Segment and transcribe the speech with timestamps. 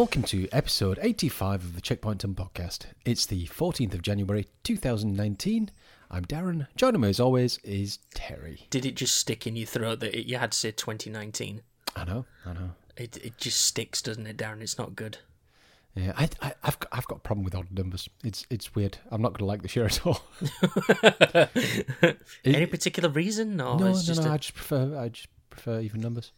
[0.00, 2.86] Welcome to episode 85 of the Checkpoint Ton podcast.
[3.04, 5.70] It's the 14th of January 2019.
[6.10, 6.68] I'm Darren.
[6.74, 8.66] Joining me as always is Terry.
[8.70, 11.60] Did it just stick in your throat that it, you had to say 2019?
[11.94, 12.70] I know, I know.
[12.96, 14.62] It it just sticks, doesn't it, Darren?
[14.62, 15.18] It's not good.
[15.94, 18.08] Yeah, I, I, I've got, I've got a problem with odd numbers.
[18.24, 18.96] It's it's weird.
[19.10, 20.22] I'm not going to like the show at all.
[22.46, 23.60] Any particular reason?
[23.60, 24.30] Or no, no, just no.
[24.30, 26.32] a- I just prefer I just prefer even numbers.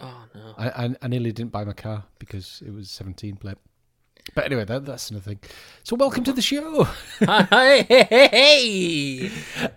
[0.00, 0.54] Oh no.
[0.56, 3.58] I, I, I nearly didn't buy my car because it was 17 plate.
[4.34, 5.40] But anyway, that, that's another thing.
[5.82, 6.84] So welcome to the show.
[7.20, 9.30] hi, hey, hey, hey.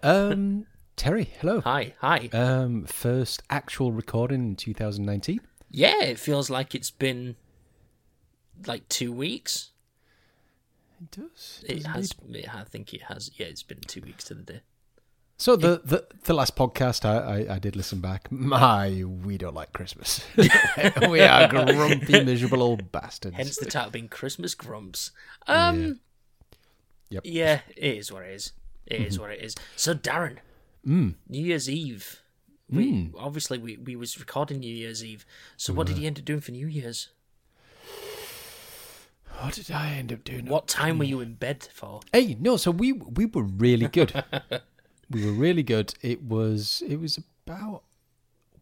[0.04, 0.66] Um,
[0.96, 1.62] Terry, hello.
[1.62, 2.30] hi, hi.
[2.34, 5.42] Um, first actual recording in 2019.
[5.72, 7.36] Yeah, it feels like it's been
[8.68, 9.72] like two weeks.
[11.02, 11.64] It does.
[11.68, 12.14] It has.
[12.30, 13.32] It, I think it has.
[13.36, 14.62] Yeah, it's been two weeks to the day.
[15.44, 18.32] So the, the the last podcast I, I, I did listen back.
[18.32, 20.24] My, we don't like Christmas.
[20.38, 23.36] we are grumpy, miserable old bastards.
[23.36, 25.12] Hence the title being Christmas Grumps.
[25.46, 26.00] Um.
[27.10, 27.24] Yep.
[27.26, 28.54] Yeah, it is what it is.
[28.86, 29.54] It is what it is.
[29.76, 30.38] So, Darren,
[30.88, 31.16] Mm.
[31.28, 32.22] New Year's Eve.
[32.70, 35.26] We obviously we, we was recording New Year's Eve.
[35.58, 37.10] So what did you end up doing for New Year's?
[39.42, 40.46] What did I end up doing?
[40.46, 42.00] What time were you in bed for?
[42.14, 42.56] Hey, no.
[42.56, 44.24] So we we were really good.
[45.10, 45.94] we were really good.
[46.02, 47.84] It was it was about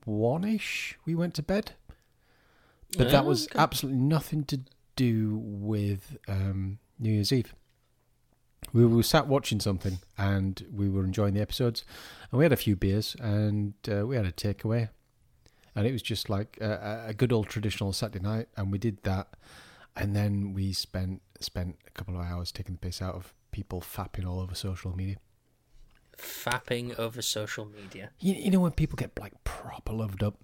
[0.05, 0.97] one ish.
[1.05, 1.73] We went to bed,
[2.97, 4.61] but that was absolutely nothing to
[4.95, 7.53] do with um, New Year's Eve.
[8.73, 11.83] We were sat watching something, and we were enjoying the episodes,
[12.31, 14.89] and we had a few beers, and uh, we had a takeaway,
[15.75, 19.01] and it was just like a, a good old traditional Saturday night, and we did
[19.03, 19.35] that,
[19.95, 23.81] and then we spent spent a couple of hours taking the piss out of people
[23.81, 25.17] fapping all over social media.
[26.17, 28.11] Fapping over social media.
[28.19, 30.43] You, you know when people get like proper loved up.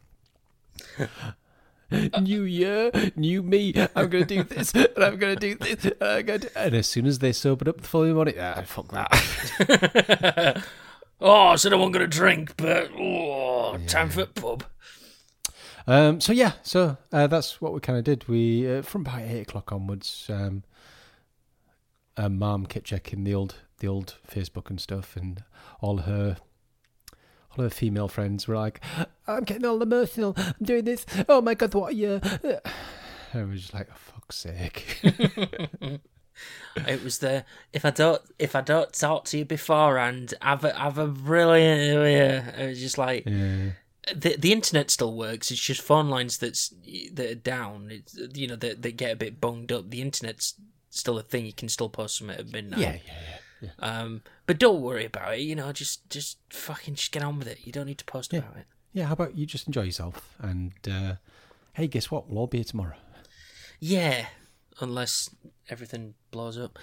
[2.22, 3.73] new year, new me.
[3.95, 6.39] I'm gonna do this, and I'm gonna do this, and I'm gonna.
[6.39, 6.47] Do...
[6.55, 10.63] And as soon as they sobered up the following morning, ah, fuck that.
[11.19, 14.63] Oh, I said I wasn't going to drink, but oh, time for pub.
[15.88, 18.28] um, so yeah, so uh, that's what we kind of did.
[18.28, 20.63] We uh, from about eight o'clock onwards, um,
[22.16, 25.43] uh, Mum kept checking the old the old Facebook and stuff, and
[25.81, 26.38] all her
[27.51, 28.81] all her female friends were like,
[29.27, 30.33] "I'm getting all emotional.
[30.38, 31.05] I'm doing this.
[31.27, 32.21] Oh my god, what are you?"
[33.33, 35.01] I was just like, oh, "Fuck's sake."
[36.87, 40.73] It was the if I don't if I don't talk to you beforehand, have a
[40.73, 41.91] have a brilliant.
[41.91, 42.53] year.
[42.57, 43.71] It was just like yeah.
[44.16, 45.49] the the internet still works.
[45.49, 46.73] It's just phone lines that's
[47.13, 47.89] that are down.
[47.91, 49.89] It's you know that that get a bit bunged up.
[49.89, 50.53] The internet's
[50.91, 51.45] still a thing.
[51.45, 52.79] You can still post something at midnight.
[52.79, 53.69] yeah, yeah, yeah, yeah.
[53.79, 55.41] Um, but don't worry about it.
[55.41, 57.59] You know, just just fucking just get on with it.
[57.66, 58.66] You don't need to post about it.
[58.94, 60.34] Yeah, how about you just enjoy yourself?
[60.40, 61.16] And uh,
[61.73, 62.29] hey, guess what?
[62.29, 62.96] We'll all be here tomorrow.
[63.79, 64.25] Yeah,
[64.79, 65.29] unless
[65.69, 66.79] everything blows up.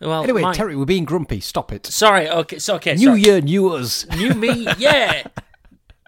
[0.00, 1.38] Well, Anyway, my- Terry, we're being grumpy.
[1.40, 1.86] Stop it.
[1.86, 2.28] Sorry.
[2.28, 2.58] Okay.
[2.58, 2.94] So okay.
[2.94, 3.20] New sorry.
[3.20, 4.06] year, new us.
[4.16, 4.66] New me.
[4.78, 5.24] Yeah.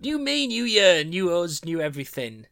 [0.03, 0.47] new me.
[0.49, 1.05] New year.
[1.05, 1.65] New us.
[1.65, 2.47] New everything.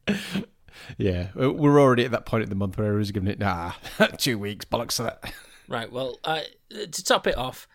[0.99, 3.73] Yeah, we're already at that point in the month where everyone's giving it, nah,
[4.19, 5.33] two weeks, bollocks to that.
[5.69, 5.91] Right.
[5.91, 6.41] Well, uh,
[6.71, 7.69] to top it off,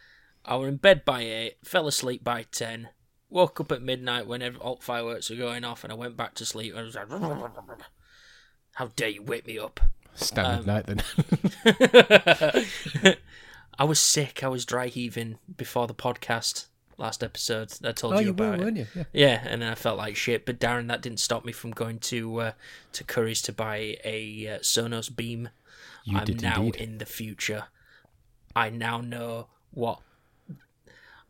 [0.45, 2.89] I were in bed by eight, fell asleep by ten,
[3.29, 6.45] woke up at midnight when all fireworks were going off, and I went back to
[6.45, 6.75] sleep.
[6.75, 7.07] I was like,
[8.73, 9.79] "How dare you wake me up?"
[10.15, 11.03] Standard night then.
[13.79, 14.43] I was sick.
[14.43, 16.65] I was dry heaving before the podcast
[16.97, 17.71] last episode.
[17.83, 18.59] I told oh, you you about were, it.
[18.61, 18.87] weren't you?
[18.95, 19.03] Yeah.
[19.13, 20.45] Yeah, and then I felt like shit.
[20.45, 22.51] But Darren, that didn't stop me from going to uh,
[22.93, 25.49] to Curry's to buy a uh, Sonos Beam.
[26.03, 26.75] You I'm now indeed.
[26.77, 27.65] in the future.
[28.57, 29.99] I now know what.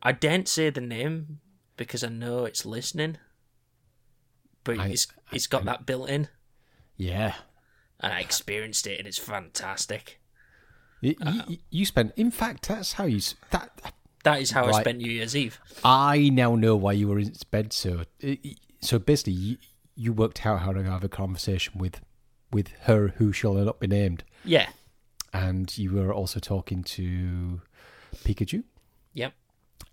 [0.02, 1.40] I daren't say the name
[1.76, 3.18] because I know it's listening,
[4.64, 6.30] but I- it's it's got that built in,
[6.96, 7.36] Yeah.
[8.00, 10.20] and I experienced it, and it's fantastic.
[11.02, 11.16] You,
[11.48, 13.20] you, you spent, in fact, that's how you,
[13.52, 13.94] that,
[14.24, 15.60] That is how I spent New Year's Eve.
[15.84, 18.04] I now know why you were in bed so,
[18.82, 19.58] so basically you,
[19.96, 22.02] you worked out how to have a conversation with,
[22.52, 24.24] with her who shall not be named.
[24.44, 24.70] Yeah.
[25.46, 27.62] And you were also talking to
[28.24, 28.64] Pikachu.
[29.14, 29.34] Yep.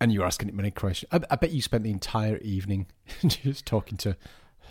[0.01, 1.09] And you were asking it many questions.
[1.13, 2.87] I, I bet you spent the entire evening
[3.27, 4.17] just talking to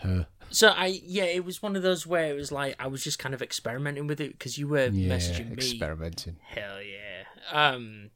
[0.02, 0.28] her.
[0.50, 3.18] So I yeah, it was one of those where it was like I was just
[3.20, 5.54] kind of experimenting with it because you were Yeah, messaging me.
[5.54, 6.38] experimenting.
[6.44, 7.24] Hell yeah.
[7.52, 8.12] Um,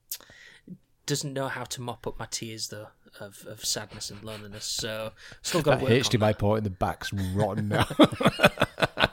[1.05, 2.87] doesn't know how to mop up my tears though
[3.19, 4.65] of, of sadness and loneliness.
[4.65, 7.87] So still got That work HDMI port in the back's rotten now.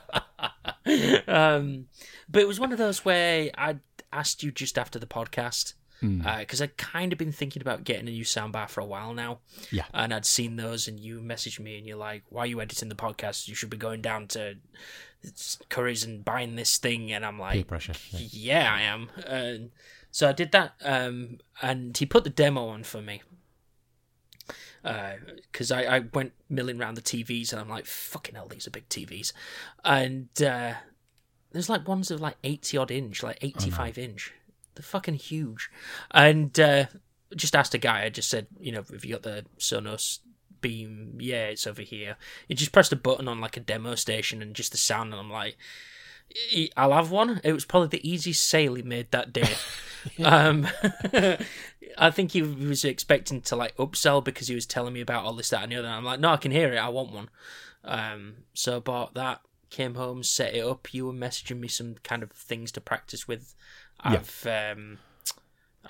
[1.27, 1.87] Um,
[2.29, 3.77] but it was one of those where I
[4.13, 5.75] asked you just after the podcast.
[6.01, 9.39] because I'd kind of been thinking about getting a new soundbar for a while now.
[9.71, 9.85] Yeah.
[9.95, 12.91] And I'd seen those, and you messaged me, and you're like, "Why are you editing
[12.91, 13.49] the podcast?
[13.49, 14.57] You should be going down to
[15.71, 17.95] Curry's and buying this thing." And I'm Peer like, pressure.
[18.11, 18.29] Yeah.
[18.31, 19.71] "Yeah, I am." And
[20.11, 23.23] so I did that, um, and he put the demo on for me.
[24.85, 28.71] Because I, I went milling around the TVs, and I'm like, "Fucking hell, these are
[28.71, 29.33] big TVs,"
[29.85, 30.75] and uh,
[31.53, 34.33] there's like ones of like 80 odd inch, like 85 inch.
[34.75, 35.71] They're fucking huge.
[36.11, 36.87] And uh,
[37.37, 40.19] just asked a guy, I just said, you know, have you got the Sonos
[40.61, 41.17] beam?
[41.21, 42.17] Yeah, it's over here.
[42.49, 45.21] He just pressed a button on like a demo station and just the sound, and
[45.21, 45.57] I'm like,
[46.51, 47.41] "E- I'll have one.
[47.45, 49.55] It was probably the easiest sale he made that day.
[50.25, 50.67] um,
[51.99, 55.35] I think he was expecting to like upsell because he was telling me about all
[55.35, 55.89] this, that, and the other.
[55.89, 56.79] And I'm like, no, I can hear it.
[56.79, 57.31] I want one.
[57.85, 59.41] Um, so I bought that.
[59.71, 60.95] Came home, set it up.
[60.95, 63.55] You were messaging me some kind of things to practice with.
[64.01, 64.99] I've um,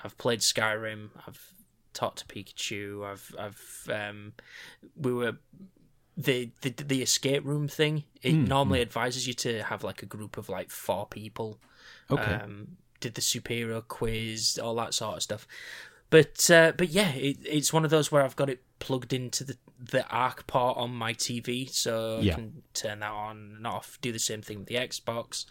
[0.03, 1.09] I've played Skyrim.
[1.27, 1.53] I've
[1.93, 3.05] talked to Pikachu.
[3.05, 4.33] I've I've um,
[4.95, 5.37] we were
[6.17, 8.05] the the the escape room thing.
[8.21, 11.59] It normally advises you to have like a group of like four people.
[12.09, 12.21] Okay.
[12.23, 15.47] Um, did the superhero quiz, all that sort of stuff.
[16.09, 19.43] But uh, but yeah, it, it's one of those where I've got it plugged into
[19.43, 22.33] the the Arc port on my TV, so Yeah.
[22.33, 23.97] I can turn that on and off.
[24.01, 25.45] Do the same thing with the Xbox,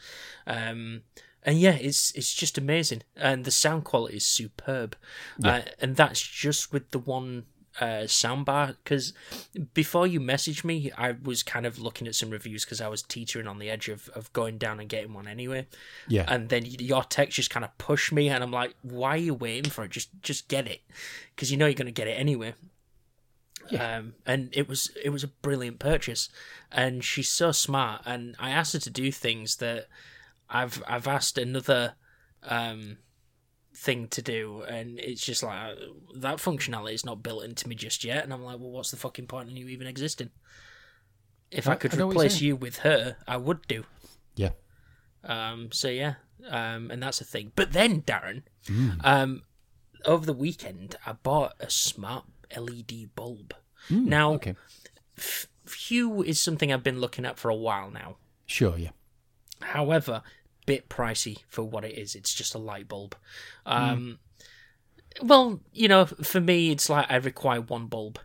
[0.47, 1.03] um,
[1.43, 4.97] and yeah, it's it's just amazing, and the sound quality is superb,
[5.43, 7.45] uh, and that's just with the one
[7.81, 8.77] uh, soundbar.
[8.83, 9.13] Because
[9.73, 13.03] before you messaged me, I was kind of looking at some reviews because I was
[13.03, 15.67] teetering on the edge of, of going down and getting one anyway
[16.09, 16.25] yeah.
[16.29, 19.35] and then your text just kind of pushed me and i'm like why are you
[19.35, 20.81] waiting for it just just get it
[21.35, 22.55] because you know you're going to get it anyway
[23.71, 23.97] Yeah.
[23.99, 26.29] um, and it was it was a brilliant purchase
[26.71, 29.87] and she's so smart and i asked her to do things that
[30.51, 31.95] i've i've asked another
[32.45, 32.99] um
[33.77, 35.75] thing to do and it's just like uh,
[36.15, 38.97] that functionality is not built into me just yet and i'm like well what's the
[38.97, 40.31] fucking point in you even existing
[41.51, 43.85] if i, I- could I know what you're replace you with her i would do
[44.37, 44.51] yeah.
[45.25, 46.15] um, so yeah,
[46.49, 47.53] um, and that's a thing.
[47.55, 49.01] But then, Darren, Mm.
[49.05, 49.43] um,
[50.05, 52.25] over the weekend, I bought a smart
[52.57, 53.55] LED bulb.
[53.89, 54.55] now, Mm, Okay.
[55.17, 55.47] f-
[55.87, 58.17] Hue is something I've been looking at for a while now.
[58.45, 58.77] Sure.
[58.77, 58.91] Yeah.
[59.63, 60.23] However,
[60.67, 62.15] bit pricey for what it is.
[62.15, 63.17] It's just a light bulb.
[63.67, 64.19] Um,
[65.23, 68.19] Well, you know, for me, it's like I require one bulb.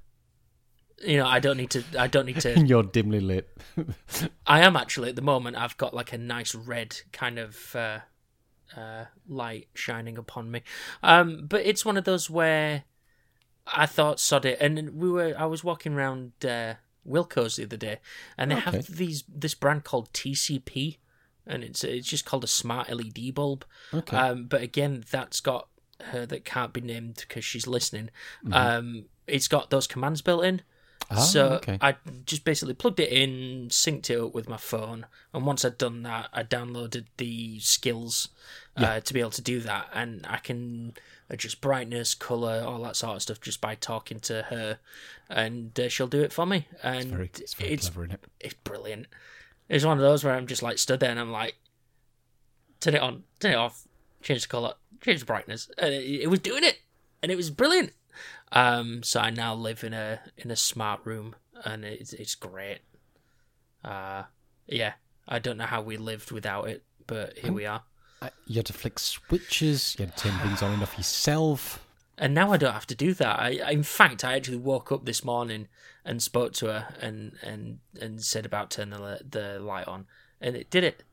[1.06, 1.84] You know, I don't need to.
[1.98, 2.60] I don't need to.
[2.66, 3.50] You're dimly lit.
[4.48, 5.56] I am actually at the moment.
[5.56, 8.00] I've got like a nice red kind of uh,
[8.76, 10.64] uh, light shining upon me.
[11.02, 12.84] Um, but it's one of those where
[13.68, 15.34] I thought sod it, and we were.
[15.38, 16.76] I was walking around uh,
[17.08, 18.00] Wilko's the other day,
[18.38, 18.66] and they Okay.
[18.66, 20.98] have these this brand called TCP,
[21.50, 23.66] and it's it's just called a smart LED bulb.
[23.94, 24.16] Okay.
[24.16, 25.68] Um, but again, that's got
[26.06, 28.10] her that can't be named because she's listening.
[28.52, 30.62] Um, it's got those commands built in.
[31.12, 31.78] Ah, so okay.
[31.82, 35.78] I just basically plugged it in, synced it up with my phone, and once I'd
[35.78, 38.30] done that, I downloaded the skills
[38.78, 40.94] uh, to be able to do that, and I can
[41.30, 44.78] adjust brightness, color, all that sort of stuff just by talking to her,
[45.30, 46.68] and uh, she'll do it for me.
[46.84, 48.26] And very, it's very it's clever, isn't it?
[48.40, 49.08] it's brilliant.
[49.70, 51.56] It's one of those where I'm just like stood there and I'm like,
[52.80, 53.88] turn it on, turn it off,
[54.22, 56.80] change the color, change the brightness, and it, it was doing it,
[57.22, 57.94] and it was brilliant.
[58.52, 62.80] Um, so I now live in a in a smart room, and it's it's great.
[63.86, 64.24] Uh,
[64.68, 64.94] yeah,
[65.28, 67.84] I don't know how we lived without it, but here we are.
[68.22, 69.96] I- You had to flick switches.
[70.00, 71.86] You had to turn things on and off yourself.
[72.20, 73.40] And now I don't have to do that.
[73.40, 75.70] I, in fact, I actually woke up this morning
[76.04, 80.06] and spoke to her and and and said about turning the the light on,
[80.42, 81.04] and it did it.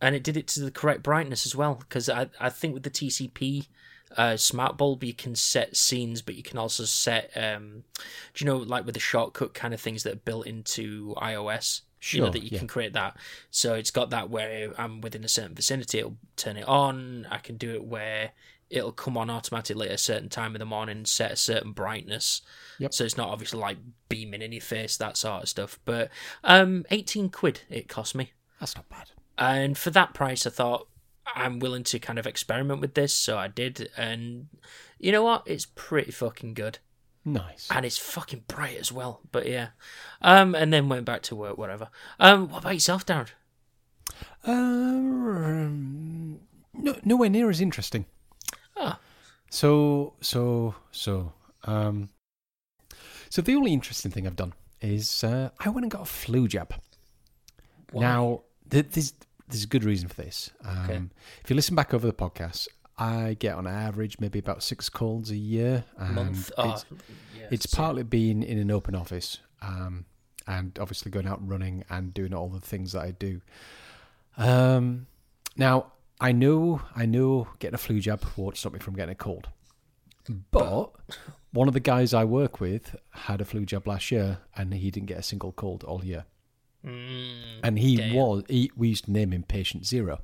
[0.00, 2.82] And it did it to the correct brightness as well, because I I think with
[2.82, 3.68] the TCP
[4.16, 7.84] uh, smart bulb you can set scenes, but you can also set um,
[8.34, 11.82] do you know like with the shortcut kind of things that are built into iOS.
[12.10, 12.58] you know that you yeah.
[12.58, 13.16] can create that.
[13.50, 17.26] So it's got that where I'm within a certain vicinity, it'll turn it on.
[17.30, 18.32] I can do it where
[18.72, 22.40] it'll come on automatically at a certain time in the morning, set a certain brightness.
[22.78, 22.94] Yep.
[22.94, 23.76] So it's not obviously like
[24.08, 25.78] beaming in your face, that sort of stuff.
[25.84, 26.10] But
[26.42, 28.32] um, 18 quid it cost me.
[28.58, 29.10] That's not bad.
[29.38, 30.88] And for that price, I thought
[31.34, 33.14] I'm willing to kind of experiment with this.
[33.14, 33.90] So I did.
[33.96, 34.48] And
[34.98, 35.42] you know what?
[35.46, 36.78] It's pretty fucking good
[37.24, 37.68] Nice.
[37.70, 39.20] and it's fucking bright as well.
[39.30, 39.68] But yeah,
[40.22, 41.88] um, and then went back to work, whatever.
[42.18, 43.28] Um, what about yourself, Darren?
[44.44, 46.40] Um,
[46.74, 48.06] no, nowhere near as interesting.
[48.76, 48.98] Ah.
[49.50, 51.32] So, so, so,
[51.64, 52.08] um,
[53.28, 56.48] so the only interesting thing I've done is uh, I went and got a flu
[56.48, 56.74] jab.
[57.90, 58.00] Why?
[58.02, 59.12] Now, th- there's
[59.48, 60.50] there's a good reason for this.
[60.64, 61.02] Um, Okay.
[61.44, 65.30] If you listen back over the podcast, I get on average maybe about six colds
[65.30, 65.84] a year.
[65.98, 66.50] Month.
[66.56, 66.84] Oh, It's,
[67.38, 70.06] yeah, it's so- partly being in an open office, um,
[70.46, 73.42] and obviously going out running and doing all the things that I do.
[74.38, 75.06] Um,
[75.56, 79.16] now I knew I know, getting a flu jab won't stop me from getting a
[79.16, 79.48] cold,
[80.50, 80.92] but
[81.52, 84.90] one of the guys I work with had a flu jab last year, and he
[84.90, 86.24] didn't get a single cold all year.
[86.86, 88.14] Mm, and he damn.
[88.14, 90.20] was he, we used to name him patient zero.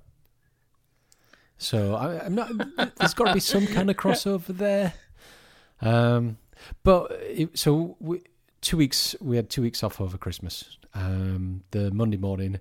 [1.56, 2.50] So I, i'm not
[2.96, 4.94] there's got to be some kind of crossover there.
[5.80, 6.38] Um
[6.82, 8.22] but it, so we,
[8.60, 10.76] two weeks we had two weeks off over christmas.
[10.94, 12.58] Um the monday morning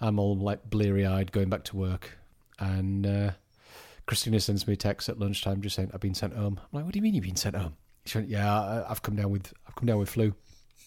[0.00, 2.18] i'm all like bleary-eyed going back to work
[2.58, 3.30] and uh
[4.06, 6.84] christina sends me a text at lunchtime just saying i've been sent home i'm like
[6.84, 9.52] what do you mean you've been sent home she went yeah i've come down with
[9.66, 10.34] i've come down with flu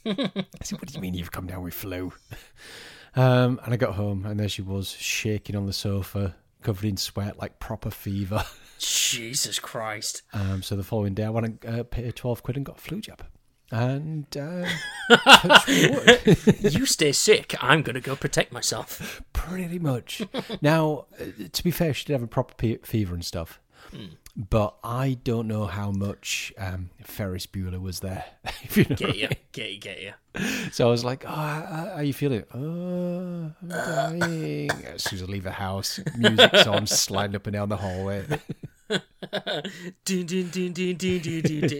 [0.06, 2.14] I said, "What do you mean you've come down with flu?"
[3.16, 6.96] Um, and I got home, and there she was, shaking on the sofa, covered in
[6.96, 8.46] sweat, like proper fever.
[8.80, 10.22] Jesus Christ.
[10.32, 12.82] Um, so the following day, I went and uh, paid twelve quid and got a
[12.82, 13.26] flu jab.
[13.72, 14.68] And uh,
[15.68, 17.56] you stay sick.
[17.62, 19.22] I'm going to go protect myself.
[19.34, 20.22] pretty much.
[20.62, 23.60] Now, uh, to be fair, she did have a proper pe- fever and stuff.
[24.36, 28.24] But I don't know how much um, Ferris Bueller was there.
[28.64, 29.28] If you know Get you.
[29.52, 29.80] Get you.
[29.80, 30.14] Get you.
[30.72, 34.70] So I was like, "Oh, how, how are you feeling?" Oh, I'm dying.
[34.86, 38.26] As soon as I leave the house, music's on, sliding up and down the hallway.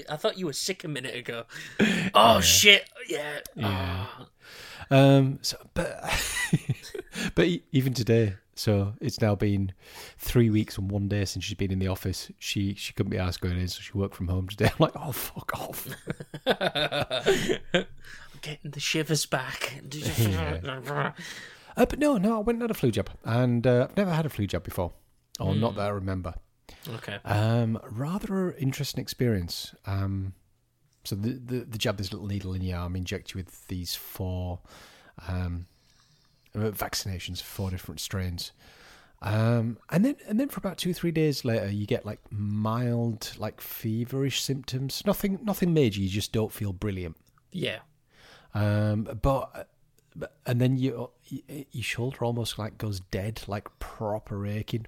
[0.10, 1.44] I thought you were sick a minute ago.
[2.14, 2.90] Oh, shit.
[3.08, 3.40] Yeah.
[3.62, 4.28] Ah.
[4.90, 6.04] Um, so, but
[7.36, 9.74] but even today, so it's now been
[10.18, 12.32] three weeks and one day since she's been in the office.
[12.40, 14.66] She she couldn't be asked going in, so she worked from home today.
[14.66, 15.88] I'm like, "Oh, fuck off."
[16.48, 17.86] I'm
[18.42, 19.82] getting the shivers back.
[21.78, 24.12] Uh, but no, no, I went and had a flu jab, and uh, I've never
[24.12, 24.94] had a flu jab before,
[25.40, 26.34] or not that I remember.
[26.96, 27.18] Okay.
[27.26, 29.74] Um, rather interesting experience.
[29.86, 30.34] Um,
[31.04, 33.96] so the, the the jab this little needle in your arm, inject you with these
[33.96, 34.60] four
[35.28, 35.66] um,
[36.56, 38.52] uh, vaccinations, four different strains.
[39.22, 43.34] Um, and then and then for about two three days later, you get like mild,
[43.38, 45.04] like feverish symptoms.
[45.06, 46.02] Nothing nothing major.
[46.02, 47.18] You just don't feel brilliant.
[47.52, 47.80] Yeah.
[48.54, 49.70] Um, but
[50.16, 54.86] but- and then you, your shoulder almost like goes dead, like proper aching.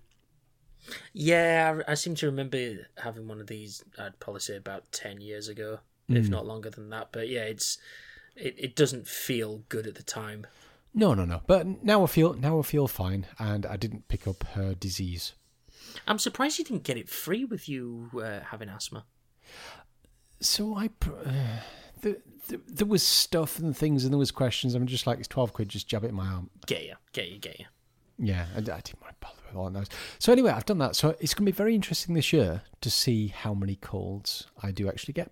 [1.13, 3.83] Yeah, I, I seem to remember having one of these.
[3.99, 6.31] I'd probably say about ten years ago, if Hmm.
[6.31, 7.09] not longer than that.
[7.11, 7.77] But yeah, it's
[8.35, 10.47] it, it doesn't feel good at the time.
[10.93, 11.41] No, no, no.
[11.47, 15.33] But now I feel now I feel fine, and I didn't pick up her disease.
[16.07, 19.05] I'm surprised you didn't get it free with you uh, having asthma.
[20.39, 21.31] So I, uh,
[22.01, 24.73] the, the, there was stuff and things, and there was questions.
[24.73, 25.69] I'm just like, it's twelve quid.
[25.69, 26.49] Just jab it in my arm.
[26.65, 27.65] Get you, get you, get you.
[28.23, 29.87] Yeah, I, I didn't want to bother with all those.
[30.19, 30.95] So anyway, I've done that.
[30.95, 34.71] So it's going to be very interesting this year to see how many colds I
[34.71, 35.31] do actually get.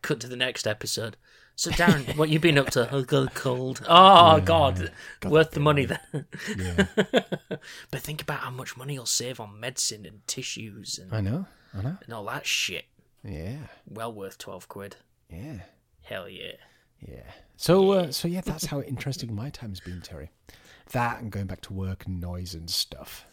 [0.00, 1.16] Cut to the next episode.
[1.54, 2.88] So Darren, what you been up to?
[2.92, 3.82] I got a cold.
[3.88, 4.90] Oh God,
[5.24, 6.24] worth the money then.
[6.56, 6.86] Yeah,
[7.90, 11.46] but think about how much money you'll save on medicine and tissues and, I know,
[11.76, 11.98] I know.
[12.04, 12.86] and all that shit.
[13.22, 14.96] Yeah, Well worth twelve quid.
[15.28, 15.60] yeah,
[16.00, 16.52] Hell yeah.
[17.06, 17.30] yeah.
[17.56, 20.30] So, uh, so yeah, that's how interesting my time's been, Terry.
[20.92, 23.24] That and going back to work and noise and stuff.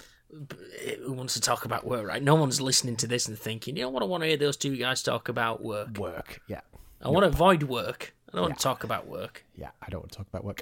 [0.85, 2.21] Eh, who wants to talk about work, right?
[2.21, 4.03] No one's listening to this and thinking, you know what?
[4.03, 5.97] I want to hear those two guys talk about work.
[5.97, 6.61] Work, yeah.
[7.01, 8.13] I want to avoid work.
[8.31, 9.43] I don't want to talk about work.
[9.55, 10.61] Yeah, I don't want to talk about work.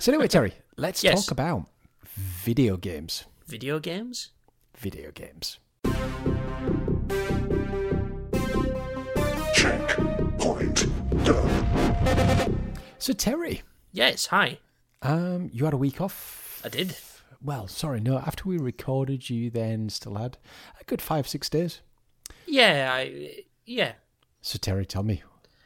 [0.00, 1.26] So anyway, Terry, let's Yes.
[1.26, 1.66] talk about
[2.16, 3.24] video games.
[3.46, 4.30] Video games?
[4.76, 5.58] Video games.
[9.54, 10.86] Checkpoint
[11.24, 12.72] done.
[12.98, 14.26] So Terry, Yes.
[14.26, 14.58] Hi.
[15.02, 16.60] Um, you had a week off.
[16.64, 16.96] I did.
[17.42, 18.18] Well, sorry, no.
[18.18, 20.38] After we recorded, you then still had
[20.80, 21.80] a good five, six days.
[22.46, 22.90] Yeah.
[22.92, 23.44] I.
[23.66, 23.92] Yeah.
[24.40, 25.22] So Terry, tell me,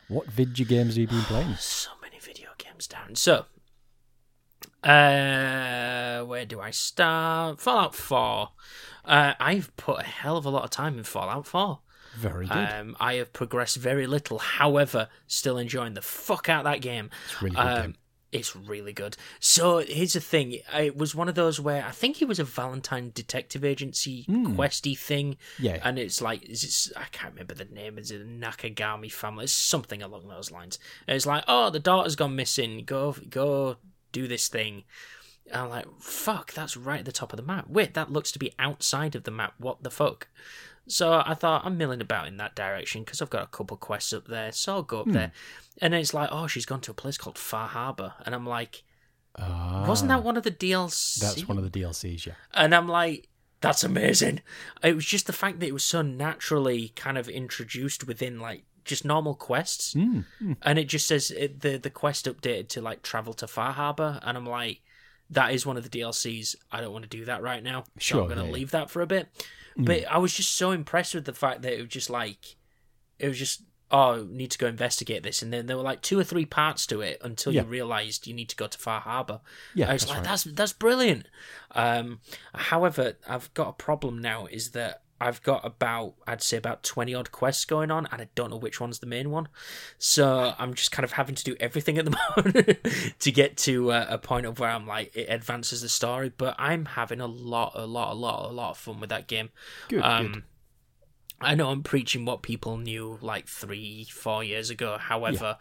[0.08, 1.54] what video games have you been playing?
[1.58, 3.16] So many video games, Darren.
[3.16, 3.46] So,
[4.82, 7.60] uh, where do I start?
[7.60, 8.50] Fallout Four.
[9.04, 11.80] Uh, I've put a hell of a lot of time in Fallout Four.
[12.16, 12.56] Very good.
[12.56, 14.38] Um, I have progressed very little.
[14.38, 17.10] However, still enjoying the fuck out of that game.
[17.26, 17.96] It's a really good Um, game.
[18.38, 19.16] It's really good.
[19.40, 22.44] So here's the thing: it was one of those where I think it was a
[22.44, 24.58] Valentine Detective Agency hmm.
[24.58, 25.36] questy thing.
[25.58, 25.80] Yeah.
[25.82, 26.48] and it's like?
[26.96, 27.98] I can't remember the name.
[27.98, 29.44] Is it the Nakagami family?
[29.44, 30.78] It's something along those lines.
[31.06, 32.84] And it's like, oh, the daughter's gone missing.
[32.84, 33.76] Go, go,
[34.12, 34.84] do this thing.
[35.50, 37.68] And I'm like, fuck, that's right at the top of the map.
[37.68, 39.54] Wait, that looks to be outside of the map.
[39.58, 40.28] What the fuck?
[40.88, 44.12] So I thought I'm milling about in that direction because I've got a couple quests
[44.12, 45.32] up there, so I'll go up there.
[45.82, 48.82] And it's like, oh, she's gone to a place called Far Harbor, and I'm like,
[49.38, 51.16] Ah, wasn't that one of the DLCs?
[51.20, 52.32] That's one of the DLCs, yeah.
[52.54, 53.28] And I'm like,
[53.60, 54.40] that's amazing.
[54.82, 58.64] It was just the fact that it was so naturally kind of introduced within like
[58.84, 60.20] just normal quests, Hmm,
[60.62, 64.20] and it just says it, the the quest updated to like travel to Far Harbor,
[64.22, 64.80] and I'm like,
[65.28, 66.54] that is one of the DLCs.
[66.70, 68.52] I don't want to do that right now, so Sure, I'm going to yeah.
[68.52, 69.28] leave that for a bit.
[69.76, 72.56] But I was just so impressed with the fact that it was just like,
[73.18, 73.62] it was just.
[73.88, 76.88] Oh, need to go investigate this, and then there were like two or three parts
[76.88, 77.62] to it until Yeah.
[77.62, 79.40] you realised you need to go to Far Harbor.
[79.76, 80.24] Yeah, I was that's like, right.
[80.24, 81.28] that's that's brilliant.
[81.70, 82.18] Um,
[82.52, 84.46] however, I've got a problem now.
[84.46, 88.28] Is that I've got about I'd say about twenty odd quests going on, and I
[88.34, 89.48] don't know which one's the main one.
[89.98, 93.92] So I'm just kind of having to do everything at the moment to get to
[93.92, 96.30] uh, a point of where I'm like it advances the story.
[96.36, 99.26] But I'm having a lot, a lot, a lot, a lot of fun with that
[99.26, 99.48] game.
[99.88, 100.42] Good, Um, good.
[101.40, 104.96] I know I'm preaching what people knew like three, four years ago.
[104.98, 105.58] However,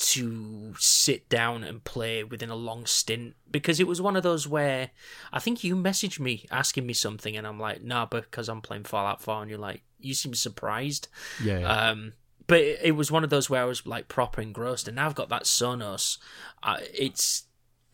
[0.00, 4.48] to sit down and play within a long stint, because it was one of those
[4.48, 4.90] where
[5.32, 8.84] I think you messaged me asking me something, and I'm like, nah, because I'm playing
[8.84, 11.08] Fallout 4, and you're like, you seem surprised.
[11.42, 11.68] Yeah, yeah.
[11.68, 12.12] Um,
[12.46, 15.06] but it, it was one of those where I was like proper engrossed, and now
[15.06, 16.18] I've got that Sonos.
[16.62, 17.44] Uh, it's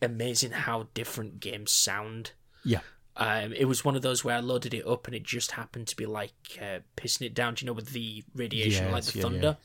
[0.01, 2.31] amazing how different games sound.
[2.63, 2.79] yeah.
[3.19, 5.87] Um, it was one of those where I loaded it up and it just happened
[5.87, 9.17] to be like uh, pissing it down, do you know, with the radiation, like the
[9.17, 9.57] yeah, thunder.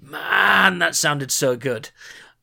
[0.00, 1.90] Man, that sounded so good.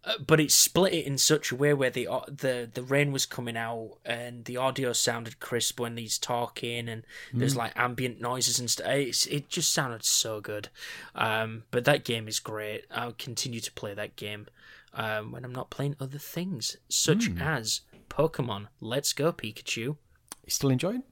[0.06, 3.14] Uh, but it split it in such a way where the au- the the rain
[3.14, 7.40] was coming out and the audio sounded crisp when he's talking and Mm.
[7.40, 8.86] there's like ambient noises and stuff.
[8.88, 10.68] It just sounded so good.
[11.16, 12.84] Um, but that game is great.
[12.92, 14.48] I'll continue to play that game
[14.94, 17.42] um, when I'm not playing other things, such Mm.
[17.42, 18.68] as Pokemon.
[18.82, 19.78] Let's go, Pikachu.
[19.78, 19.98] You
[20.50, 21.04] still enjoying?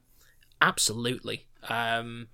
[0.59, 1.45] Absolutely.
[1.69, 2.27] Um,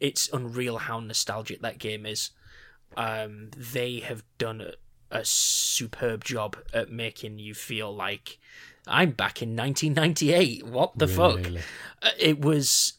[0.00, 2.30] it's unreal how nostalgic that game is.
[2.98, 4.72] Um, they have done a,
[5.20, 8.38] a superb job at making you feel like
[8.88, 10.66] I'm back in 1998.
[10.66, 11.36] What the fuck?
[11.36, 11.60] Really?
[12.02, 12.94] Uh, It was.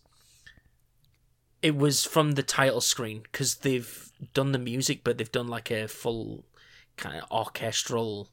[1.62, 5.70] It was from the title screen because they've done the music, but they've done like
[5.70, 6.46] a full
[6.96, 8.30] kind of orchestral.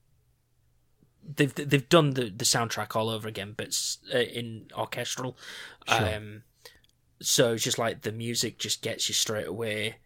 [1.24, 3.76] They've they've done the, the soundtrack all over again, but
[4.14, 5.36] uh, in orchestral.
[5.88, 6.14] Sure.
[6.14, 6.42] Um,
[7.20, 9.96] so it's just like the music just gets you straight away.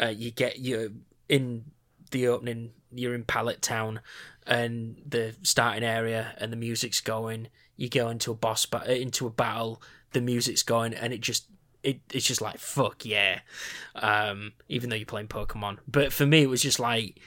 [0.00, 0.96] Uh, you get you
[1.28, 1.64] in
[2.10, 2.72] the opening.
[2.92, 4.00] You're in Pallet Town,
[4.46, 7.48] and the starting area, and the music's going.
[7.76, 9.82] You go into a boss, ba- uh, into a battle.
[10.12, 11.46] The music's going, and it just
[11.82, 13.40] it it's just like fuck yeah.
[13.94, 17.20] Um, even though you're playing Pokemon, but for me it was just like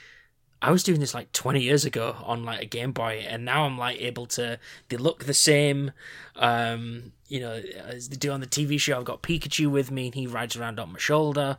[0.62, 3.64] I was doing this like 20 years ago on like a Game Boy, and now
[3.64, 4.58] I'm like able to.
[4.88, 5.92] They look the same,
[6.36, 8.98] um, you know, as they do on the TV show.
[8.98, 11.56] I've got Pikachu with me, and he rides around on my shoulder,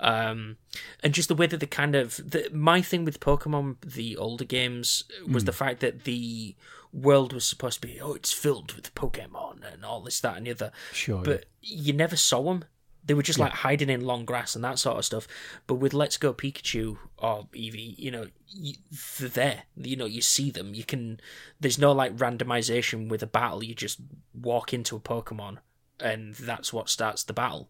[0.00, 0.56] um,
[1.02, 4.44] and just the way that the kind of the, my thing with Pokemon, the older
[4.44, 6.56] games, was the fact that the
[6.92, 10.46] world was supposed to be oh, it's filled with Pokemon and all this, that, and
[10.46, 11.22] the other Sure.
[11.22, 12.64] but you never saw them.
[13.10, 15.26] They were just like hiding in long grass and that sort of stuff.
[15.66, 18.74] But with Let's Go Pikachu or Eevee, you know, you,
[19.18, 19.62] they're there.
[19.74, 20.74] You know, you see them.
[20.74, 21.18] You can.
[21.58, 23.64] There's no like randomization with a battle.
[23.64, 23.98] You just
[24.32, 25.56] walk into a Pokemon,
[25.98, 27.68] and that's what starts the battle.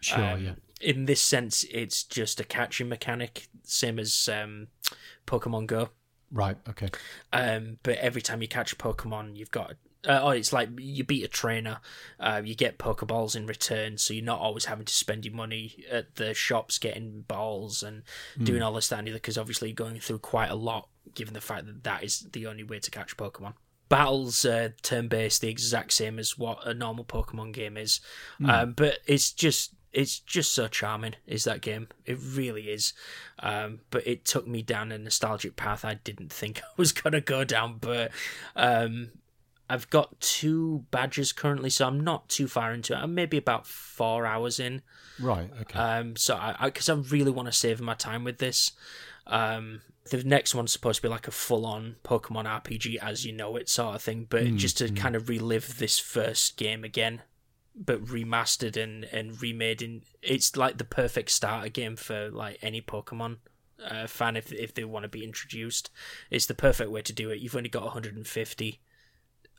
[0.00, 0.54] Sure, Um, yeah.
[0.82, 4.66] In this sense, it's just a catching mechanic, same as um,
[5.26, 5.88] Pokemon Go.
[6.30, 6.88] Right, okay.
[7.32, 9.76] Um, but every time you catch a Pokemon, you've got.
[10.06, 11.78] Uh, oh, it's like you beat a trainer,
[12.18, 15.84] uh, you get Pokeballs in return, so you're not always having to spend your money
[15.90, 18.02] at the shops getting balls and
[18.42, 20.88] doing all this, that, and the other, because obviously you're going through quite a lot,
[21.14, 23.54] given the fact that that is the only way to catch Pokemon.
[23.88, 28.00] Battles uh, turn based, the exact same as what a normal Pokemon game is,
[28.44, 31.14] um, but it's just it's just so charming.
[31.26, 31.88] Is that game?
[32.06, 32.94] It really is.
[33.38, 37.20] Um, but it took me down a nostalgic path I didn't think I was gonna
[37.20, 37.78] go down.
[37.80, 38.10] But
[38.56, 39.10] um,
[39.72, 42.96] I've got two badges currently, so I'm not too far into it.
[42.96, 44.82] I'm maybe about four hours in.
[45.18, 45.78] Right, okay.
[45.78, 48.72] Um, so I, because I, really want to save my time with this.
[49.26, 49.80] Um,
[50.10, 53.70] the next one's supposed to be like a full-on Pokemon RPG, as you know it,
[53.70, 54.26] sort of thing.
[54.28, 57.22] But just to kind of relive this first game again,
[57.74, 59.80] but remastered and and remade.
[59.80, 63.38] In it's like the perfect starter game for like any Pokemon
[63.82, 65.88] uh, fan if if they want to be introduced.
[66.30, 67.38] It's the perfect way to do it.
[67.38, 68.80] You've only got 150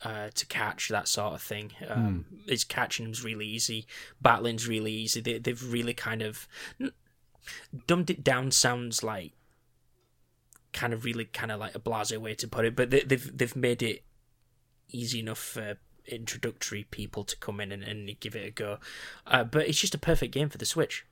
[0.02, 1.72] uh, to catch that sort of thing.
[1.88, 3.86] Um, It's catching them's really easy.
[4.20, 5.20] Battling's really easy.
[5.20, 6.48] They, they've really kind of
[7.86, 8.50] dumbed it down.
[8.50, 9.32] Sounds like
[10.72, 13.38] kind of really kind of like a blase way to put it, but they, they've
[13.38, 14.04] they've made it
[14.90, 15.76] easy enough for
[16.06, 18.78] introductory people to come in and, and give it a go.
[19.26, 21.06] Uh, but it's just a perfect game for the Switch.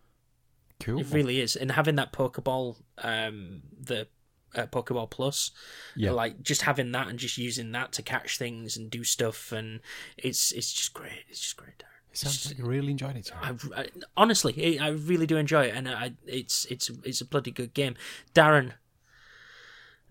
[0.81, 1.01] cool.
[1.01, 1.57] It really is.
[1.57, 4.07] And having that Pokeball, um, the
[4.55, 5.51] uh, Pokeball Plus.
[5.97, 6.13] Yeah.
[6.13, 9.81] like just having that and just using that to catch things and do stuff, and
[10.17, 11.25] it's it's just great.
[11.29, 11.79] It's just great.
[11.79, 12.11] Darren.
[12.13, 13.31] It sounds like you really enjoyed it.
[13.41, 13.87] I, I,
[14.17, 17.75] honestly, I I really do enjoy it, and I, it's it's it's a bloody good
[17.75, 17.95] game.
[18.35, 18.73] Darren,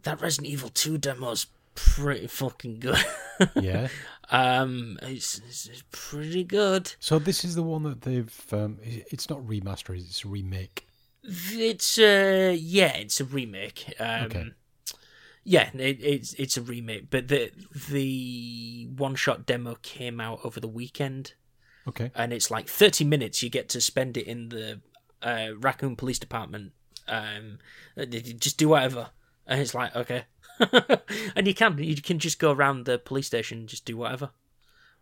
[0.03, 3.03] that Resident Evil Two demo's pretty fucking good.
[3.55, 3.87] yeah.
[4.29, 6.93] um, it's, it's, it's pretty good.
[6.99, 8.45] So this is the one that they've.
[8.51, 10.87] Um, it's not remastered; it's a remake.
[11.23, 13.93] It's uh yeah, it's a remake.
[13.99, 14.45] Um, Okay.
[15.43, 17.51] Yeah, it, it's it's a remake, but the
[17.89, 21.33] the one shot demo came out over the weekend,
[21.87, 22.11] Okay.
[22.13, 23.41] and it's like thirty minutes.
[23.41, 24.81] You get to spend it in the
[25.23, 26.73] uh, Raccoon Police Department.
[27.07, 27.57] Um,
[27.97, 29.09] uh, just do whatever,
[29.47, 30.25] and it's like okay,
[31.35, 34.29] and you can you can just go around the police station and just do whatever.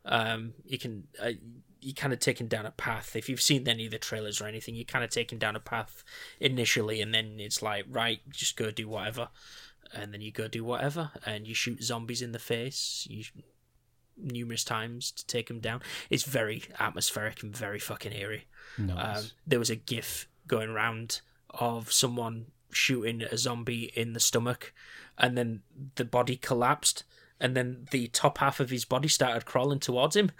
[0.05, 1.32] Um, you can uh,
[1.81, 3.15] you kind of taking down a path.
[3.15, 5.59] If you've seen any of the trailers or anything, you're kind of taking down a
[5.59, 6.03] path
[6.39, 9.29] initially, and then it's like right, just go do whatever,
[9.93, 13.07] and then you go do whatever, and you shoot zombies in the face.
[13.09, 13.23] You
[14.21, 15.81] numerous times to take them down.
[16.09, 18.47] It's very atmospheric and very fucking eerie.
[18.77, 19.17] Nice.
[19.17, 24.73] Um, there was a GIF going around of someone shooting a zombie in the stomach,
[25.17, 25.61] and then
[25.95, 27.03] the body collapsed,
[27.39, 30.31] and then the top half of his body started crawling towards him.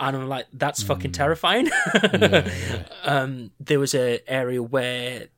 [0.00, 1.66] And I'm like, that's fucking terrifying.
[1.66, 2.10] yeah,
[2.70, 2.82] yeah.
[3.04, 5.28] um, there was a area where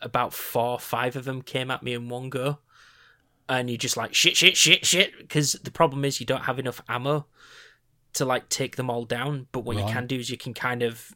[0.00, 2.58] about four, five of them came at me in one go,
[3.48, 5.18] and you're just like shit, shit, shit, shit.
[5.18, 7.26] Because the problem is you don't have enough ammo
[8.12, 9.48] to like take them all down.
[9.50, 11.14] But what you can do is you can kind of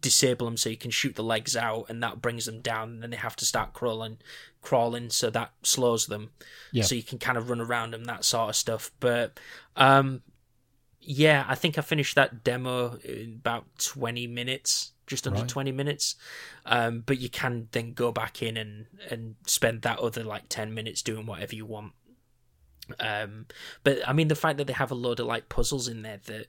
[0.00, 2.90] disable them so you can shoot the legs out, and that brings them down.
[2.90, 4.18] And then they have to start crawling,
[4.60, 6.30] crawling, so that slows them.
[6.72, 6.84] Yeah.
[6.84, 8.90] So you can kind of run around them, that sort of stuff.
[9.00, 9.38] But
[9.76, 10.22] um,
[11.00, 15.48] yeah, I think I finished that demo in about 20 minutes, just under Right.
[15.48, 16.14] 20 minutes.
[16.66, 20.74] Um, but you can then go back in and, and spend that other like 10
[20.74, 21.92] minutes doing whatever you want.
[22.98, 23.46] Um,
[23.82, 26.20] but I mean, the fact that they have a load of like puzzles in there
[26.26, 26.46] that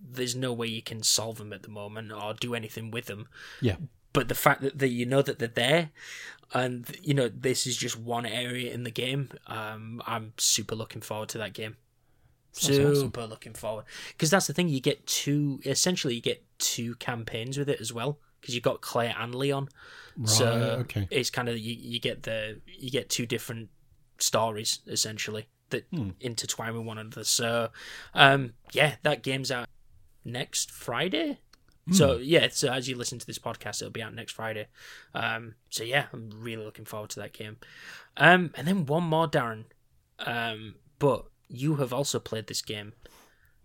[0.00, 3.28] there's no way you can solve them at the moment or do anything with them.
[3.60, 3.76] Yeah.
[4.12, 5.90] But the fact that, that you know that they're there
[6.52, 11.02] and you know this is just one area in the game, um, I'm super looking
[11.02, 11.76] forward to that game
[12.52, 12.94] Sounds awesome.
[12.96, 17.56] super looking forward because that's the thing you get two essentially you get two campaigns
[17.56, 19.68] with it as well because you've got claire and leon
[20.24, 20.46] so
[20.80, 21.06] okay.
[21.10, 23.68] it's kind of you, you get the you get two different
[24.18, 26.10] stories essentially that Hmm.
[26.20, 27.68] intertwine with one another so
[28.14, 29.68] um yeah that game's out
[30.24, 31.38] next friday
[31.92, 32.22] so Hmm.
[32.24, 34.66] yeah so as you listen to this podcast it'll be out next friday
[35.14, 37.56] um so yeah i'm really looking forward to that game
[38.16, 39.64] um and then one more darren
[40.18, 42.92] um but you have also played this game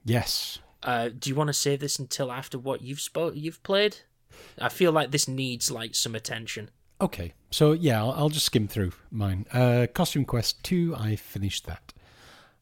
[0.04, 0.60] Yes.
[0.84, 3.98] uh, do you want to save this until after what you've spoke you've played?
[4.60, 6.70] I feel like this needs like some attention.
[7.02, 7.34] Okay.
[7.52, 9.46] So yeah, I'll, I'll just skim through mine.
[9.52, 11.94] Uh, Costume Quest two, I finished that.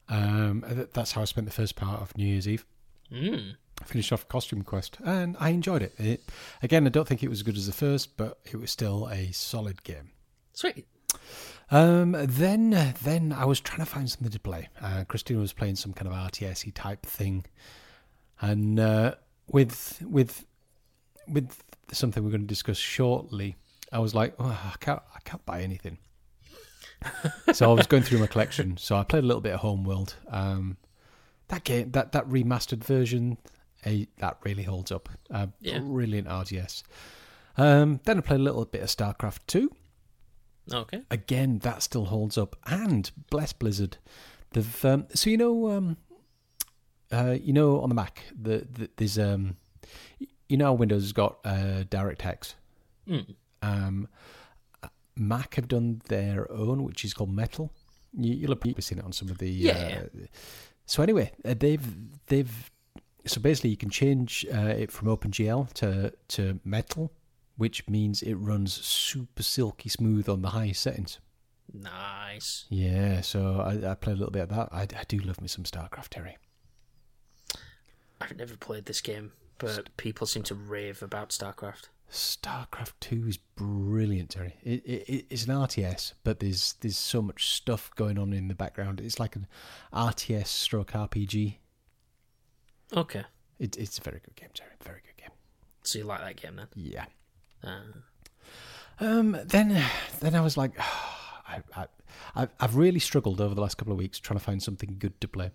[0.09, 2.65] Um, th- that's how I spent the first part of New Year's Eve.
[3.11, 3.55] Mm.
[3.81, 5.93] I finished off Costume Quest, and I enjoyed it.
[5.97, 6.23] it.
[6.61, 9.07] Again, I don't think it was as good as the first, but it was still
[9.09, 10.11] a solid game.
[10.53, 10.85] Sweet.
[11.71, 14.69] Um, then, then I was trying to find something to play.
[14.81, 17.45] Uh, Christina was playing some kind of RTS type thing,
[18.41, 19.15] and uh,
[19.47, 20.45] with with
[21.27, 23.55] with something we're going to discuss shortly,
[23.91, 25.97] I was like, oh, I can't, I can't buy anything.
[27.53, 28.77] so I was going through my collection.
[28.77, 30.15] So I played a little bit of Homeworld.
[30.29, 30.77] Um,
[31.49, 33.37] that game, that that remastered version,
[33.85, 35.09] eh, that really holds up.
[35.31, 35.79] Uh, Yeah.
[35.79, 36.83] Brilliant RTS.
[37.57, 39.71] Um, then I played a little bit of StarCraft two
[40.71, 41.01] Okay.
[41.11, 43.97] again that still holds up and bless blizzard
[44.53, 45.97] they've um, so you know um
[47.11, 49.57] uh you know on the mac the, the there's um
[50.47, 52.55] you know windows has got uh directx
[53.07, 53.35] Mm.
[53.61, 54.07] um
[55.17, 57.71] mac have done their own which is called metal
[58.17, 60.03] you, you'll have seen it on some of the Yeah.
[60.05, 60.25] uh,
[60.85, 61.85] so anyway uh, they've
[62.27, 62.71] they've
[63.25, 67.11] so basically you can change uh, it from opengl to to metal
[67.57, 71.19] which means it runs super silky smooth on the highest settings
[71.73, 72.65] Nice.
[72.69, 74.69] yeah, so I, I played a little bit of that.
[74.71, 76.37] I, I do love me some StarCraft, Terry.
[78.21, 81.87] I've never played this game, but people seem to rave about StarCraft.
[82.11, 84.55] StarCraft Two is brilliant, Terry.
[84.63, 88.55] It, it, it's an RTS, but there's there's so much stuff going on in the
[88.55, 89.01] background.
[89.01, 89.47] It's like an
[89.91, 91.55] RTS stroke RPG.
[92.95, 93.23] Okay.
[93.57, 94.71] It, it's a very good game, Terry.
[94.83, 95.31] Very good game.
[95.83, 96.67] So you like that game then?
[96.75, 97.05] Yeah.
[97.63, 97.79] Uh,
[98.99, 99.37] Um.
[99.45, 99.83] Then
[100.19, 104.19] then I was like, I, I I've really struggled over the last couple of weeks
[104.19, 105.51] trying to find something good to play.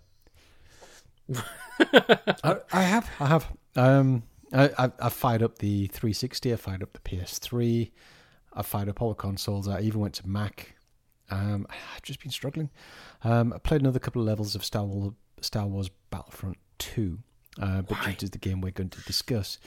[1.79, 3.47] I, I have, I have.
[3.75, 6.53] Um, I, I've, I've fired up the 360.
[6.53, 7.91] I fired up the PS3.
[8.53, 9.67] I fired up all the consoles.
[9.67, 10.75] I even went to Mac.
[11.29, 12.69] Um, I've just been struggling.
[13.23, 17.19] Um, I played another couple of levels of Star Wars, Star Wars Battlefront 2,
[17.61, 18.05] uh, but Why?
[18.11, 19.59] due to the game we're going to discuss,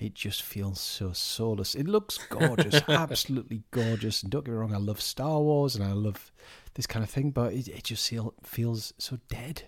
[0.00, 1.74] it just feels so soulless.
[1.74, 4.22] It looks gorgeous, absolutely gorgeous.
[4.22, 6.32] And don't get me wrong, I love Star Wars and I love
[6.74, 9.64] this kind of thing, but it, it just feel, feels so dead.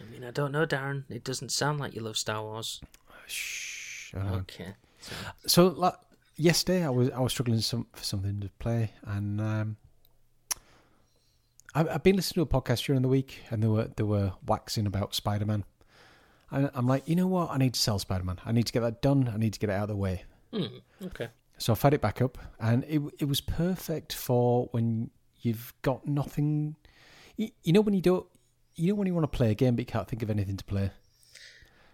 [0.00, 1.04] I mean, I don't know, Darren.
[1.10, 2.80] It doesn't sound like you love Star Wars.
[3.26, 4.14] Shh.
[4.14, 4.74] Okay.
[5.46, 5.94] So, like,
[6.36, 9.76] yesterday, I was I was struggling some, for something to play, and um,
[11.74, 14.32] I, I've been listening to a podcast during the week, and they were they were
[14.46, 15.64] waxing about Spider Man,
[16.50, 17.50] and I'm like, you know what?
[17.50, 18.38] I need to sell Spider Man.
[18.44, 19.30] I need to get that done.
[19.32, 20.24] I need to get it out of the way.
[20.52, 21.28] hmm, okay.
[21.58, 26.06] So I fired it back up, and it it was perfect for when you've got
[26.06, 26.76] nothing.
[27.36, 28.26] You, you know when you don't.
[28.76, 30.56] You know when you want to play a game, but you can't think of anything
[30.56, 30.92] to play.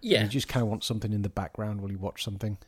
[0.03, 0.23] Yeah.
[0.25, 2.59] You just kind of want something in the background while you watch something.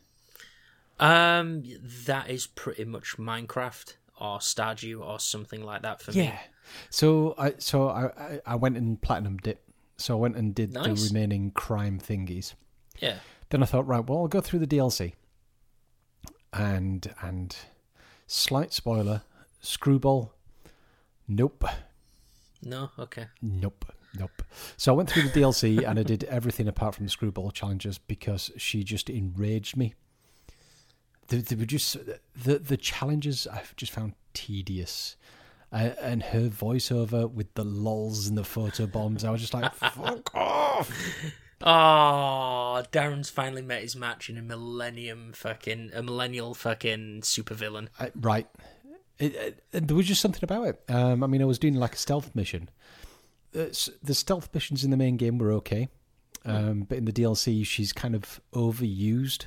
[0.99, 1.63] Um,
[2.07, 6.23] that is pretty much Minecraft or Stardew or something like that for me.
[6.23, 6.39] Yeah.
[6.89, 9.61] So I so I I- I went and platinum it.
[9.97, 11.01] So I went and did Nice.
[11.01, 12.53] the remaining crime thingies.
[12.99, 13.17] Yeah.
[13.49, 15.13] Then I thought, right, well, I'll go through the DLC.
[16.53, 17.55] And and
[18.25, 19.23] slight spoiler,
[19.59, 20.33] Screwball.
[21.27, 21.65] Nope.
[22.63, 22.91] No.
[22.97, 23.27] Okay.
[23.41, 23.85] Nope.
[24.17, 24.41] Nope.
[24.77, 27.97] So I went through the DLC and I did everything apart from the Screwball challenges
[27.97, 29.93] because she just enraged me.
[31.27, 31.97] They, they were just
[32.35, 35.17] the the challenges I've just found tedious,
[35.71, 39.23] uh, and her voiceover with the lols and the photo bombs.
[39.23, 40.91] I was just like, fuck off.
[41.61, 47.87] Oh, Darren's finally met his match in a millennium fucking a millennial fucking supervillain.
[47.99, 48.47] I, right.
[49.19, 50.83] It, it, there was just something about it.
[50.87, 52.69] Um, I mean, I was doing like a stealth mission.
[53.55, 55.89] Uh, s- the stealth missions in the main game were okay,
[56.45, 59.45] um, but in the DLC, she's kind of overused.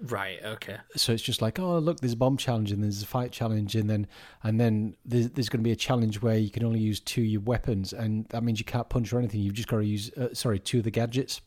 [0.00, 0.38] Right.
[0.44, 0.76] Okay.
[0.94, 3.74] so it's just like oh look there's a bomb challenge and there's a fight challenge
[3.74, 4.06] and then
[4.44, 7.22] and then there's, there's going to be a challenge where you can only use two
[7.22, 9.84] of your weapons and that means you can't punch or anything you've just got to
[9.84, 11.40] use uh, sorry two of the gadgets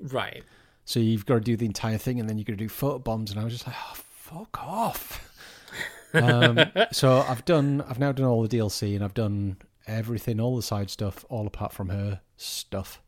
[0.00, 0.42] Right.
[0.86, 2.98] so you've got to do the entire thing and then you've got to do photo
[2.98, 5.26] bombs and i was just like oh fuck off
[6.14, 6.58] um,
[6.92, 10.62] so i've done i've now done all the dlc and i've done everything all the
[10.62, 13.02] side stuff all apart from her stuff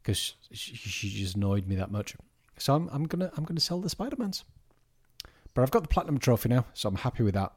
[0.00, 2.14] because she, she just annoyed me that much
[2.58, 4.44] so I'm, I'm gonna i'm gonna sell the spider-mans
[5.54, 7.52] but i've got the platinum trophy now so i'm happy with that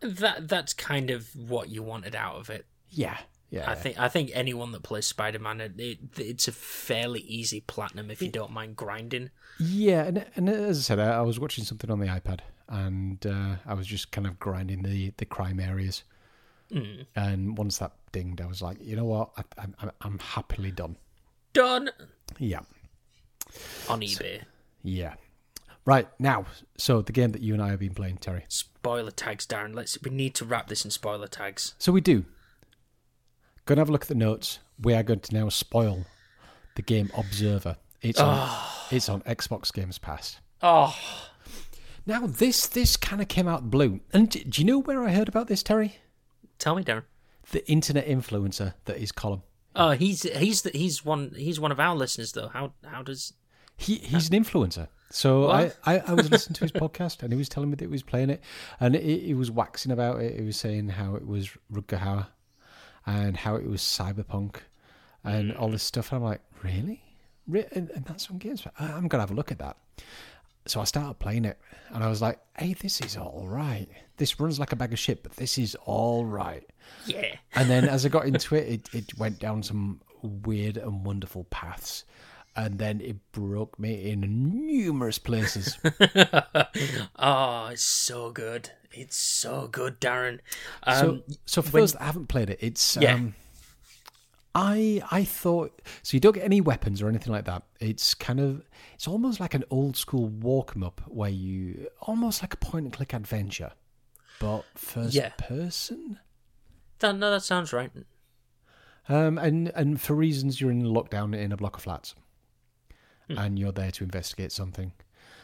[0.00, 2.66] That that's kind of what you wanted out of it.
[2.90, 3.18] yeah
[3.50, 7.20] yeah I think I think anyone that plays Spider Man, it, it, it's a fairly
[7.20, 9.30] easy platinum if you don't mind grinding.
[9.58, 13.24] Yeah, and and as I said, I, I was watching something on the iPad, and
[13.24, 16.02] uh, I was just kind of grinding the the crime areas.
[16.72, 17.06] Mm.
[17.14, 20.96] And once that dinged, I was like, you know what, I, I'm happily done.
[21.52, 21.90] Done
[22.40, 22.60] Yeah,
[23.88, 24.42] on eBay.
[24.82, 25.14] yeah.
[25.84, 28.44] Right now, so the game that you and I have been playing, Terry.
[28.48, 29.72] Spoiler tags, Darren.
[29.72, 29.96] Let's.
[30.02, 31.74] We need to wrap this in spoiler tags.
[31.78, 32.24] So we do.
[33.66, 34.58] Go and have a look at the notes.
[34.82, 36.04] We are going to now spoil
[36.74, 37.76] the game Observer.
[38.02, 38.88] It's on ah.
[38.90, 40.40] it's on Xbox Games Pass.
[40.60, 40.96] Oh,
[42.04, 44.00] Now this this kind of came out blue.
[44.12, 45.98] And do you know where I heard about this, Terry?
[46.58, 47.04] tell me, Darren.
[47.52, 49.42] The internet influencer that is Colin.
[49.76, 52.48] Oh, he's he's the, he's one he's one of our listeners though.
[52.48, 53.34] How how does
[53.76, 54.88] He he's an influencer.
[55.10, 57.84] So I, I, I was listening to his podcast and he was telling me that
[57.84, 58.42] he was playing it
[58.80, 60.38] and he, he was waxing about it.
[60.38, 62.26] He was saying how it was Rutger Hauer
[63.06, 64.56] and how it was cyberpunk
[65.22, 66.10] and all this stuff.
[66.10, 67.02] And I'm like, really?
[67.48, 68.66] And, and that's on games.
[68.78, 69.76] I'm gonna have a look at that.
[70.66, 71.58] So I started playing it
[71.92, 73.88] and I was like, hey, this is all right.
[74.16, 76.64] This runs like a bag of shit, but this is all right.
[77.06, 77.36] yeah?
[77.54, 81.44] And then as I got into it, it, it went down some weird and wonderful
[81.44, 82.04] paths.
[82.58, 84.20] And then it broke me in
[84.66, 85.76] numerous places.
[87.18, 88.70] oh, it's so good.
[88.92, 90.40] It's so good, Darren.
[90.98, 93.14] so, Um, so for when- those that haven't played it, it's Yeah.
[93.14, 93.34] um,
[94.56, 96.16] I I thought so.
[96.16, 97.62] You don't get any weapons or anything like that.
[97.78, 98.62] It's kind of
[98.94, 102.84] it's almost like an old school walk 'em up where you almost like a point
[102.86, 103.72] and click adventure,
[104.40, 105.30] but first Yeah.
[105.36, 106.18] person.
[107.00, 107.92] that, no, that sounds right.
[109.08, 112.14] Um, and and for reasons you're in lockdown in a block of flats,
[113.28, 113.38] Hmm.
[113.38, 114.92] and you're there to investigate something.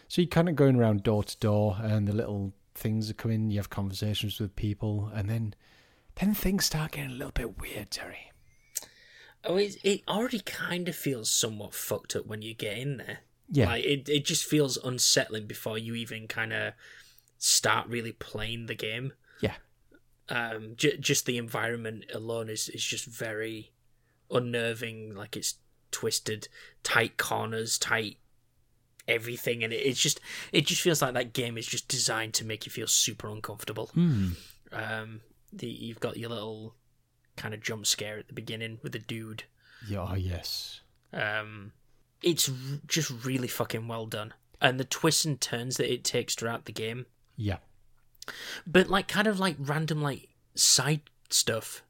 [0.09, 3.51] So you're kind of going around door to door, and the little things are coming.
[3.51, 5.55] You have conversations with people, and then
[6.17, 8.32] then things start getting a little bit weird, Terry.
[9.45, 13.19] Oh, it, it already kind of feels somewhat fucked up when you get in there.
[13.51, 16.73] Yeah, Like it, it just feels unsettling before you even kind of
[17.39, 19.13] start really playing the game.
[19.41, 19.55] yeah,
[20.29, 23.73] Um, j- just the environment alone is is just very
[24.31, 25.15] unnerving.
[25.15, 25.57] Like it's
[25.91, 26.49] twisted,
[26.83, 28.17] tight corners, tight
[29.09, 30.21] everything, and it, it's just
[30.53, 33.91] it just feels like that game is just designed to make you feel super uncomfortable.
[33.95, 34.29] Hmm.
[34.73, 35.21] Um,
[35.53, 36.75] the you've got your little
[37.43, 39.45] kind of jump scare at the beginning with the dude.
[39.89, 40.81] Yeah, oh, yes.
[41.13, 41.73] Um,
[42.23, 42.55] it's r-
[42.87, 46.73] just really fucking well done, and the twists and turns that it takes throughout the
[46.73, 47.59] game, Yeah.
[48.67, 51.01] but like kind of like random like side
[51.31, 51.83] stuff.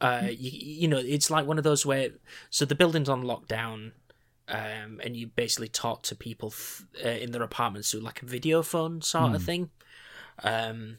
[0.00, 0.50] Uh, you,
[0.82, 2.10] you know, it's like one of those where
[2.50, 3.92] so the building's on lockdown,
[4.48, 8.26] um, and you basically talk to people f- uh, in their apartments through like a
[8.26, 9.70] video phone sort of thing.
[10.44, 10.98] Um,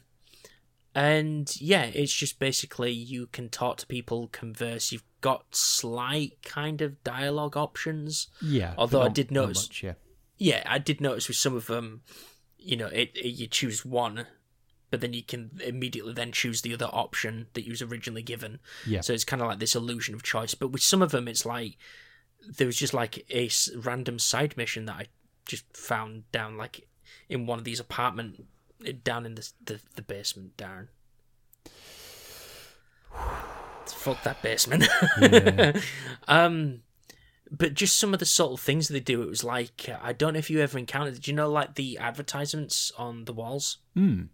[1.00, 4.92] and yeah, it's just basically you can talk to people, converse.
[4.92, 8.28] You've got slight kind of dialogue options.
[8.42, 8.74] Yeah.
[8.76, 9.94] Although I did notice- much, yeah.
[10.36, 12.02] Yeah, I did notice with some of them,
[12.58, 14.26] you know, it, it you choose one,
[14.90, 18.58] but then you can immediately then choose the other option that you was originally given.
[18.86, 19.00] Yeah.
[19.00, 20.54] So it's kind of like this illusion of choice.
[20.54, 21.78] But with some of them, it's like
[22.46, 25.06] there was just like a random side mission that I
[25.46, 26.88] just found down like
[27.30, 28.44] in one of these apartment
[29.02, 30.88] down in the the, the basement, Darren.
[33.86, 34.86] Fuck that basement.
[35.20, 35.72] Yeah.
[36.28, 36.82] um,
[37.50, 39.22] but just some of the subtle things that they do.
[39.22, 41.14] It was like uh, I don't know if you ever encountered.
[41.14, 43.78] Did you know like the advertisements on the walls?
[43.94, 44.24] Hmm.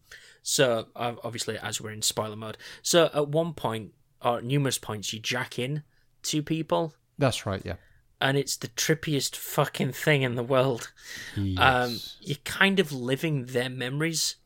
[0.42, 5.12] So uh, obviously, as we're in spoiler mode, so at one point or numerous points,
[5.12, 5.82] you jack in
[6.22, 7.76] to people, That's right, yeah.
[8.20, 10.92] And it's the trippiest fucking thing in the world.
[11.37, 11.59] Yes.
[11.59, 14.37] Um, you're kind of living their memories,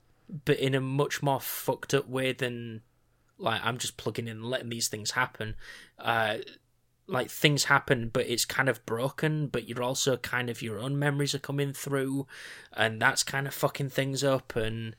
[0.44, 2.82] but in a much more fucked up way than
[3.38, 5.54] like I'm just plugging in and letting these things happen.
[5.98, 6.38] Uh,
[7.06, 9.48] like things happen, but it's kind of broken.
[9.48, 12.26] But you're also kind of your own memories are coming through,
[12.72, 14.54] and that's kind of fucking things up.
[14.56, 14.94] And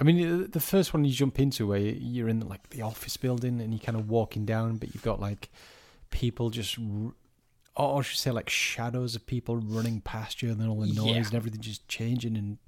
[0.00, 3.60] I mean, the- first one you jump into where you're in like the office building
[3.60, 5.50] and you're kind of walking down, but you've got like
[6.10, 6.78] people just,
[7.76, 10.86] or I should say, like shadows of people running past you, and then all the
[10.92, 11.16] noise Yeah.
[11.26, 12.58] and everything just changing, and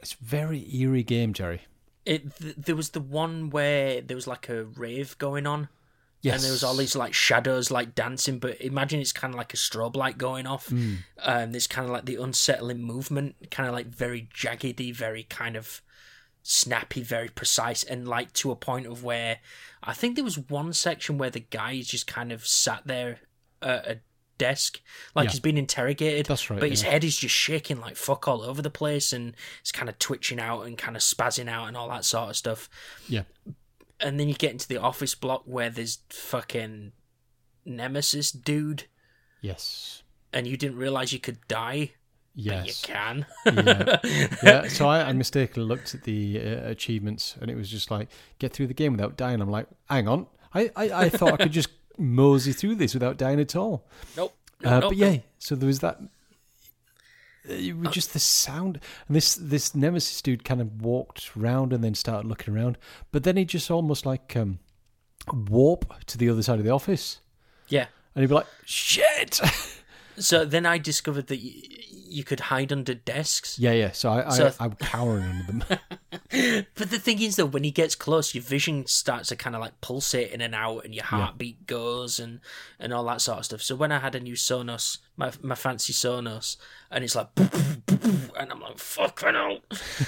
[0.00, 1.62] it's very eerie game, Jerry.
[2.04, 5.68] it th- there was the one where there was like a rave going on.
[6.22, 9.38] Yes, and there was all these like shadows like dancing but imagine it's kind of
[9.38, 10.94] like a strobe light going off Hmm.
[11.22, 15.56] and there's kind of like the unsettling movement kind of like very jaggedy very kind
[15.56, 15.82] of
[16.42, 19.38] snappy very precise and like to a point of where
[19.84, 23.18] i think there was one section where the guy is just kind of sat there
[23.62, 24.00] at a
[24.38, 24.80] desk
[25.14, 25.30] like Yeah.
[25.30, 28.60] he's being interrogated That's right, but his head is just shaking like fuck all over
[28.60, 31.88] the place and it's kind of twitching out and kind of spazzing out and all
[31.88, 32.68] that sort of stuff
[33.08, 33.22] yeah,
[33.98, 36.92] and then you get into the office block where there's fucking
[37.64, 38.84] nemesis dude
[39.40, 41.92] yes, and you didn't realize you could die
[42.34, 42.66] yes.
[42.66, 43.98] you can yeah.
[44.42, 48.08] yeah, so I, I mistakenly looked at the uh, achievements, and it was just like
[48.38, 49.40] get through the game without dying.
[49.40, 53.16] I'm like, hang on, I, I, I thought I could just mosey through this without
[53.16, 53.84] dying at all.
[54.16, 56.00] nope no, Uh, nope, but yeah, so there was that.
[57.48, 61.84] It was just the sound, and this this nemesis dude kind of walked round and
[61.84, 62.76] then started looking around,
[63.12, 64.58] but then he just almost like um,
[65.32, 67.20] warp to the other side of the office,
[67.68, 69.40] yeah and he'd be like, "Shit!"
[70.18, 71.62] so then i discovered that y-
[72.08, 73.90] you could hide under desks yeah, yeah.
[73.90, 75.64] So I, I, So- I'm cowering under them.
[76.76, 79.60] but the thing is though when he gets close your vision starts to kind of
[79.60, 82.40] like pulsate in and out and your heartbeat goes and
[82.78, 85.54] and all that sort of stuff so when i had a new sonos my, my
[85.56, 86.56] fancy sonos
[86.90, 89.58] and it's like and i'm like fucking hell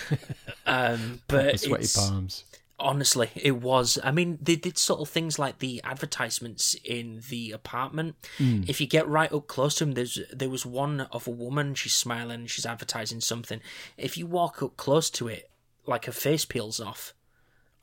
[0.67, 2.45] um but sweaty it's, palms.
[2.81, 3.99] Honestly, it was.
[4.05, 8.15] I mean, they did sort of things like the advertisements in the apartment.
[8.39, 11.75] If you get right up close to them, there's there was one of a woman.
[11.75, 12.47] She's smiling.
[12.47, 13.61] She's advertising something.
[13.97, 15.51] If you walk up close to it,
[15.87, 17.15] like her face peels off,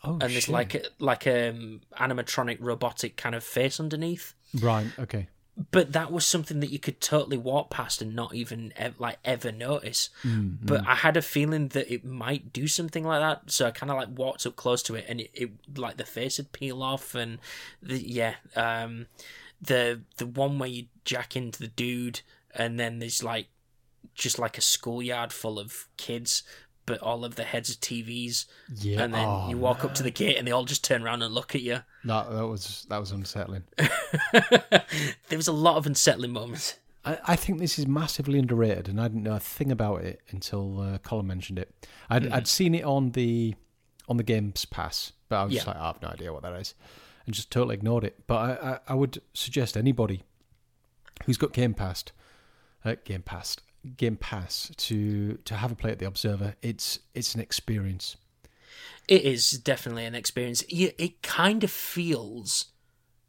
[0.03, 0.49] Oh, and there's shit.
[0.49, 4.33] like a, like a um, animatronic robotic kind of face underneath.
[4.61, 5.27] right, okay.
[5.71, 9.53] But that was something that you could totally walk past and not even like ever
[9.53, 10.09] notice.
[10.23, 13.89] But I had a feeling that it might do something like that, so I kind
[13.89, 16.83] of like walked up close to it, and it, it like the face would peel
[16.83, 17.39] off, and
[17.81, 19.05] the, yeah, um,
[19.61, 22.19] the the one where you jack into the dude,
[22.53, 23.47] and then there's like
[24.13, 26.43] just like a schoolyard full of kids.
[26.87, 28.45] But all of the heads of TVs,
[28.75, 29.01] Yeah.
[29.01, 31.23] and then oh, you walk up to the gate, and they all just turn around
[31.23, 31.79] and look at you.
[32.05, 33.63] That, that was that was unsettling.
[34.31, 36.75] there was a lot of unsettling moments.
[37.03, 40.21] I, I think this is massively underrated, and I didn't know a thing about it
[40.29, 41.73] until uh, Colin mentioned it.
[42.09, 42.33] I'd, Hmm.
[42.33, 43.55] I'd seen it on the
[44.07, 45.73] on the Games Pass, but I was just Yeah.
[45.73, 46.75] like, I have no idea what that is,
[47.25, 48.27] and just totally ignored it.
[48.27, 50.23] But I, I, I would suggest anybody
[51.25, 52.03] who's got Game Pass,
[52.83, 53.57] uh, Game Pass,
[53.97, 56.55] Game Pass to to have a play at the Observer.
[56.61, 58.15] It's it's an experience.
[59.07, 60.63] It is definitely an experience.
[60.69, 62.65] It kind of feels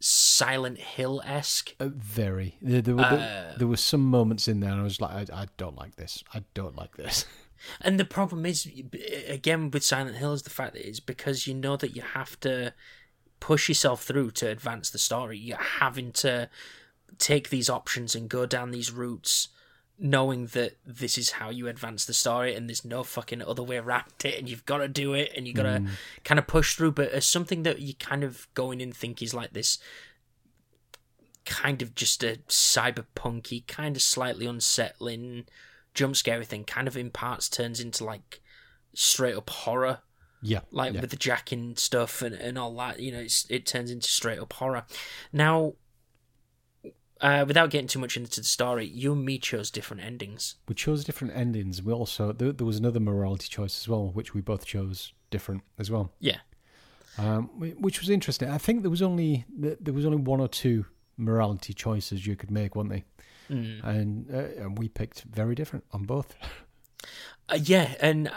[0.00, 1.74] Silent Hill esque.
[1.80, 2.56] Uh, very.
[2.62, 5.30] There, there, were, Uh, there, there were some moments in there, and I was like,
[5.30, 6.22] I, I don't like this.
[6.32, 7.24] I don't like this.
[7.80, 8.68] And the problem is,
[9.26, 12.38] again, with Silent Hill, is the fact that it's because you know that you have
[12.40, 12.74] to
[13.40, 15.38] push yourself through to advance the story.
[15.38, 16.48] You're having to
[17.18, 19.48] take these options and go down these routes,
[19.98, 23.78] knowing that this is how you advance the story, and there's no fucking other way
[23.78, 25.88] around it, and you've got to do it, and you've got to mm.
[26.24, 26.92] kind of push through.
[26.92, 29.78] But as something that you kind of go in and think is like this
[31.46, 35.46] kind of just a cyberpunky, kind of slightly unsettling
[35.94, 38.40] jump scary thing, kind of in parts turns into like
[38.94, 40.00] straight up horror,
[40.42, 40.60] Yeah.
[40.70, 41.00] like yeah.
[41.00, 43.00] with the jacking stuff and, and all that.
[43.00, 44.84] You know, it's, it turns into straight up horror.
[45.32, 45.74] Now,
[47.26, 50.54] uh, without getting too much into the story, you and me chose different endings.
[50.68, 51.82] we chose different endings.
[51.82, 55.62] We also there, there was another morality choice as well, which we both chose different
[55.76, 56.38] as well, Yeah,
[57.18, 58.48] um, which was interesting.
[58.48, 62.50] I think there was only there was only one or two morality choices you could
[62.50, 63.04] make, weren't they?
[63.50, 63.84] Mm.
[63.84, 66.34] And uh, and we picked very different on both.
[67.48, 68.32] Uh, yeah, and uh,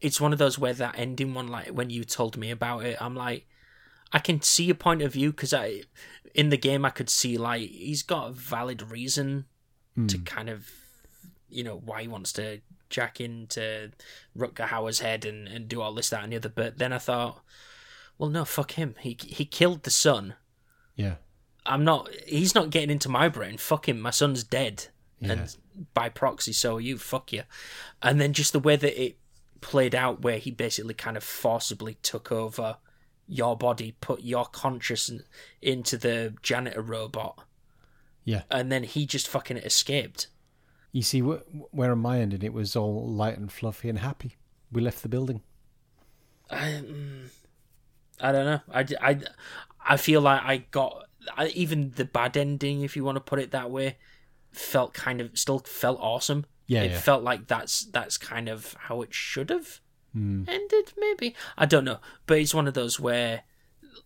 [0.00, 2.96] it's one of those where that ending one, like when you told me about it,
[3.00, 3.44] I'm like,
[4.12, 5.82] I can see your point of view because I,
[6.36, 9.46] in the game, I could see like he's got a valid reason
[10.06, 10.24] to hmm.
[10.24, 10.70] kind of,
[11.48, 12.60] you know, why he wants to
[12.90, 13.90] jack into
[14.36, 16.50] Rutger Hauer's head and, and do all this, that, and the other.
[16.50, 17.40] But then I thought,
[18.18, 18.94] well, no, fuck him.
[19.00, 20.34] He he killed the son.
[20.94, 21.14] Yeah,
[21.64, 22.10] I'm not.
[22.26, 23.56] He's not getting into my brain.
[23.56, 23.98] Fuck him.
[23.98, 24.88] My son's dead,
[25.22, 25.56] and
[25.94, 26.98] by proxy, so are you.
[26.98, 27.44] Fuck you.
[28.02, 29.16] And then just the way that it
[29.62, 32.76] played out, where he basically kind of forcibly took over
[33.26, 35.22] your body, put your consciousness
[35.60, 37.44] into the janitor robot,
[38.24, 38.42] yeah.
[38.50, 40.28] and then he just fucking escaped.
[40.92, 43.98] You see, wh- where on my end, and it was all light and fluffy and
[43.98, 44.36] happy.
[44.72, 45.42] We left the building.
[46.50, 47.28] I, mm,
[48.20, 48.60] I don't know.
[48.72, 49.18] I, I,
[49.84, 51.06] I feel like I got
[51.36, 53.96] I, even the bad ending, if you want to put it that way,
[54.52, 56.46] felt kind of still felt awesome.
[56.66, 56.98] Yeah, it yeah.
[56.98, 59.80] felt like that's that's kind of how it should have
[60.16, 60.44] Hmm.
[60.48, 60.94] ended.
[60.96, 63.42] Maybe I don't know, but it's one of those where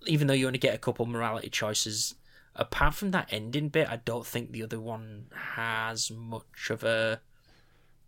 [0.07, 2.17] even though you only get a couple morality choices,
[2.57, 7.21] apart from that ending bit, I don't think the other one has much of a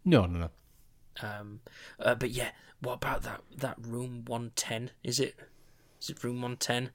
[0.05, 1.28] No, no, no.
[1.28, 1.61] um,
[2.00, 2.50] uh, but yeah,
[2.80, 4.90] what about that that room one ten?
[5.05, 5.36] Is it
[6.00, 6.90] is it room one ten?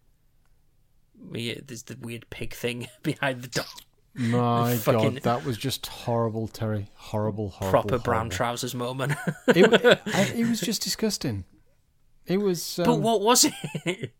[1.31, 3.65] Yeah, there's the weird pig thing behind the door.
[4.17, 6.89] My God, that was just horrible, Terry.
[6.95, 7.71] Horrible, horrible.
[7.89, 9.13] Proper brown trousers moment.
[9.47, 9.57] It,
[10.07, 11.45] it, it was just disgusting.
[12.25, 12.79] It was.
[12.79, 13.45] Um, but what was
[13.85, 14.11] it?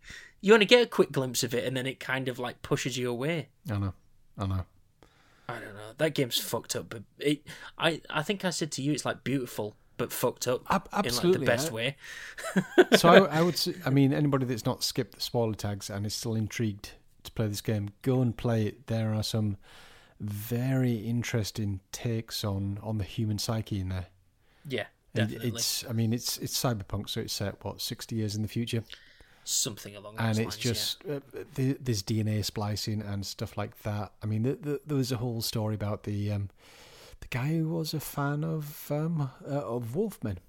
[0.42, 2.98] you only get a quick glimpse of it, and then it kind of like pushes
[2.98, 3.50] you away.
[3.70, 3.94] I know.
[4.38, 4.66] I know.
[5.50, 5.92] I don't know.
[5.98, 7.46] That game's fucked up, but it.
[7.78, 11.16] I I think I said to you, it's like beautiful but fucked up Ab- in
[11.16, 11.96] like the best I- way.
[12.98, 13.60] So I, I would.
[13.86, 16.92] I mean, anybody that's not skipped the spoiler tags and is still intrigued
[17.28, 18.88] to play this game, go and play it.
[18.88, 19.58] There are some
[20.20, 24.08] very interesting takes on on the human psyche in there.
[24.68, 25.86] Yeah, definitely It's.
[25.90, 28.84] I mean, it's it's cyberpunk, so it's set what sixty years in the future.
[29.44, 30.56] something along those and lines.
[30.56, 31.20] it's just uh,
[31.56, 34.12] th- there's DNA splicing and stuff like that.
[34.22, 36.50] I mean, th th there was a whole story about the um,
[37.22, 40.40] the guy who was a fan of um, uh, of Wolfman.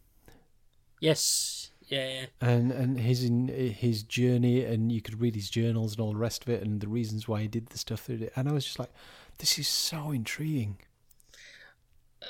[1.00, 2.26] yes, yeah, yeah.
[2.40, 6.18] and and his in, his journey, and you could read his journals and all the
[6.18, 8.32] rest of it, and the reasons why he did the stuff that he did.
[8.36, 8.92] And I was just like,
[9.38, 10.78] this is so intriguing.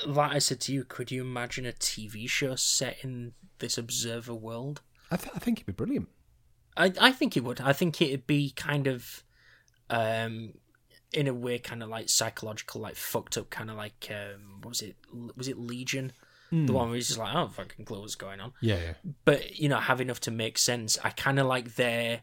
[0.07, 4.35] like I said to you, could you imagine a TV show set in this observer
[4.35, 4.81] world?
[5.11, 6.09] I, th- I think it'd be brilliant.
[6.77, 7.61] I I think it would.
[7.61, 9.25] I think it'd be kind of,
[9.91, 10.55] um,
[11.13, 14.69] in a way, kind of like psychological, like fucked up, kind of like um, what
[14.71, 14.97] was it?
[15.37, 16.13] Was it Legion?
[16.51, 18.53] The one where he's just like, oh, fucking clue what's going on.
[18.63, 18.93] Yeah, yeah.
[19.25, 20.97] But you know, have enough to make sense.
[21.05, 22.23] I kind of like their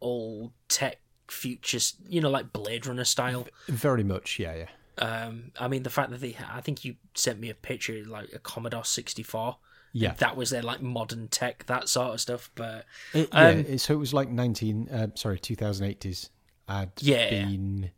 [0.00, 3.46] old tech futures, you know, like Blade Runner style.
[3.68, 4.38] Very much.
[4.38, 4.66] Yeah, yeah.
[5.04, 8.32] Um, I mean, the fact that they, I think you sent me a picture like
[8.34, 9.56] a Commodore sixty four.
[9.92, 10.12] Yeah.
[10.18, 12.48] that was their like modern tech, that sort of stuff.
[12.54, 16.30] But It, yeah, Um, it- so it was like 19, uh, sorry, 2080s
[16.68, 17.28] had Yeah.
[17.28, 17.90] been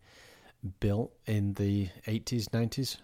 [0.81, 2.97] built in the 80s, 90s.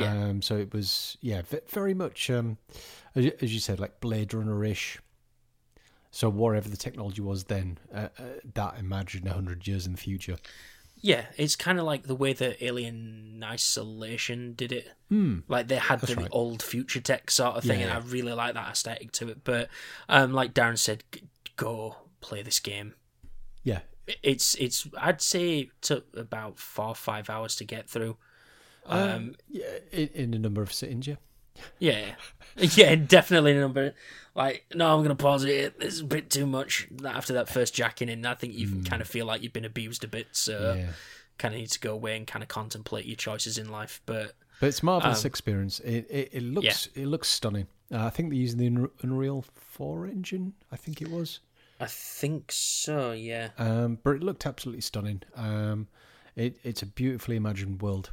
[0.00, 0.24] Yeah.
[0.24, 2.58] Um, so it was, yeah, very much, um,
[3.14, 4.98] as, you- said, like Blade Runner ish.
[6.10, 8.22] So whatever the technology was then, uh, uh,
[8.54, 10.36] that imagined 100 years in the future.
[11.00, 14.88] yeah, it's kind of like the way that Alien Isolation did it.
[15.10, 15.40] Hmm.
[15.46, 16.28] Like they had the right.
[16.32, 19.44] old future tech sort of thing, Yeah, and I really like that aesthetic to it.
[19.44, 19.68] But
[20.08, 22.94] um, like Darren said, g- go play this game.
[23.62, 23.80] Yeah.
[24.22, 28.16] It's it's I'd say it took about four or five hours to get through.
[28.88, 31.16] Um, yeah in, in a number of sittings, yeah.
[31.80, 32.14] Yeah,
[32.56, 33.94] yeah, definitely in a number.
[34.34, 35.74] Like, no, I'm gonna pause it.
[35.80, 36.86] Is a bit too much.
[37.04, 40.04] After that first jacking in, I think you kind of feel like you've been abused
[40.04, 40.90] a bit, so Yeah.
[41.38, 44.00] kind of need to go away and kind of contemplate your choices in life.
[44.06, 45.80] But But it's marvelous Um, experience.
[45.80, 47.66] It it, it looks it looks stunning.
[47.92, 50.52] Uh, I think they're using the Unreal Four engine.
[50.70, 51.40] I think it was.
[51.80, 53.10] I think so.
[53.12, 53.50] Yeah.
[53.58, 55.22] Um, but it looked absolutely stunning.
[55.34, 55.88] Um,
[56.36, 58.10] it, it's a beautifully imagined world,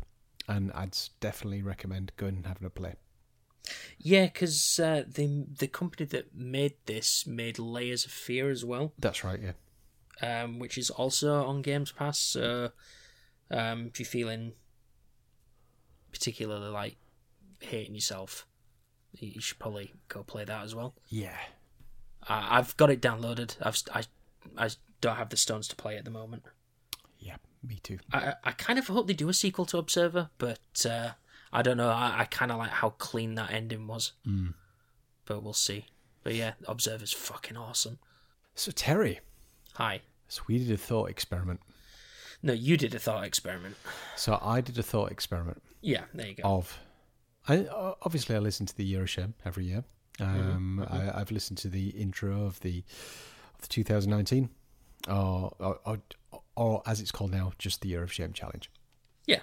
[0.47, 2.95] and I'd definitely recommend going and having a play.
[3.97, 8.93] Yeah, because uh, the the company that made this made Layers of Fear as well,
[8.99, 10.43] That's right, yeah.
[10.43, 12.19] um, which is also on Games Pass.
[12.19, 12.71] So
[13.49, 14.53] um, if you're feeling
[16.11, 16.97] particularly like
[17.59, 18.45] hating yourself,
[19.13, 20.93] you should probably go play that as well.
[21.09, 21.37] Yeah.
[22.27, 23.55] I I've got it downloaded.
[23.61, 24.03] I've I
[24.57, 24.69] I
[25.01, 26.43] don't have the stones to play at the moment.
[27.19, 27.37] Yeah,
[27.67, 27.99] me too.
[28.13, 31.11] I I kind of hope they do a sequel to Observer, but uh,
[31.51, 31.89] I don't know.
[31.89, 34.53] I, I kind of like how clean that ending was, Mm.
[35.25, 35.85] but we'll see.
[36.23, 37.99] But yeah, Observer's fucking awesome.
[38.55, 39.19] So, Terry,
[39.75, 40.01] Hi.
[40.27, 41.59] so we did a thought experiment.
[42.41, 43.75] No, you did a thought experiment.
[44.15, 46.43] So, I did a thought experiment Yeah, there you go.
[46.43, 46.79] of.
[47.47, 47.67] I
[48.01, 49.83] Obviously, I listen to the Year of Shame every year.
[50.19, 52.83] Um, I, I've listened to the intro of the
[53.55, 54.49] of the 2019,
[55.09, 55.99] or, or, or,
[56.55, 58.69] or as it's called now, just the Year of Shame Challenge.
[59.25, 59.41] Yeah.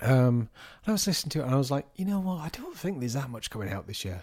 [0.00, 0.48] Um,
[0.84, 2.40] and I was listening to it and I was like, you know what?
[2.40, 4.22] I don't think there's that much coming out this year.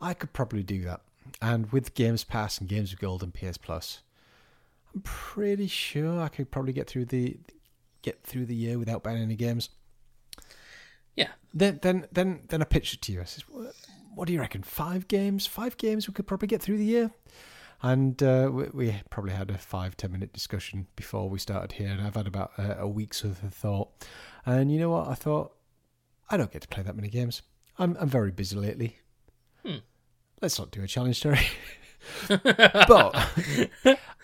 [0.00, 1.00] I could probably do that.
[1.42, 4.02] And with Games Pass and Games of Gold and PS Plus,
[4.94, 7.36] I'm pretty sure I could probably get through the
[8.02, 9.68] get through the year without buying any games.
[11.14, 11.28] Yeah.
[11.52, 13.20] Then then then then I pitched it to you.
[13.20, 13.74] I said, what,
[14.14, 14.62] what do you reckon?
[14.62, 15.46] Five games?
[15.46, 17.10] Five games we could probably get through the year.
[17.80, 21.88] And uh, we, we probably had a five ten minute discussion before we started here,
[21.88, 23.88] and I've had about a, a week's worth of thought.
[24.44, 25.08] And you know what?
[25.08, 25.52] I thought
[26.28, 27.42] I don't get to play that many games.
[27.78, 28.98] I'm I'm very busy lately.
[29.64, 29.76] Hmm.
[30.42, 31.46] Let's not do a challenge, Terry.
[32.28, 33.28] but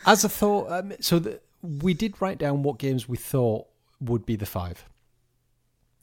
[0.06, 3.66] as a thought, um, so the, we did write down what games we thought
[4.00, 4.84] would be the five.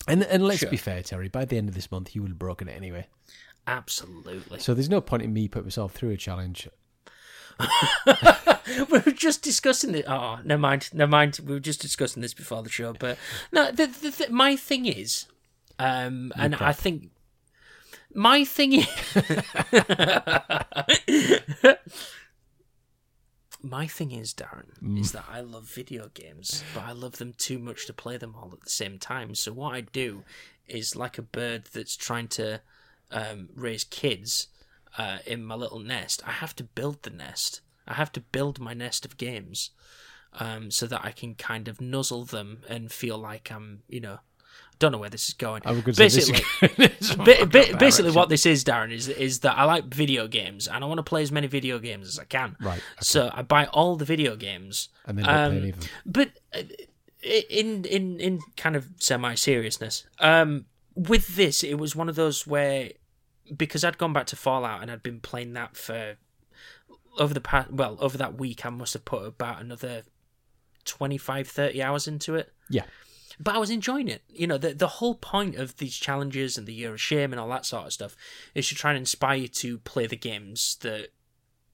[0.08, 0.70] And and let's Sure.
[0.70, 1.28] be fair, Terry.
[1.28, 3.08] By the end of this month, you would have broken it anyway.
[3.68, 4.60] Absolutely.
[4.60, 6.68] So there's no point in me putting myself through a challenge.
[8.92, 10.06] we were just discussing it.
[10.08, 10.90] Oh, never mind.
[10.94, 11.40] Never mind.
[11.46, 12.94] We were just discussing this before the show.
[12.94, 13.18] But
[13.52, 15.26] no, the, the, the, my thing is,
[15.80, 17.10] um, and I think
[18.14, 18.88] my thing is,
[23.62, 27.60] my thing is, Darren, is that I love video games, but I love them too
[27.60, 29.36] much to play them all at the same time.
[29.36, 30.24] So what I do
[30.68, 32.62] is like a bird that's trying to
[33.12, 34.48] um, raise kids
[34.98, 36.22] uh, in my little nest.
[36.26, 37.62] I have to build the nest.
[37.88, 39.72] I have to build my nest of games
[40.40, 44.20] um, so that I can kind of nuzzle them and feel like I'm, you know,
[44.74, 45.62] I don't know where this is going.
[45.66, 48.92] I was going to say Basically, this is- Ba- ba- basically, what this is, Darren,
[48.92, 51.80] is is that I like video games and I want to play as many video
[51.80, 52.56] games as I can.
[52.60, 52.82] Right, okay.
[53.02, 55.90] So I buy all the video games, and then don't play um, them.
[56.06, 56.64] but uh,
[57.50, 60.66] in in in kind of semi seriousness, um,
[60.96, 62.92] with this, it was one of those where
[63.56, 66.16] because I'd gone back to Fallout and I'd been playing that for
[67.20, 70.04] over the past well over that week, I must have put about another
[70.86, 72.86] 25, 30 hours into it Yeah,
[73.40, 74.24] but I was enjoying it.
[74.30, 77.40] You know, the the whole point of these challenges and the year of shame and
[77.40, 78.16] all that sort of stuff
[78.56, 81.10] is to try and inspire you to play the games that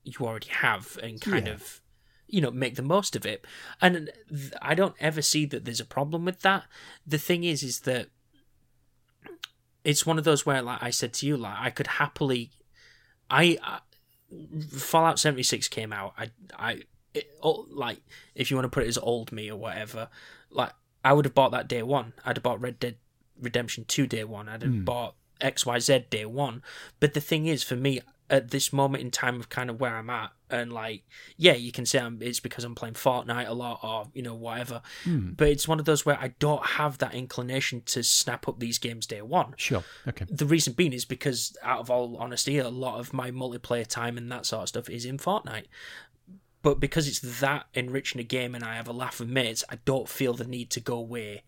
[0.03, 1.53] you already have and kind Yeah.
[1.53, 1.81] of
[2.27, 3.45] you know make the most of it.
[3.81, 6.65] And th- I don't ever see that there's a problem with that.
[7.05, 8.07] The thing is, is that
[9.87, 12.51] it's one of those where, like I said to you, like I could happily,
[13.31, 13.57] I.
[13.63, 13.79] I
[14.77, 16.13] Fallout 76 came out.
[16.17, 16.81] I, I,
[17.13, 18.01] it, oh, like,
[18.35, 20.09] if you want to put it as old me or whatever,
[20.51, 20.73] like,
[21.05, 22.11] I would have bought that day one.
[22.25, 22.95] I'd have bought Red Dead
[23.41, 24.49] Redemption 2 day one.
[24.49, 24.83] I'd have hmm.
[24.83, 26.61] bought XYZ day one.
[26.99, 29.95] But the thing is, for me, at this moment in time of kind of where
[29.95, 31.03] I'm at, and like,
[31.35, 34.35] yeah, you can say I'm, it's because I'm playing Fortnite a lot or, you know,
[34.35, 34.81] whatever.
[35.03, 35.31] Hmm.
[35.31, 38.77] But it's one of those where I don't have that inclination to snap up these
[38.77, 39.83] games day one sure.
[40.07, 40.25] Okay.
[40.29, 44.17] the reason being is because, out of all honesty, a lot of my multiplayer time
[44.17, 45.65] and that sort of stuff is in Fortnite.
[46.61, 49.77] But because it's that enriching a game and I have a laugh with mates, I
[49.85, 51.43] don't feel the need to go away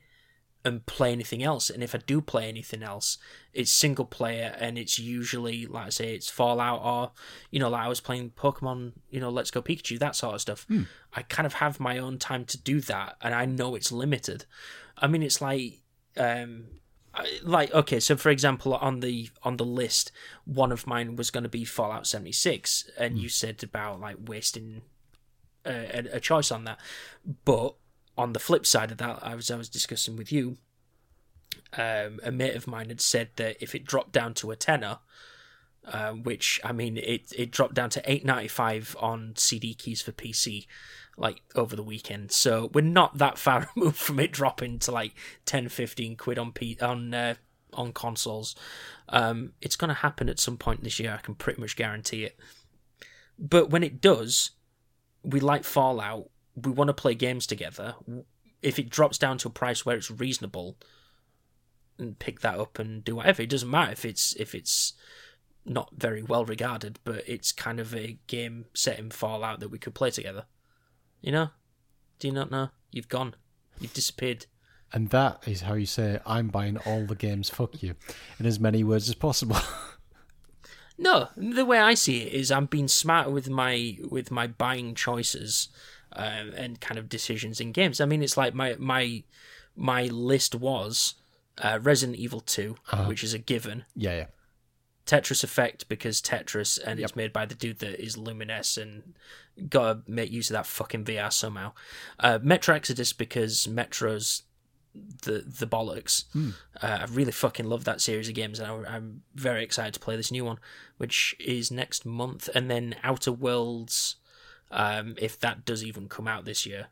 [0.65, 1.69] and play anything else.
[1.69, 3.17] And if I do play anything else,
[3.53, 7.11] it's single player and it's usually, like I say, it's Fallout or,
[7.49, 10.41] you know, like I was playing Pokemon, you know, Let's Go Pikachu, that sort of
[10.41, 10.65] stuff.
[10.67, 10.83] Hmm.
[11.13, 14.45] I kind of have my own time to do that and I know it's limited.
[14.97, 15.81] I mean, it's like,
[16.17, 16.65] um,
[17.41, 20.11] like okay so for example on the on the list
[20.45, 23.19] one of mine was going to be fallout 76 and hmm.
[23.19, 24.83] you said about like wasting
[25.65, 26.79] a, a, a choice on that
[27.45, 27.75] but
[28.19, 30.57] on the flip side of that i was i was discussing with you
[31.77, 34.99] um, a mate of mine had said that if it dropped down to a tenner
[35.85, 40.01] um, which I mean, it it dropped down to eight ninety five on CD keys
[40.01, 40.67] for PC,
[41.17, 42.31] like over the weekend.
[42.31, 45.13] So we're not that far removed from it dropping to like
[45.45, 47.35] 10, 15 quid on P on uh,
[47.73, 48.55] on consoles.
[49.09, 51.13] Um, it's going to happen at some point this year.
[51.17, 52.37] I can pretty much guarantee it.
[53.37, 54.51] But when it does,
[55.23, 56.29] we like Fallout.
[56.63, 57.95] We want to play games together.
[58.61, 60.77] If it drops down to a price where it's reasonable,
[61.99, 63.41] and pick that up and do whatever.
[63.41, 64.93] It doesn't matter if it's if it's
[65.65, 69.77] not very well regarded, but it's kind of a game set in Fallout that we
[69.77, 70.45] could play together.
[71.21, 71.49] You know?
[72.17, 72.69] Do you not know?
[72.91, 73.35] You've gone.
[73.79, 74.45] You've disappeared.
[74.91, 77.95] And that is how you say, I'm buying all the games, fuck you,
[78.39, 79.57] in as many words as possible.
[81.01, 84.95] No, the way I see it is I'm being smarter with my with my buying
[84.95, 85.69] choices
[86.13, 88.01] um, and kind of decisions in games.
[88.01, 89.23] I mean, it's like my my
[89.75, 91.15] my list was
[91.57, 93.85] uh, Resident Evil 2, which is a given.
[93.95, 94.25] yeah, yeah.
[95.05, 99.15] Tetris Effect because Tetris and it's made by the dude that is Lumines and
[99.67, 101.71] gotta make use of that fucking VR somehow.
[102.19, 104.43] Uh, Metro Exodus because Metro's
[105.23, 106.25] the the bollocks.
[106.35, 109.99] Uh, I really fucking love that series of games and I, I'm very excited to
[109.99, 110.59] play this new one,
[110.97, 112.47] which is next month.
[112.53, 114.17] And then Outer Worlds,
[114.71, 116.87] um, if that does even come out this year,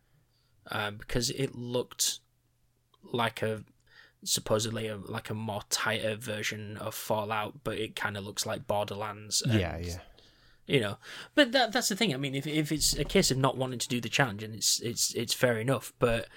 [0.72, 2.20] um, because it looked
[3.04, 3.64] like a
[4.24, 8.68] supposedly a, like a more tighter version of Fallout, but it kind of looks like
[8.68, 9.42] Borderlands.
[9.42, 10.00] and, Yeah, yeah.
[10.66, 10.98] You know,
[11.34, 12.14] but that that's the thing.
[12.14, 14.54] I mean, if if it's a case of not wanting to do the challenge, and
[14.54, 15.94] it's it's it's fair enough.
[15.98, 16.28] But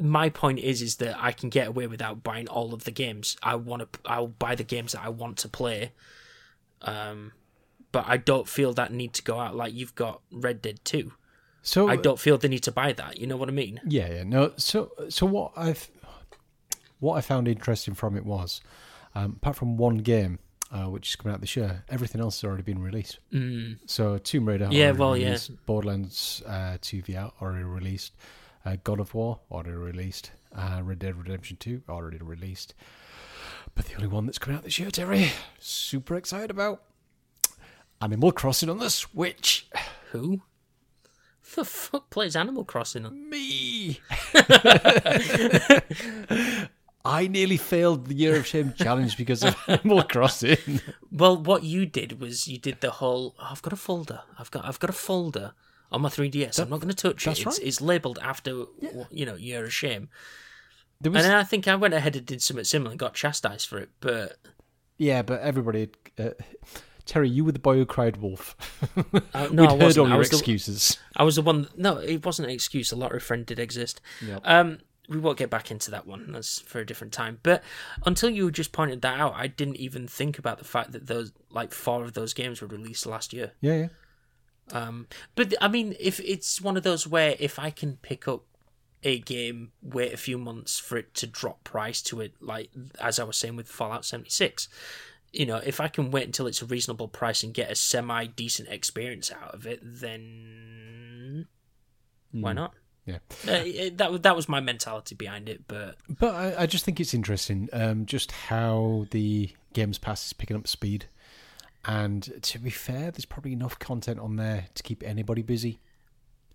[0.00, 3.36] my point is is that I can get away without buying all of the games.
[3.42, 4.00] I want to.
[4.06, 5.92] I'll buy the games that I want to play.
[6.80, 7.32] Um,
[7.94, 11.12] but I don't feel that need to go out like you've got Red Dead Two.
[11.62, 13.18] So I don't feel the need to buy that.
[13.20, 13.80] You know what I mean?
[13.86, 14.24] Yeah, yeah.
[14.24, 15.88] No, so so what I've
[16.98, 18.60] what I found interesting from it was,
[19.14, 20.40] um, apart from one game,
[20.72, 23.20] uh, which is coming out this year, everything else has already been released.
[23.32, 23.78] Mm.
[23.86, 25.38] So Tomb Raider, Yeah, well, yeah.
[25.64, 28.12] Borderlands uh, 2 VR already released.
[28.64, 30.32] Uh, God of War already released.
[30.52, 32.74] Uh, Red Dead Redemption 2 already released.
[33.76, 35.30] But the only one that's coming out this year, Terry,
[35.60, 36.82] super excited about.
[38.00, 39.68] Animal Crossing on the Switch.
[40.12, 40.42] Who?
[41.54, 43.28] The fuck plays Animal Crossing?
[43.28, 44.00] Me.
[47.06, 50.80] I nearly failed the Year of Shame challenge because of Animal Crossing.
[51.12, 53.34] Well, what you did was you did the whole.
[53.38, 54.20] Oh, I've got a folder.
[54.38, 54.64] I've got.
[54.64, 55.52] I've got a folder
[55.92, 56.58] on my 3ds.
[56.58, 57.30] I'm not going to touch it.
[57.32, 57.58] It's, right.
[57.62, 58.64] it's labelled after.
[59.10, 60.08] You know, Year of shame.
[61.02, 63.68] Was, And then I think I went ahead and did something similar and got chastised
[63.68, 63.90] for it.
[64.00, 64.38] But
[64.96, 65.90] yeah, but everybody.
[66.18, 66.30] Uh,
[67.06, 68.56] Terry, you were the boy who cried wolf.
[69.34, 70.06] uh, no, We'd I heard wasn't.
[70.06, 70.98] all I your the, excuses.
[71.16, 71.68] I was the one.
[71.76, 72.92] No, it wasn't an excuse.
[72.92, 74.00] A lottery friend did exist.
[74.26, 74.40] Yep.
[74.44, 74.78] Um,
[75.08, 76.32] we won't get back into that one.
[76.32, 77.38] That's for a different time.
[77.42, 77.62] But
[78.06, 81.32] until you just pointed that out, I didn't even think about the fact that those
[81.50, 83.52] like four of those games were released last year.
[83.60, 83.88] Yeah, yeah.
[84.72, 88.44] Um, but I mean, if it's one of those where if I can pick up
[89.02, 93.18] a game, wait a few months for it to drop price to it, like as
[93.18, 94.68] I was saying with Fallout seventy six,
[95.34, 98.26] you know, if I can wait until it's a reasonable price and get a semi
[98.26, 101.46] decent experience out of it, then
[102.32, 102.74] why not?
[103.06, 103.18] Yeah.
[103.46, 107.00] Uh, it- that that was my mentality behind it, but But I, I just think
[107.00, 111.06] it's interesting, um, just how the Games Pass is picking up speed.
[111.86, 115.80] And to be fair, there's probably enough content on there to keep anybody busy.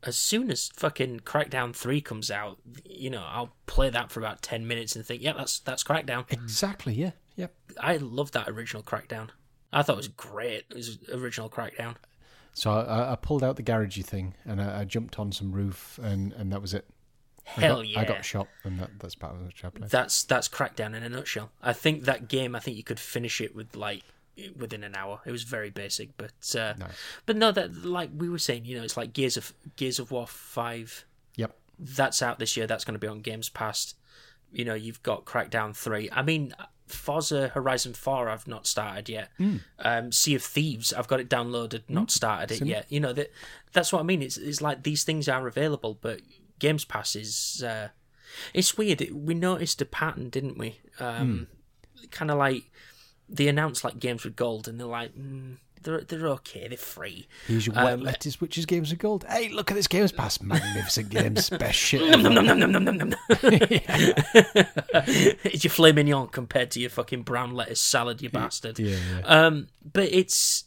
[0.02, 4.42] as soon as fucking Crackdown three comes out, you know, I'll play that for about
[4.42, 6.26] ten minutes and think, yeah, that's that's Crackdown.
[6.32, 6.94] Exactly.
[6.96, 7.12] Yeah.
[7.40, 7.54] Yep.
[7.80, 9.30] I love that original Crackdown.
[9.72, 10.66] I thought it was great.
[10.70, 11.96] It was original Crackdown.
[12.54, 15.98] So I, I pulled out the garagey thing and I, I jumped on some roof
[16.04, 16.86] and, and that was it.
[17.56, 18.00] I Hell got, yeah.
[18.02, 19.86] I got shot and that, that's part of the chapter.
[19.88, 21.50] That's that's Crackdown in a nutshell.
[21.64, 22.56] I think that game.
[22.56, 24.04] I think you could finish it with like
[24.58, 25.22] within an hour.
[25.26, 26.92] It was very basic, but uh, Nice.
[27.26, 30.12] but no, that like we were saying, you know, it's like Gears of Gears of
[30.12, 31.06] War five.
[31.38, 31.56] Yep.
[31.80, 32.68] That's out this year.
[32.68, 33.96] That's going to be on Games Pass.
[34.52, 36.10] You know, you've got Crackdown three.
[36.12, 36.54] I mean,
[36.92, 38.30] Forza Horizon four.
[38.30, 39.30] I've not started yet.
[39.80, 40.92] Um, sea of Thieves.
[40.94, 41.84] I've got it downloaded.
[41.88, 42.86] Not started it yet.
[42.90, 43.32] You know that.
[43.74, 44.22] That's what I mean.
[44.22, 46.22] It's it's like these things are available, but
[46.60, 47.64] Games Pass is.
[47.66, 47.90] Uh,
[48.54, 49.04] it's weird.
[49.12, 50.80] We noticed a pattern, didn't we?
[51.00, 51.48] Um,
[52.12, 52.72] Kind of like
[53.28, 57.28] they announced like games with gold, and they're like, mm, they're they're okay, they're free.
[57.48, 59.26] Here's your Um, wet lettuce, which is Games of Gold.
[59.30, 60.42] Hey, look at this Games Pass.
[60.44, 61.50] Magnificent games.
[61.50, 62.30] Best shit Nom, ever.
[62.30, 63.20] nom, nom, nom, nom, nom, nom.
[65.44, 68.80] it's your filet mignon compared to your fucking brown lettuce salad, you bastard.
[68.80, 69.22] Yeah, yeah.
[69.26, 70.66] Um, but it's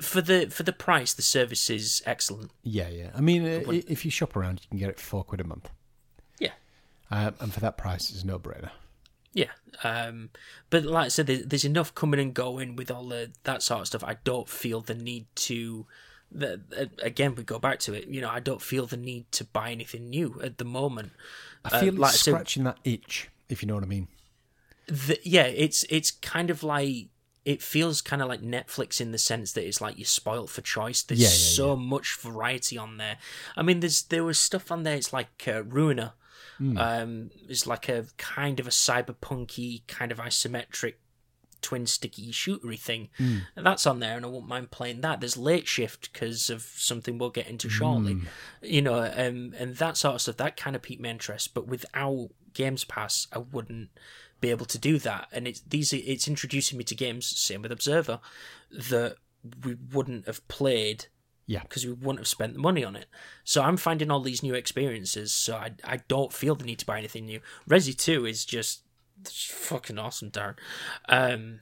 [0.00, 2.50] for the for the price, the service is excellent.
[2.62, 3.10] Yeah, yeah.
[3.14, 5.44] I mean, uh, if you shop around, you can get it for four quid a
[5.44, 5.70] month.
[6.38, 6.52] Yeah.
[7.10, 8.70] Um, and for that price, it's no brainer.
[9.36, 9.50] Yeah,
[9.84, 10.30] um,
[10.70, 13.82] but like I said, there- there's enough coming and going with all the, that sort
[13.82, 14.02] of stuff.
[14.02, 15.86] I don't feel the need to.
[16.32, 18.08] The, uh, again, we go back to it.
[18.08, 21.12] You know, I don't feel the need to buy anything new at the moment.
[21.64, 24.08] I feel like I it's said- scratching that itch, if you know what I mean.
[24.88, 27.08] the, yeah, it's it's kind of like
[27.44, 30.62] it feels kind of like Netflix in the sense that it's like you're spoilt for
[30.62, 31.02] choice.
[31.02, 33.18] There's Yeah, yeah, so much variety on there.
[33.56, 34.96] I mean, there's there was stuff on there.
[34.96, 36.12] It's like uh, Ruiner.
[36.58, 36.78] Hmm.
[36.78, 40.94] Um, it's like a kind of a cyberpunky kind of isometric
[41.62, 43.08] twin sticky shootery thing.
[43.16, 43.38] Hmm.
[43.56, 45.20] And that's on there, and I won't mind playing that.
[45.20, 48.14] There's Late Shift because of something we'll get into shortly.
[48.14, 48.26] Hmm.
[48.62, 50.36] You know, um, and that sort of stuff.
[50.36, 51.54] That kind of piqued my interest.
[51.54, 53.90] But without Games Pass, I wouldn't
[54.40, 55.28] be able to do that.
[55.32, 57.26] And it's these it's introducing me to games.
[57.26, 58.20] Same with Observer,
[58.70, 59.16] that
[59.64, 61.06] we wouldn't have played
[61.46, 61.62] Yeah.
[61.62, 63.06] because we wouldn't have spent the money on it.
[63.44, 65.32] So I'm finding all these new experiences.
[65.32, 67.40] So I I don't feel the need to buy anything new.
[67.68, 68.82] Resi Two is just
[69.24, 70.56] fucking awesome, Darren.
[71.08, 71.60] Um,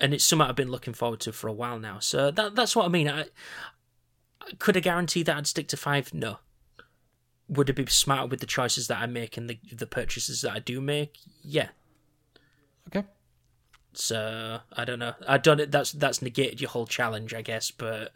[0.00, 1.98] and it's something I've been looking forward to for a while now.
[1.98, 3.08] So that that's what I mean.
[3.08, 3.26] I
[4.58, 6.12] could I guarantee that I'd stick to five?
[6.12, 6.38] No.
[7.48, 10.52] Would it be smarter with the choices that I make and the the purchases that
[10.52, 11.18] I do make?
[11.42, 11.68] Yeah.
[12.88, 13.06] Okay.
[13.92, 15.14] So I don't know.
[15.26, 15.70] I don't.
[15.70, 17.70] That's that's negated your whole challenge, I guess.
[17.70, 18.12] But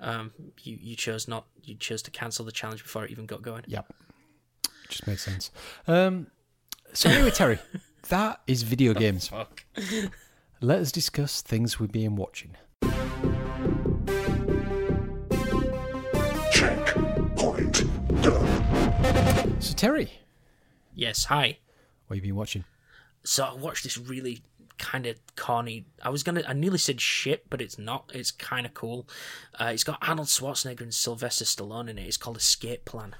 [0.00, 0.32] um,
[0.62, 1.46] you you chose not.
[1.62, 3.64] You chose to cancel the challenge before it even got going.
[3.66, 3.92] Yep.
[4.88, 5.50] Just makes sense.
[5.86, 6.26] Um,
[6.92, 7.58] so anyway, Terry,
[8.08, 9.28] that is video games.
[9.28, 9.64] Fuck.
[10.60, 12.56] Let us discuss things we've been watching.
[16.52, 17.84] Checkpoint
[18.22, 19.60] done.
[19.60, 20.10] So Terry,
[20.94, 21.24] Yes.
[21.24, 21.58] Hi.
[22.06, 22.64] what have you been watching?
[23.22, 24.42] So I watched this really
[24.80, 25.86] kind of corny.
[26.02, 26.42] I was gonna.
[26.48, 28.10] I nearly said shit, but it's not.
[28.12, 29.08] It's kind of cool.
[29.60, 32.06] Uh, it's got Arnold Schwarzenegger and Sylvester Stallone in it.
[32.06, 33.14] It's called Escape Plan.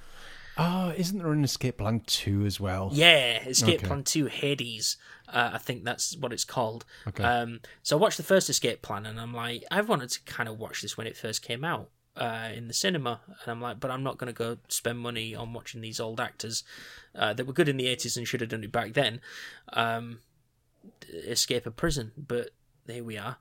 [0.58, 2.90] Oh, isn't there an Escape Plan 2 as well?
[2.92, 3.86] Yeah, Escape Okay.
[3.86, 4.96] Plan 2 Hades.
[5.28, 6.84] Uh, I think that's what it's called.
[7.08, 7.22] Okay.
[7.24, 10.48] Um, so I watched the first Escape Plan and I'm like, I wanted to kind
[10.50, 13.20] of watch this when it first came out uh, in the cinema.
[13.28, 16.20] And I'm like, but I'm not going to go spend money on watching these old
[16.20, 16.62] actors
[17.14, 19.20] uh, that were good in the 80s and should have done it back then
[19.72, 20.18] um,
[21.12, 22.12] escape a prison.
[22.16, 22.50] But
[22.86, 23.36] here we are.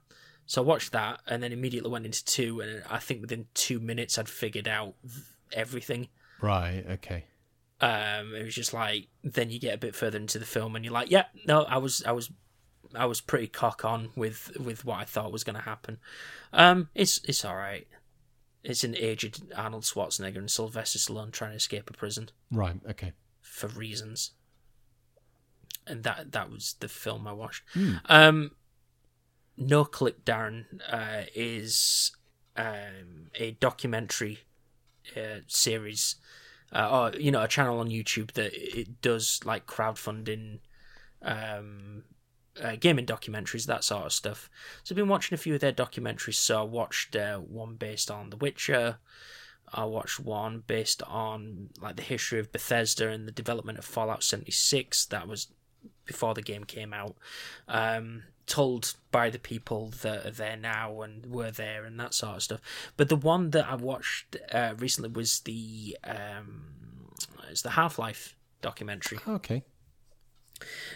[0.45, 2.59] So I watched that and then immediately went into two.
[2.61, 4.95] And I think within two minutes, I'd figured out
[5.53, 6.07] everything
[6.41, 7.25] Right, okay.
[7.81, 10.85] um it was just like then you get a bit further into the film and
[10.85, 12.29] you're like yeah no i was i was
[12.93, 15.97] i was pretty cock on with with what i thought was going to happen
[16.53, 17.87] um it's it's all right
[18.63, 23.13] it's an aged arnold schwarzenegger and sylvester stallone trying to escape a prison Right, okay.
[23.41, 24.31] for reasons
[25.89, 27.63] and that that was the film i watched.
[28.05, 28.51] Um
[29.59, 32.11] Noclip darren uh is
[32.55, 34.39] um a documentary
[35.17, 36.15] uh, series
[36.71, 40.59] uh, or you know a channel on YouTube that it does like crowdfunding
[41.21, 42.03] um
[42.61, 44.49] uh, gaming documentaries that sort of stuff.
[44.83, 46.35] So I've been watching a few of their documentaries.
[46.35, 48.97] So I watched uh, one based on The Witcher.
[49.71, 54.23] I watched one based on like the history of Bethesda and the development of Fallout
[54.23, 55.47] 76 that was
[56.09, 57.15] before the game came out
[57.69, 62.35] um told by the people that are there now and were there and that sort
[62.37, 62.61] of stuff
[62.97, 66.63] but the one that I watched uh, recently was the um
[67.51, 69.63] it's the Half-Life documentary Okay.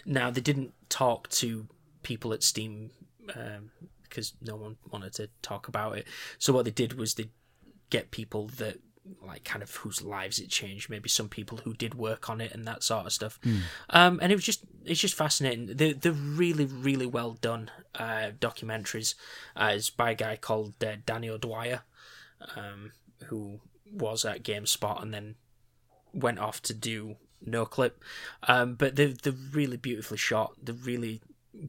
[0.06, 1.68] now they didn't talk to
[2.02, 2.90] people at Steam
[3.36, 3.72] um,
[4.04, 6.06] because no one wanted to talk about it.
[6.38, 7.30] So what they did was they
[7.90, 8.78] get people that
[9.26, 10.90] like kind of whose lives it changed.
[10.90, 13.40] Maybe some people who did work on it and that sort of stuff.
[13.90, 15.72] Um, and it was just it's just fascinating.
[15.76, 19.16] They're, they're really really well done uh, documentaries.
[19.56, 21.82] Uh, it's by a guy called uh, Danny O'Dwyer,
[22.56, 22.92] um,
[23.26, 23.60] who
[23.92, 25.36] was at GameSpot and then
[26.14, 27.92] went off to do Noclip.
[28.48, 30.54] Um, but they're, they're really beautifully shot.
[30.62, 31.22] They're really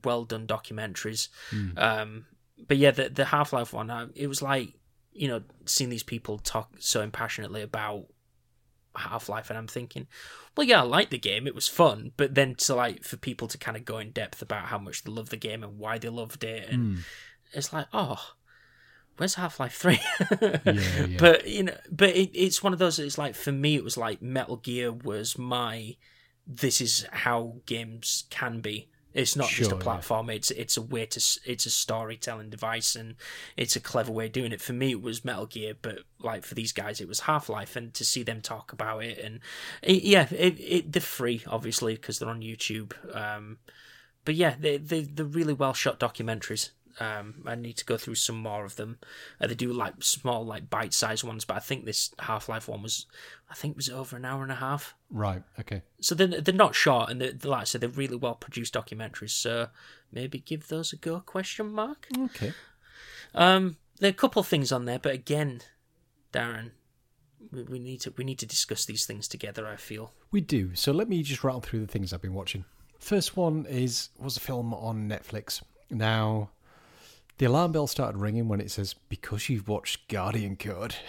[0.05, 1.28] well done documentaries.
[1.76, 2.26] Um,
[2.68, 4.74] but yeah, the, the Half Life one, uh, it was like,
[5.14, 8.06] you know, seeing these people talk so impassionately about
[8.96, 10.06] Half Life, and I'm thinking,
[10.56, 11.46] well, yeah, I liked the game.
[11.46, 12.12] It was fun.
[12.16, 15.04] But then to like, for people to kind of go in depth about how much
[15.04, 17.00] they love the game and why they loved it, and hmm.
[17.52, 18.34] it's like, oh,
[19.16, 20.00] where's Half Life 3?
[20.40, 21.16] Yeah, yeah.
[21.18, 22.98] But you know, but it, it's one of those.
[22.98, 25.96] It's like for me, it was like Metal Gear was my.
[26.46, 28.90] This is how games can be.
[29.14, 29.82] It's not just a Sure, yeah.
[29.82, 30.28] platform.
[30.28, 33.14] It's it's a way to it's a storytelling device, and
[33.56, 34.60] it's a clever way of doing it.
[34.60, 37.76] For me, it was Metal Gear, but like for these guys, it was Half Life,
[37.76, 39.38] and to see them talk about it, and
[39.82, 42.92] it, yeah, it, it they're free obviously because they're on YouTube.
[43.16, 43.58] Um,
[44.24, 46.70] but yeah, they they they're really well shot documentaries.
[47.01, 48.99] Um, I need to go through some more of them.
[49.40, 53.07] Uh, they do like small, like bite-sized ones, but I think this Half-Life one was,
[53.51, 54.95] I think, it was over an hour and a half.
[55.11, 55.82] Right, okay.
[56.01, 59.30] So they're they're not short, and they're, like I said, they're really well produced documentaries.
[59.30, 59.68] So
[60.12, 61.20] maybe give those a go?
[61.20, 62.07] Question mark.
[62.16, 62.53] Okay.
[63.34, 65.61] Um, there are a couple of things on there, but again,
[66.32, 66.70] Darren,
[67.51, 69.66] we, we need to we need to discuss these things together.
[69.66, 70.12] I feel.
[70.30, 70.74] We do.
[70.74, 72.64] So let me just rattle through the things I've been watching.
[72.99, 75.62] First one is was a film on Netflix.
[75.90, 76.51] Now,
[77.39, 80.95] the alarm bell started ringing when it says because you've watched Guardian Code.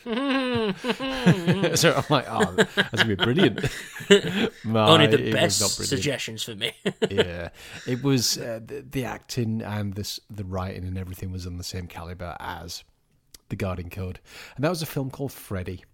[0.04, 3.60] so I'm like, oh, that's gonna be brilliant.
[4.64, 6.72] My, Only the best suggestions for me.
[7.10, 7.50] yeah,
[7.86, 11.64] it was uh, the, the acting and this the writing and everything was on the
[11.64, 12.84] same caliber as
[13.48, 14.20] the Guardian Code,
[14.56, 15.84] and that was a film called Freddy.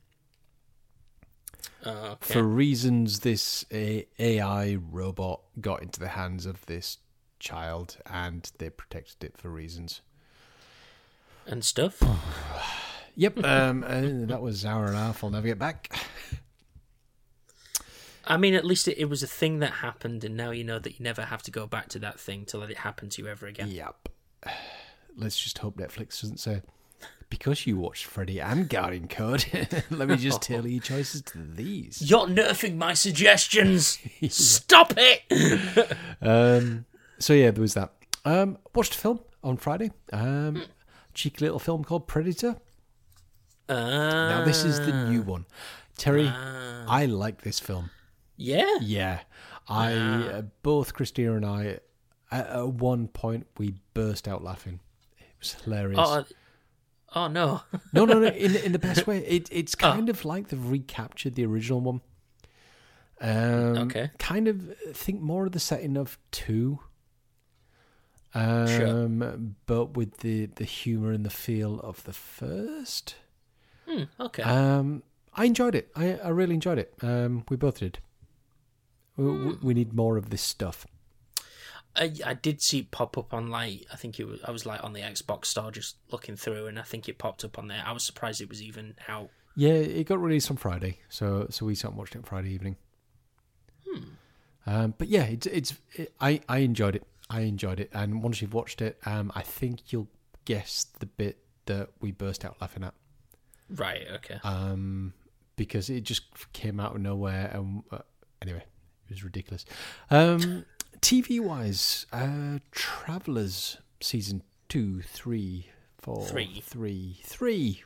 [1.84, 2.34] Oh, okay.
[2.34, 6.98] For reasons this AI robot got into the hands of this
[7.44, 10.00] child, and they protected it for reasons.
[11.46, 12.02] and stuff.
[13.16, 15.22] Yep, um, uh, that was hour and a half.
[15.22, 15.96] I'll never get back.
[18.26, 20.80] I mean, at least it, it was a thing that happened, and now you know
[20.80, 23.22] that you never have to go back to that thing to let it happen to
[23.22, 23.68] you ever again.
[23.68, 24.08] Yep.
[25.16, 26.62] Let's just hope Netflix doesn't say
[27.28, 29.44] because you watched Freddy and Guardian Code.
[29.90, 32.02] let me just tailor your choices to these.
[32.02, 33.98] You're nerfing my suggestions.
[34.28, 35.22] Stop it.
[36.22, 36.86] Um,
[37.24, 37.92] so yeah, there was that.
[38.26, 39.90] Um, watched a film on Friday.
[40.12, 40.62] Um,
[41.14, 42.56] cheeky little film called Predator.
[43.68, 45.46] Uh, Now this is the new one.
[45.96, 47.90] Terry, I like this film.
[48.36, 48.76] yeah.
[48.82, 49.20] Yeah,
[49.68, 51.78] I uh, both Christina and I
[52.30, 54.80] at, at one point we burst out laughing.
[55.18, 55.98] It was hilarious.
[56.02, 56.24] Oh,
[57.14, 57.62] oh no.
[57.94, 59.18] no, no, no, in in the best way.
[59.24, 62.00] It it's kind of like they've recaptured the original one.
[63.20, 64.10] Um, Okay.
[64.18, 66.80] Kind of think more of the setting of two.
[68.34, 73.16] Um, but with the the humor and the feel of the first.
[73.88, 74.42] Hmm, okay.
[74.42, 75.02] Um,
[75.34, 75.90] I enjoyed it.
[75.94, 76.94] I I really enjoyed it.
[77.02, 77.98] Um, we both did.
[79.16, 80.86] We, we- we need more of this stuff.
[81.96, 84.66] I, I did see it pop up on like I think it was I was
[84.66, 87.68] like on the Xbox store just looking through and I think it popped up on
[87.68, 87.84] there.
[87.86, 89.30] I was surprised it was even out.
[89.54, 92.50] Yeah, it got released on Friday, so so we sat and watched it on Friday
[92.50, 92.74] evening.
[93.88, 94.02] Hmm.
[94.66, 97.04] Um, but yeah, it's it's it, I I enjoyed it.
[97.30, 100.08] I enjoyed it, and once you've watched it, um, I think you'll
[100.44, 102.92] guess the bit that we burst out laughing at,
[103.70, 104.06] Right.
[104.16, 104.38] Okay.
[104.44, 105.14] um,
[105.56, 107.50] because it just came out of nowhere.
[107.54, 107.98] And uh,
[108.42, 108.58] anyway,
[109.08, 109.64] it was ridiculous.
[110.10, 110.66] Um,
[111.00, 115.68] TV wise, uh, Travelers season two, three,
[115.98, 116.60] four, Three.
[116.64, 117.82] three, three.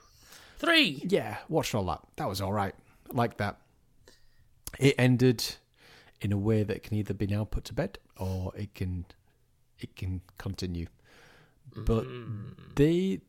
[0.59, 1.05] Three.
[1.09, 2.01] Yeah, watched all that.
[2.16, 2.74] That was all right.
[3.12, 3.59] Like that.
[4.80, 5.45] It ended
[6.20, 9.05] in a way that can either be now put to bed or it can
[9.80, 10.86] it can continue.
[11.76, 12.06] But
[12.76, 13.20] they,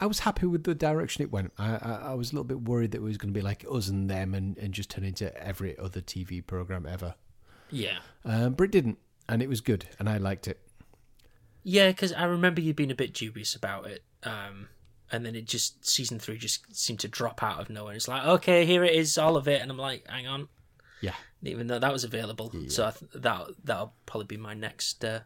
[0.00, 1.52] I was happy with the direction it went.
[1.58, 3.64] I, I, I was a little bit worried that it was going to be like
[3.70, 7.14] us and them and, and just turn into every other TV program ever.
[7.70, 7.98] Yeah.
[8.24, 10.60] Um, but it didn't, and it was good, and I liked it.
[11.62, 14.02] Yeah, because I remember you being a bit dubious about it.
[14.22, 14.68] Um,
[15.10, 17.94] and then it just season three just seemed to drop out of nowhere.
[17.94, 20.48] It's like, okay, here it is, all of it, and I'm like, hang on,
[21.00, 22.52] Yeah, even though that was available.
[22.68, 25.20] So I th- that that'll probably be my next uh,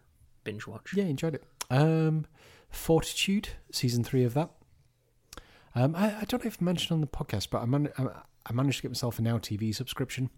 [0.45, 0.93] binge watch.
[0.95, 1.45] Yeah, enjoyed it.
[1.71, 2.27] Um,
[2.71, 4.51] Fortitude, season three of that.
[5.75, 8.53] Um, I, I don't know if I mentioned on the podcast, but I, man- I,
[8.53, 10.31] managed to get myself a Now TV subscription.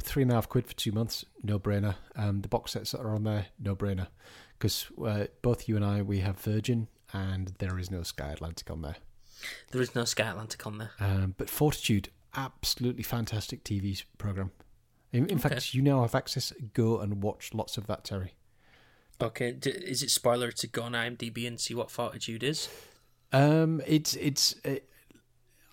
[0.00, 1.96] Three and a half quid for two months, no brainer.
[2.14, 4.08] Um, the box sets that are on there, no brainer.
[4.56, 8.70] Because uh, both you and I, we have Virgin, and there is no Sky Atlantic
[8.70, 8.96] on there.
[9.70, 10.90] There is no Sky Atlantic on there.
[11.00, 14.52] Um, but Fortitude, absolutely fantastic TV program.
[15.12, 16.52] In, in fact, you now have access.
[16.74, 18.34] Go and watch lots of that, Terry.
[19.20, 22.68] Okay, d- is it spoiler to go on IMDb and see what Fortitude is?
[23.32, 24.76] Um, it's it's uh,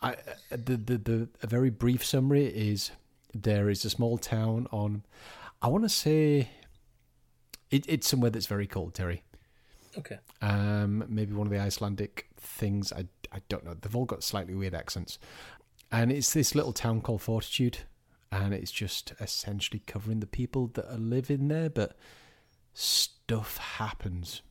[0.01, 0.15] I, uh,
[0.49, 2.91] the, the the a very brief summary is
[3.33, 5.03] there is a small town on
[5.61, 6.49] I want to say
[7.69, 9.23] it, it's somewhere that's very cold, Terry.
[9.97, 10.17] Okay.
[10.41, 12.91] Um, maybe one of the Icelandic things.
[12.91, 13.75] I I don't know.
[13.79, 15.19] They've all got slightly weird accents,
[15.91, 17.79] and it's this little town called Fortitude,
[18.31, 21.95] and it's just essentially covering the people that are living there, but
[23.27, 24.41] stuff happens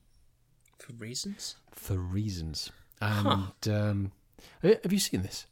[0.79, 1.57] For reasons?
[1.71, 2.71] for reasons.
[3.01, 4.13] And um,
[4.63, 5.47] eh, have you seen this?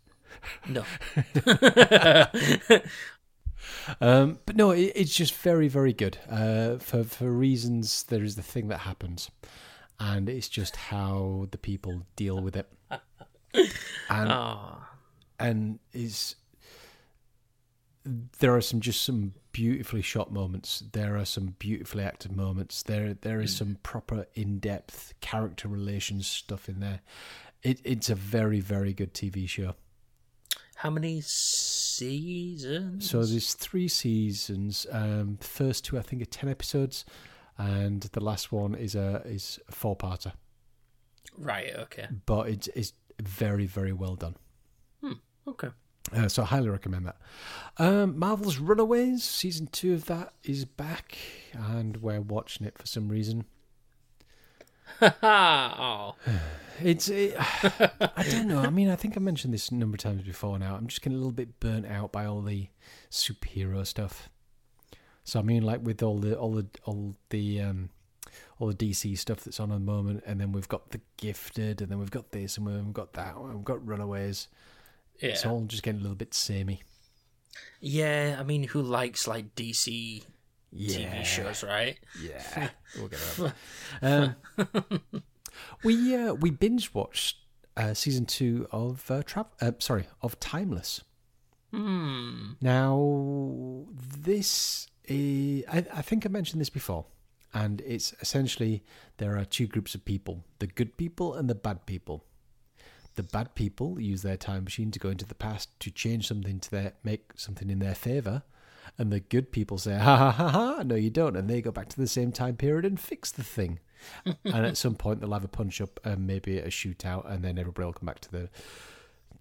[0.68, 0.84] No.
[4.00, 6.18] Um, but no, it, it's just very, very good.
[6.28, 9.30] Uh, for for reasons, there is the thing that happens,
[10.00, 12.68] and it's just how the people deal with it,
[14.10, 14.78] and Oh.
[15.38, 16.34] and is
[18.04, 20.82] there are some just some beautifully shot moments.
[20.92, 22.82] There are some beautifully acted moments.
[22.82, 27.00] There there is some proper in depth character relations stuff in there.
[27.62, 29.74] It it's a very very good TV show.
[30.76, 33.08] How many seasons?
[33.08, 34.86] So there's three seasons.
[34.90, 37.04] Um, first two I think are ten episodes,
[37.56, 40.32] and the last one is a is a four parter.
[41.38, 42.08] Right, okay.
[42.26, 44.36] But it's it's very very well done.
[45.46, 45.68] Okay.
[46.10, 47.16] Uh, so I highly recommend that.
[47.78, 51.16] Um, Marvel's Runaways season two of that is back,
[51.52, 53.44] and we're watching it for some reason.
[55.00, 56.14] oh,
[56.80, 58.60] It's it, I don't know.
[58.60, 60.58] I mean, I think I mentioned this a number of times before.
[60.58, 62.68] Now I'm just getting a little bit burnt out by all the
[63.10, 64.28] superhero stuff.
[65.24, 67.90] So I mean, like with all the all the all the um,
[68.58, 71.80] all the DC stuff that's on at the moment, and then we've got the Gifted,
[71.80, 74.48] and then we've got this, and we've got that, and we've got Runaways.
[75.20, 75.30] Yeah.
[75.30, 76.82] It's all just getting a little bit samey.
[77.80, 80.22] yeah, I mean, who likes like DC
[80.72, 81.98] Yeah, TV shows, right?
[82.20, 83.52] Yeah, we'll get.
[84.00, 84.36] Um,
[85.84, 87.36] we uh, we binge watched
[87.76, 91.02] uh, season two of uh, Tra- uh, sorry of Timeless.
[91.72, 92.52] Hmm.
[92.60, 93.86] Now
[94.18, 97.06] this is, I, I think I mentioned this before,
[97.54, 98.82] and it's essentially
[99.16, 102.24] there are two groups of people: the good people and the bad people.
[103.14, 106.60] The bad people use their time machine to go into the past to change something
[106.60, 108.42] to their make something in their favor,
[108.98, 111.70] and the good people say, "Ha ha ha ha!" No, you don't, and they go
[111.70, 113.80] back to the same time period and fix the thing.
[114.24, 117.58] and at some point, they'll have a punch up and maybe a shootout, and then
[117.58, 118.48] everybody will come back to the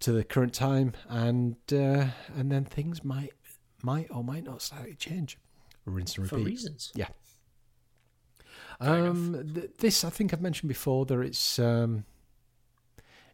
[0.00, 2.06] to the current time, and uh,
[2.36, 3.32] and then things might
[3.82, 5.38] might or might not slightly change.
[5.86, 6.50] Rinse and For repeat.
[6.50, 6.92] reasons.
[6.94, 7.08] Yeah.
[8.80, 11.06] Um, th- this I think I've mentioned before.
[11.06, 12.04] That it's um,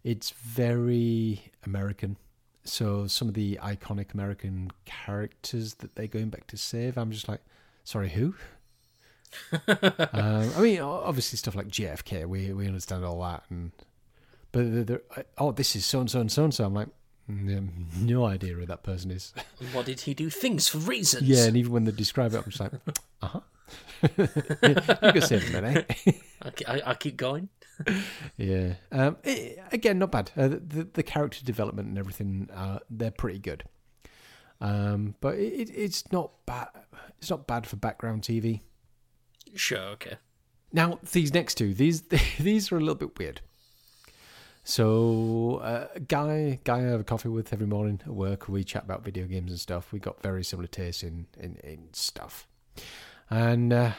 [0.05, 2.16] it's very American.
[2.64, 7.28] So some of the iconic American characters that they're going back to save, I'm just
[7.28, 7.40] like,
[7.84, 8.34] sorry, who?
[9.68, 13.72] um, I mean, obviously stuff like JFK, we we understand all that, and
[14.53, 15.03] but they're, they're,
[15.36, 16.64] oh, this is so and so and so and so.
[16.64, 16.88] I'm like,
[17.30, 17.68] mm,
[18.01, 19.32] no idea who that person is.
[19.72, 20.30] What did he do?
[20.30, 21.24] Things for reasons.
[21.24, 22.72] Yeah, and even when they describe it, I'm just like,
[23.22, 23.40] uh huh.
[24.03, 25.82] you can save them, eh?
[26.42, 27.49] I, I, I keep going.
[28.37, 28.74] yeah.
[28.93, 30.31] Um, eh, again, not bad.
[30.37, 33.64] Uh, the the character development and everything, uh, they're pretty good.
[34.61, 36.68] Um, but it, it, it's not bad.
[37.18, 38.61] It's not bad for background TV.
[39.55, 40.16] Sure, okay.
[40.72, 42.03] Now these next two, these
[42.39, 43.41] these are a little bit weird.
[44.64, 48.51] So, uh, a guy, guy I have a coffee with every morning at work.
[48.51, 49.93] We chat about video games and stuff.
[49.93, 52.47] We got very similar tastes in in, in stuff.
[53.31, 53.93] And uh,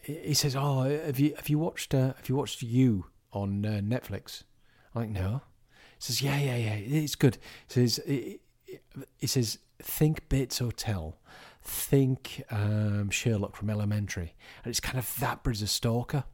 [0.00, 3.64] he he says, "Oh, have you have you watched uh, have you watched You on
[3.64, 4.42] uh, Netflix?"
[4.94, 5.42] I'm like, "No."
[5.96, 8.40] He says, "Yeah, yeah, yeah, it's good." He says, "He
[9.18, 11.16] he says, think Bates Hotel."
[11.66, 16.24] Think um, Sherlock from Elementary, and it's kind of that, as a stalker.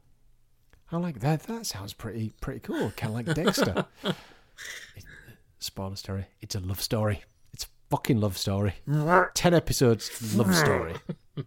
[0.91, 1.43] I'm like that.
[1.43, 2.91] That sounds pretty pretty cool.
[2.97, 3.85] Kind of like Dexter.
[4.03, 4.15] It-
[5.59, 6.25] spoiler story.
[6.41, 7.23] It's a love story.
[7.53, 8.73] It's a fucking love story.
[9.33, 10.95] Ten episodes, love story.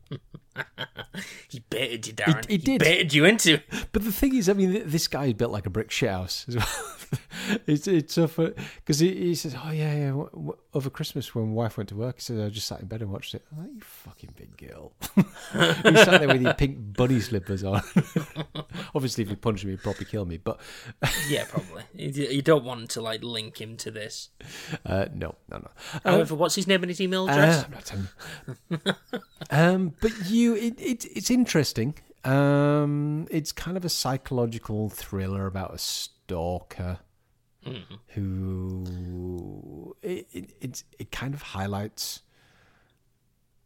[1.49, 2.49] He baited you, Darren.
[2.49, 2.81] he did.
[2.81, 3.65] baited you into it.
[3.93, 6.45] But the thing is, I mean, this guy is built like a brick shit house.
[6.49, 6.69] as well.
[7.67, 10.25] it's it's so because he, he says, "Oh yeah, yeah."
[10.73, 13.03] Over Christmas, when my wife went to work, he said, "I just sat in bed
[13.03, 16.79] and watched it." I'm like, "You fucking big girl." he sat there with your pink
[16.97, 17.81] bunny slippers on.
[18.95, 20.39] Obviously, if he punched me, he'd probably kill me.
[20.39, 20.59] But
[21.29, 21.85] Yeah, probably.
[21.95, 24.31] You, you don't want to like link him to this.
[24.85, 25.69] uh, no, no, no.
[26.05, 27.65] However, what's his name and his email Uh, address?
[27.65, 28.09] I'm not telling
[28.71, 28.79] you.
[29.51, 31.95] um, but you, it, it, it's interesting.
[32.25, 36.99] Um, it's kind of a psychological thriller about a stalker
[38.09, 42.21] who it, it it's it kind of highlights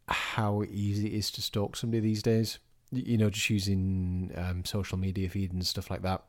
[0.07, 2.59] how easy it is to stalk somebody these days.
[2.91, 6.23] You know, just using um, social media feed and stuff like that.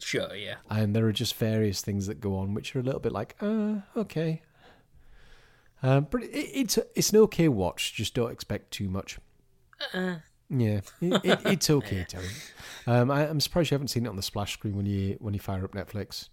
[0.00, 0.56] sure, yeah.
[0.70, 3.36] And there are just various things that go on which are a little bit like,
[3.40, 4.42] uh, okay.
[5.82, 7.92] Um, but it, it's it's an okay watch.
[7.94, 9.18] Just don't expect too much.
[9.94, 10.14] Uh,
[10.48, 12.26] Yeah, it, it, it's okay, Terry.
[12.86, 15.34] Um, I, I'm surprised you haven't seen it on the splash screen when you when
[15.34, 16.28] you fire up Netflix.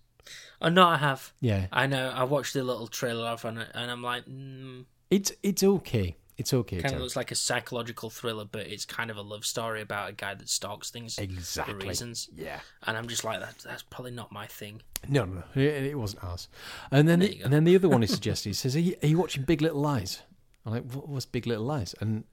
[0.61, 1.33] oh no, I have.
[1.39, 2.09] Yeah, I know.
[2.09, 6.15] I watched the little trailer of it, and I'm like, mm, it's it's okay.
[6.37, 6.77] It's okay.
[6.77, 9.81] It kind of looks like a psychological thriller, but it's kind of a love story
[9.81, 11.73] about a guy that stalks things Exactly.
[11.73, 12.29] for reasons.
[12.35, 12.59] Yeah.
[12.83, 14.83] And I'm just like, that, that's probably not my thing.
[15.09, 15.43] No, no, no.
[15.55, 16.47] It, it wasn't ours.
[16.91, 18.49] And then the, and then the other one he suggested.
[18.49, 20.21] He says, "Are you, are you watching Big Little Lies?"
[20.63, 22.23] I'm like, what, "What's Big Little Lies?" And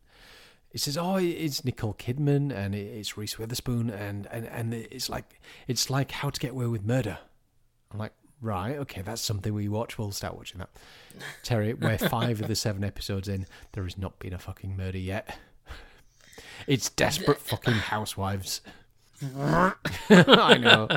[0.74, 5.40] he says, "Oh, it's Nicole Kidman and it's Reese Witherspoon and and and it's like
[5.68, 7.18] it's like How to Get Away with Murder."
[7.92, 9.98] I'm like, "Right, okay, that's something we watch.
[9.98, 10.70] We'll start watching that."
[11.44, 13.46] Terry, we're five of the seven episodes in.
[13.70, 15.38] There has not been a fucking murder yet.
[16.66, 18.60] It's desperate fucking housewives.
[19.36, 20.88] I know.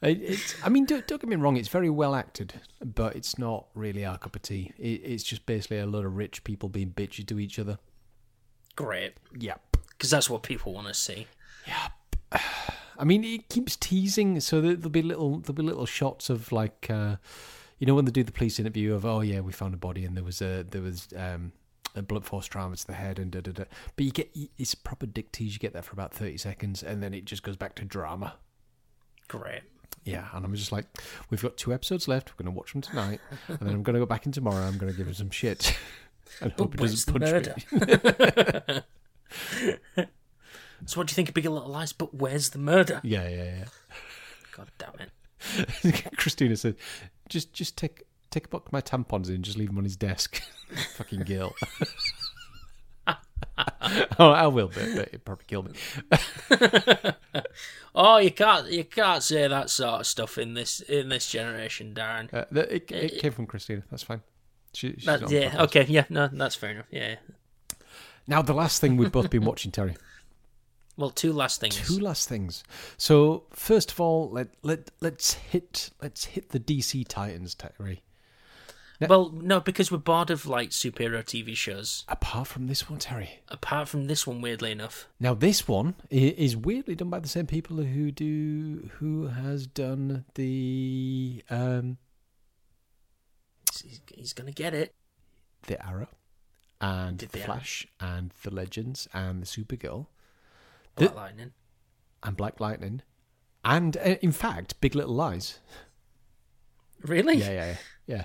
[0.00, 0.54] It, it's.
[0.62, 1.56] I mean, don't, don't get me wrong.
[1.56, 4.72] It's very well acted, but it's not really our cup of tea.
[4.78, 7.80] It, it's just basically a lot of rich people being bitchy to each other.
[8.78, 9.14] Great.
[9.36, 9.76] Yep.
[9.90, 11.26] Because that's what people want to see.
[11.66, 11.88] Yeah.
[12.96, 16.52] I mean, it keeps teasing, so there- there'll be little there'll be little shots of
[16.52, 17.16] like, uh,
[17.80, 20.04] you know when they do the police interview of oh yeah we found a body
[20.04, 21.50] and there was a there was um,
[21.96, 23.64] a blunt force trauma to the head and da da da.
[23.96, 25.54] But you get it's proper dick tease.
[25.54, 28.34] You get that for about thirty seconds and then it just goes back to drama.
[29.26, 29.62] Great.
[30.04, 30.86] Yeah, and I'm just like,
[31.30, 32.30] we've got two episodes left.
[32.30, 34.64] We're going to watch them tonight, and then I'm going to go back in tomorrow.
[34.64, 35.76] I'm going to give him some shit,
[36.40, 37.30] and hope But it doesn't punch me.
[37.32, 38.84] murder?
[40.86, 41.92] so what do you think of Big Little Lies?
[41.92, 43.00] But where's the murder?
[43.02, 43.64] Yeah, yeah, yeah.
[44.56, 45.10] God damn it.
[46.16, 46.76] Christina said,
[47.28, 49.84] just just take take a book of my tampons in, and just leave them on
[49.84, 50.42] his desk.
[50.96, 51.54] Fucking Gil.
[53.06, 55.72] oh, I will, but, but it'd probably kill me.
[57.94, 61.94] Oh, you can't you can't say that sort of stuff in this in this generation,
[61.94, 62.32] Darren.
[62.32, 63.82] Uh, the- it, it came from Christina.
[63.90, 64.22] That's fine.
[64.72, 65.60] She, she's That- not on the yeah, podcast.
[65.60, 66.86] okay, yeah, no, that's fair enough.
[66.90, 67.16] Yeah.
[68.26, 69.96] Now the last thing we've both been watching, Terry.
[70.96, 71.76] Well, two last things.
[71.76, 72.64] Two last things.
[72.96, 78.02] So first of all, let let let's hit let's hit the DC Titans, Terry.
[79.08, 82.04] Well, no, because we're bored of like superhero TV shows.
[82.08, 83.38] Apart from this one, Terry.
[83.48, 85.06] Apart from this one, weirdly enough.
[85.20, 90.24] Now this one is weirdly done by the same people who do who has done
[90.34, 91.98] the um
[93.80, 94.94] He's, he's gonna get it.
[95.66, 96.08] the Arrow
[96.80, 97.54] and Did the the Arrow.
[97.54, 100.06] Flash and the Legends and the Supergirl
[100.96, 101.52] Black The- Lightning.
[102.22, 103.02] and Black Lightning
[103.64, 105.58] and uh, in fact Big Little Lies.
[107.02, 107.36] Really?
[107.36, 107.76] Yeah, yeah, yeah.
[108.06, 108.24] yeah.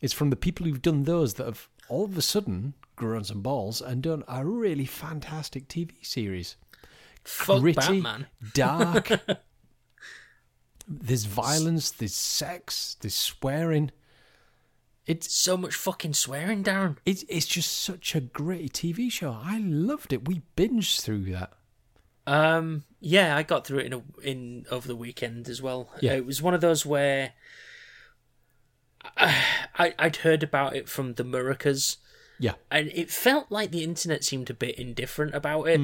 [0.00, 3.42] It's from the people who've done those that have all of a sudden grown some
[3.42, 6.56] balls and done a really fantastic TV series.
[7.24, 8.26] Fuck Gritty, Batman.
[8.54, 9.10] dark.
[10.88, 13.90] there's violence, there's sex, there's swearing.
[15.08, 16.98] It's So much fucking swearing, Darren.
[17.06, 19.32] it's it's just such a great TV show.
[19.42, 20.28] I loved it.
[20.28, 21.52] We binged through that.
[22.26, 25.90] Um, yeah, I got through it in a, in over the weekend as well.
[26.02, 26.12] Yeah.
[26.12, 27.32] It was one of those where
[29.16, 31.96] I I'd heard about it from the Muricas,
[32.38, 32.54] Yeah.
[32.70, 35.80] and it felt like the internet seemed a bit indifferent about it.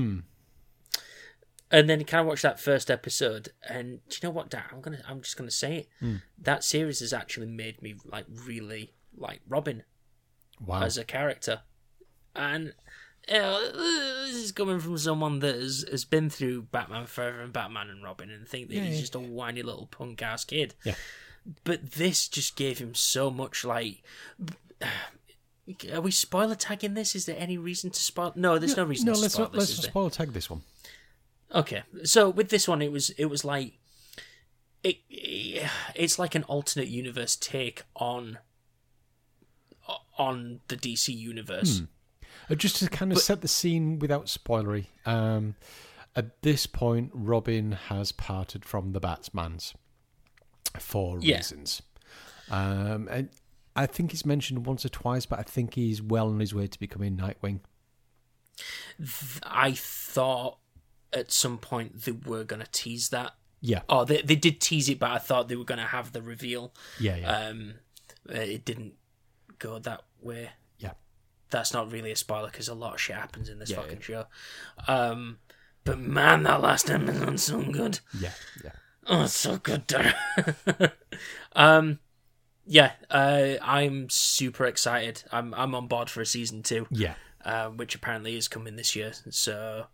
[1.70, 4.62] And then kind of watched that first episode, and do you know what, Dan?
[4.70, 6.20] I'm gonna I'm just gonna say it.
[6.38, 8.92] That series has actually made me like really
[9.24, 9.82] like Robin
[10.64, 10.82] Wow.
[10.82, 11.62] as a character.
[12.36, 12.74] And
[13.28, 17.52] you know, this is coming from someone that has, has been through Batman Forever and
[17.52, 19.00] Batman and Robin and think that Yeah, he's yeah.
[19.00, 20.74] just a whiny little punk ass kid.
[20.84, 20.94] Yeah.
[21.64, 24.02] But this just gave him so much like.
[25.92, 27.14] Are we spoiler tagging this?
[27.14, 28.32] Is there any reason to spoil?
[28.36, 29.60] No, there's no, reason no, to let's spoil not this.
[29.60, 29.90] let's not there?
[29.90, 30.60] spoil tag this one.
[31.54, 33.78] Okay, so with this one, it was it was like
[34.82, 34.98] it,
[35.94, 38.38] it's like an alternate universe take on
[40.18, 41.82] on the DC universe.
[42.50, 44.86] Uh, just to kind of set the scene without spoilery.
[45.06, 45.54] Um,
[46.16, 49.74] at this point, Robin has parted from the Batsmans
[50.78, 51.36] for Yeah.
[51.38, 51.82] reasons.
[52.50, 53.28] Um, and
[53.76, 56.66] I think he's mentioned once or twice, but I think he's well on his way
[56.66, 57.60] to becoming Nightwing.
[59.42, 60.58] I thought
[61.12, 63.32] at some point they were going to tease that.
[63.60, 66.12] Yeah, Oh, they they did tease it, but I thought they were going to have
[66.12, 66.74] the reveal.
[67.00, 67.74] yeah, yeah, Um,
[68.28, 68.94] it didn't
[69.58, 70.50] go that way.
[70.78, 70.92] yeah.
[71.50, 74.00] That's not really a spoiler because a lot of shit happens in this Yeah, fucking
[74.00, 74.26] show.
[74.88, 75.38] Um,
[75.84, 78.00] but man, that last episode's so good.
[78.18, 78.32] Yeah,
[78.64, 78.70] yeah.
[79.06, 79.84] Oh, it's so good,
[81.54, 81.98] um,
[82.66, 85.22] yeah, uh, I'm super excited.
[85.30, 87.14] I'm I'm on board for a season two, Yeah.
[87.44, 89.12] um, which apparently is coming this year.
[89.30, 89.86] So,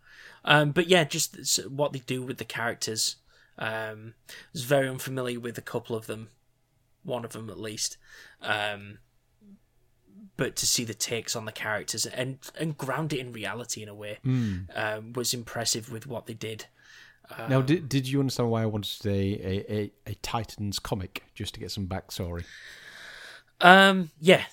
[0.45, 3.17] um, but yeah, just what they do with the characters.
[3.57, 6.29] Um, I was very unfamiliar with a couple of them,
[7.03, 7.97] one of them at least.
[8.41, 8.99] Um,
[10.37, 13.89] but to see the takes on the characters and and ground it in reality in
[13.89, 14.19] a way
[14.75, 16.65] um, was impressive with what they did.
[17.49, 21.53] now, did, did you understand why I wanted a, a, a, a Titans comic just
[21.53, 22.43] to get some backstory?
[23.61, 24.43] Um, yeah,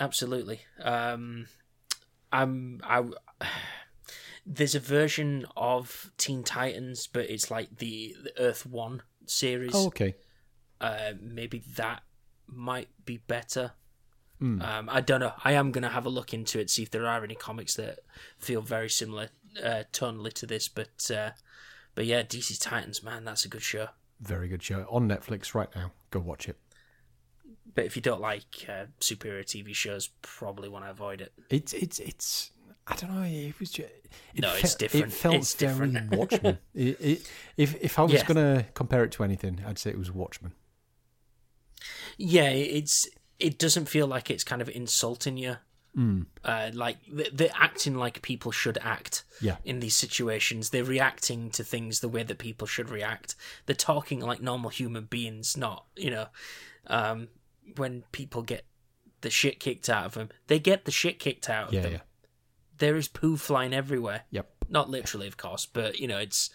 [0.00, 0.60] absolutely.
[0.82, 1.46] Um,
[2.32, 3.04] I'm I.
[4.46, 9.74] There's a version of Teen Titans, but it's like the, the Earth One series.
[9.74, 10.16] Oh, okay.
[10.82, 12.02] Uh, maybe that
[12.46, 13.72] might be better.
[14.44, 14.60] Hmm.
[14.60, 15.32] Um, I don't know.
[15.42, 18.00] I am gonna have a look into it, see if there are any comics that
[18.36, 19.30] feel very similar
[19.62, 20.68] uh, tonally to this.
[20.68, 21.30] But uh,
[21.94, 23.88] but yeah, DC Titans, man, that's a good show.
[24.20, 25.92] Very good show on Netflix right now.
[26.10, 26.56] Go watch it.
[27.74, 31.32] But if you don't like uh, superhero TV shows, probably want to avoid it.
[31.48, 32.50] It's it's it's.
[32.86, 33.22] I don't know.
[33.22, 33.88] It was just.
[34.34, 35.06] It No, fe- it's different.
[35.06, 36.10] It felt It's very different.
[36.18, 36.58] Watchmen.
[36.74, 38.26] It, it, if if I was Yeah.
[38.26, 40.52] gonna compare it to anything, I'd say it was Watchmen.
[42.18, 43.08] yeah it's
[43.38, 45.56] it doesn't feel like it's kind of insulting you
[46.44, 46.96] uh, like
[47.32, 49.56] they're acting like people should act Yeah.
[49.64, 53.36] in these situations they're reacting to things the way that people should react
[53.66, 56.26] they're talking like normal human beings not you know
[56.88, 57.28] um
[57.76, 58.64] when people get
[59.20, 61.92] the shit kicked out of them, they get the shit kicked out of Yeah, them.
[61.92, 62.00] yeah.
[62.76, 64.24] There is poo flying everywhere.
[64.30, 64.50] Yep.
[64.68, 66.50] Not literally, of course, but you know, it's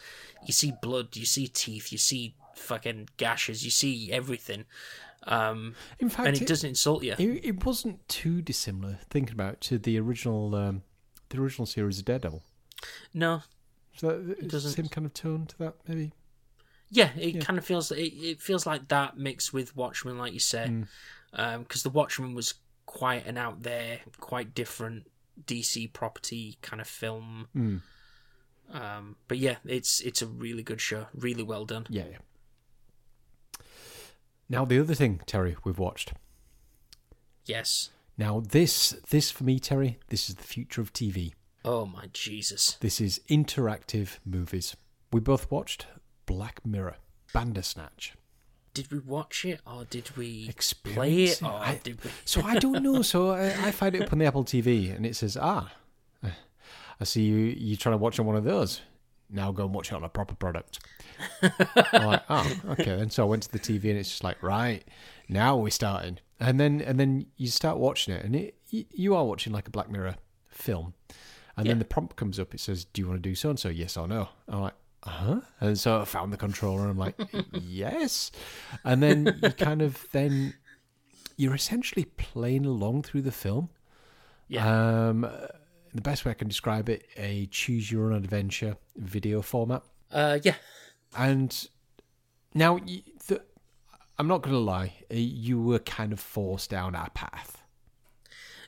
[0.45, 4.65] you see blood, you see teeth, you see fucking gashes, you see everything,
[5.23, 7.13] um, In fact, and it, it, doesn't insult you.
[7.17, 10.83] it, it wasn't too dissimilar, thinking about it, to the original um,
[11.29, 12.41] the original series of Daredevil.
[13.13, 13.43] no,
[13.95, 14.71] So the doesn't.
[14.71, 16.13] same kind of tone to that, maybe.
[16.89, 20.39] yeah, it kind of feels it, it feels like that mixed with Watchmen, like you
[20.39, 20.67] say,
[21.35, 21.59] Mm.
[21.59, 22.55] because the Watchmen was
[22.85, 25.05] quite an out there, quite different
[25.45, 27.47] DC property kind of film.
[27.55, 27.81] Mm.
[28.71, 31.85] Um, but yeah, it's it's a really good show, really well done.
[31.89, 32.17] Yeah, yeah.
[34.49, 36.13] Now the other thing, Terry, we've watched.
[37.45, 37.89] Yes.
[38.17, 41.33] Now this this for me, Terry, this is the future of TV.
[41.63, 42.77] Oh my Jesus.
[42.79, 44.75] This is interactive movies.
[45.11, 45.87] We both watched
[46.25, 46.97] Black Mirror,
[47.33, 48.13] Bandersnatch.
[48.73, 50.51] Did we watch it or did we
[50.83, 51.43] play it it.
[51.43, 52.11] or I- did we?
[52.25, 53.01] So I don't know.
[53.01, 55.71] So I, I find it up on the Apple TV, and it says, "Ah,
[56.23, 57.35] I see you.
[57.57, 58.81] you're trying to watch on one of those.
[59.29, 60.79] Now go and watch it on a proper product."
[61.41, 64.41] I'm like, "Oh, okay." Then so I went to the TV, and it's just like,
[64.41, 64.83] "Right,
[65.27, 69.25] now we're starting." And then and then you start watching it, and it you, are
[69.25, 70.15] watching like a Black Mirror
[70.47, 70.93] film,
[71.57, 72.53] and then the prompt comes up.
[72.53, 73.69] It says, "Do you want to do so and so?
[73.69, 74.73] Yes or no?" I'm like.
[75.03, 75.39] Uh-huh.
[75.61, 77.15] And so I found the controller and I'm like,
[77.53, 78.31] yes.
[78.83, 80.55] And then you kind of then
[81.37, 83.69] you're essentially playing along through the film.
[84.49, 85.07] Yeah.
[85.07, 85.29] Um,
[85.93, 89.83] the best way I can describe it, a choose your own adventure video format.
[90.11, 90.55] Uh, yeah.
[91.17, 91.67] And
[92.53, 92.79] now,
[93.27, 93.41] the,
[94.17, 97.63] I'm not going to lie, uh, you were kind of forced down our path.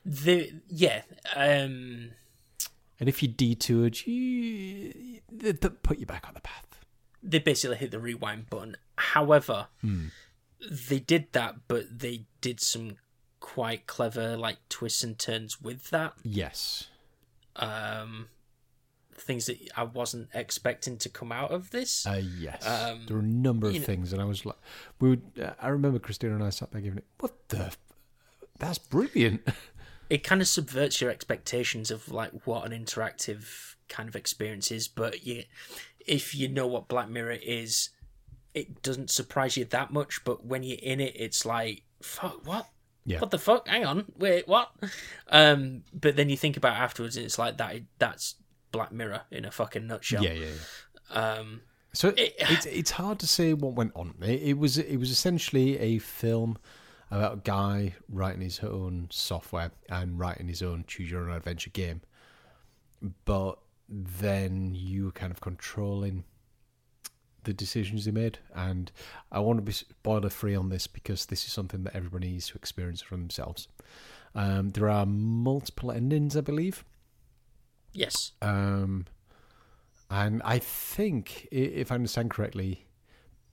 [0.06, 1.04] The yeah.
[1.36, 2.12] Um.
[3.00, 6.80] And if you detoured, you they they put you back on the path.
[7.24, 8.78] They basically hit the rewind button.
[8.96, 9.68] However,
[10.60, 12.98] they did that, but they did some
[13.40, 16.14] quite clever like twists and turns with that.
[16.24, 16.88] Yes.
[17.56, 18.28] Um,
[19.14, 22.06] things that I wasn't expecting to come out of this.
[22.08, 22.66] Uh, yes.
[22.66, 24.58] Um, there were a number of you know- things, and I was like,
[25.00, 25.22] we would.
[25.42, 27.06] Uh, I remember Christina and I sat there giving it.
[27.20, 27.66] What the?
[27.66, 27.78] f-
[28.60, 29.42] That's brilliant.
[30.10, 34.88] it kind of subverts your expectations of like what an interactive kind of experience is
[34.88, 35.44] but you
[36.06, 37.90] if you know what black mirror is
[38.54, 42.68] it doesn't surprise you that much but when you're in it it's like fuck what
[43.06, 43.20] Yeah.
[43.20, 44.70] what the fuck hang on wait what
[45.30, 48.36] um but then you think about it afterwards and it's like that that's
[48.72, 50.46] black mirror in a fucking nutshell Yeah, yeah,
[51.14, 51.38] yeah.
[51.40, 51.62] um
[51.94, 54.14] So It- it's it's hard to say what went on.
[54.22, 56.58] It, it was it was essentially a film
[57.10, 61.70] about a guy writing his own software and writing his own choose your own adventure
[61.72, 62.02] game,
[63.26, 63.58] but
[63.90, 66.24] then you were kind of controlling
[67.44, 68.40] the decisions he made.
[68.56, 68.92] And
[69.32, 72.48] I want to be spoiler free on this because this is something that everybody needs
[72.48, 73.68] to experience for themselves.
[74.34, 76.84] Um, there are multiple endings, I believe.
[77.94, 79.06] yes Um,
[80.10, 82.86] and I think, if I understand correctly,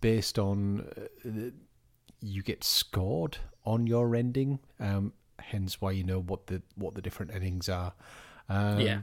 [0.00, 0.86] based on
[1.24, 1.50] uh,
[2.20, 7.02] you get scored on your ending, um, hence why you know what the what the
[7.02, 7.92] different endings are.
[8.48, 9.02] Um, Yeah.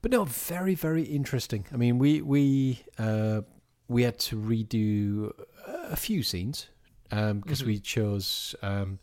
[0.00, 1.66] but no, very very interesting.
[1.72, 3.42] I mean, we we uh,
[3.88, 5.32] we had to redo
[5.66, 6.68] a few scenes
[7.10, 8.98] um, because we chose um,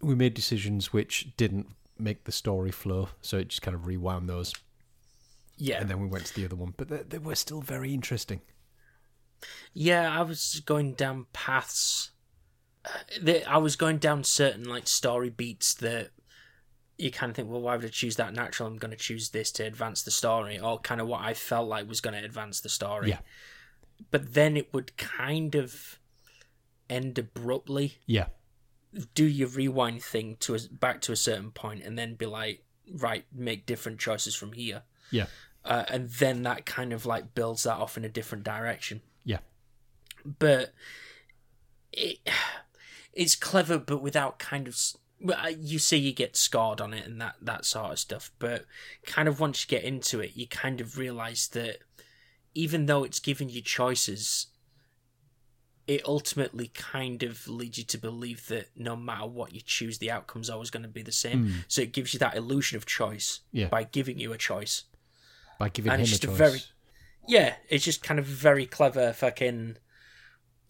[0.00, 1.68] we made decisions which didn't
[1.98, 4.52] make the story flow, so it just kind of rewound those
[5.56, 6.74] yeah and then we went to the other one.
[6.76, 8.40] But they, they were still very interesting.
[9.72, 12.10] Yeah, I was going down paths.
[12.84, 16.10] uh, I was going down certain like story beats that
[16.96, 18.68] you kind of think, well, why would I choose that natural?
[18.68, 21.68] I'm going to choose this to advance the story, or kind of what I felt
[21.68, 23.10] like was going to advance the story.
[23.10, 23.18] Yeah.
[24.10, 25.98] But then it would kind of
[26.88, 27.98] end abruptly.
[28.06, 28.26] Yeah,
[29.14, 32.64] Do your rewind thing to a, back to a certain point, and then be like,
[32.92, 34.82] right, make different choices from here.
[35.10, 35.26] yeah,
[35.64, 39.00] Uh, and then that kind of like builds that off in a different direction.
[39.24, 39.38] Yeah,
[40.24, 40.72] but
[41.92, 42.18] it
[43.12, 44.76] it's clever but without kind of
[45.20, 48.30] well, you see you get scarred on it and that that sort of stuff.
[48.38, 48.66] But
[49.06, 51.78] kind of once you get into it you kind of realize that
[52.54, 54.46] even though it's giving you choices
[55.86, 60.10] it ultimately kind of leads you to believe that no matter what you choose the
[60.10, 63.40] outcome's always going to be the same so it gives you that illusion of choice
[63.52, 63.68] Yeah.
[63.68, 64.84] by giving you a choice
[65.58, 66.36] by giving And him it's a just a choice.
[66.38, 66.62] very-
[67.26, 69.76] yeah, it's just kind of a very clever fucking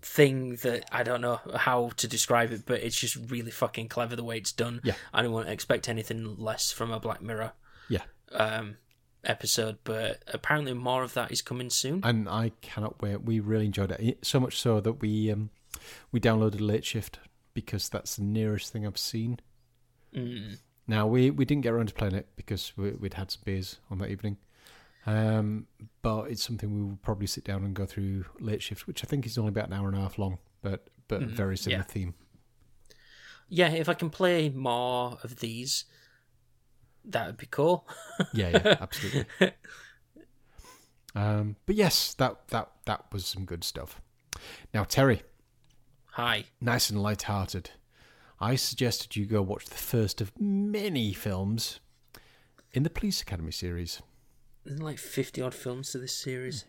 [0.02, 4.15] thing that I don't know how to describe it, but it's just really fucking clever
[4.15, 4.81] the way it's done.
[4.85, 4.94] Yeah.
[5.12, 7.52] I don't want to expect anything less from a Black Mirror
[7.89, 8.02] yeah,
[8.32, 8.77] um,
[9.24, 12.01] episode, but apparently more of that is coming soon.
[12.05, 13.22] and I cannot wait.
[13.22, 15.51] We really enjoyed it so much so that we um,
[16.12, 17.18] we downloaded Late Shift
[17.52, 19.40] because that's the nearest thing I've seen.
[20.14, 20.59] Mm.
[20.86, 23.78] Now we we didn't get around to playing it because we, we'd had some beers
[23.90, 24.36] on that evening.
[25.06, 25.66] Um,
[26.02, 29.06] but it's something we will probably sit down and go through late shift, which I
[29.06, 31.92] think is only about an hour and a half long, but but very similar yeah.
[31.92, 32.14] theme.
[33.48, 35.84] Yeah, if I can play more of these,
[37.06, 37.86] that would be cool.
[38.32, 39.26] Yeah, yeah, absolutely.
[41.14, 44.01] um, but yes, that that that was some good stuff.
[44.72, 45.22] Now, Terry,
[46.12, 46.44] Hi.
[46.60, 47.70] nice and light-hearted.
[48.40, 51.81] I suggested you go watch the first of many films
[52.72, 54.02] in the Police Academy series.
[54.64, 56.64] There's like 50 odd films to this series,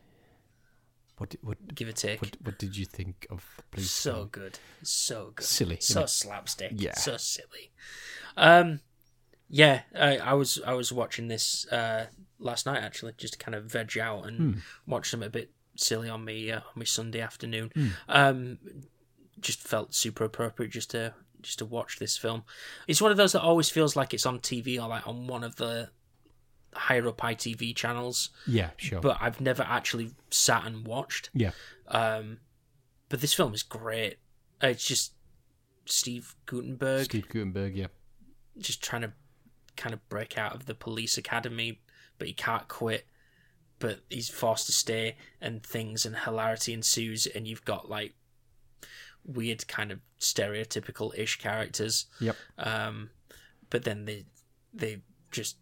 [1.18, 2.22] What did, what, give or take.
[2.22, 3.92] what what did you think of the Police?
[3.92, 4.30] so Academy?
[4.32, 4.60] good.
[4.84, 5.46] So good.
[5.46, 6.74] Silly, So slapstick.
[6.76, 6.94] Yeah.
[6.96, 7.72] So silly.
[8.38, 8.82] Um
[9.50, 12.08] yeah, I, I was I was watching this uh
[12.40, 14.60] last night actually, just to kind of veg out and Hmm.
[14.88, 17.72] watch them a bit silly on me uh, on my Sunday afternoon.
[17.74, 17.88] Hmm.
[18.08, 18.58] Um
[19.40, 22.44] just felt super appropriate just to just to watch this film.
[22.88, 25.44] It's one of those that always feels like it's on TV or like on one
[25.44, 25.90] of the
[26.74, 29.00] higher up ITV channels, Yeah, sure.
[29.00, 31.30] but I've never actually sat and watched.
[31.34, 31.52] yeah,
[31.88, 32.40] Um,
[33.10, 34.18] but this film is great.
[34.62, 35.14] It's just
[35.86, 37.76] Steve Guttenberg Steve Guttenberg.
[37.78, 37.88] Yeah,
[38.58, 39.14] just trying to
[39.76, 41.80] kind of break out of the police academy,
[42.18, 43.06] but he can't quit.
[43.80, 48.14] But he's forced to stay, and things and hilarity ensues, and you've got like
[49.26, 52.06] weird kind of stereotypical ish characters.
[52.20, 52.36] yep.
[52.58, 53.10] Um,
[53.70, 54.26] but then they
[54.74, 55.58] they just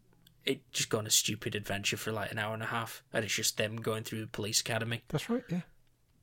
[0.45, 3.23] it just go on a stupid adventure for like an hour and a half, and
[3.23, 5.43] it's just them going through the police academy That's right.
[5.49, 5.61] Yeah,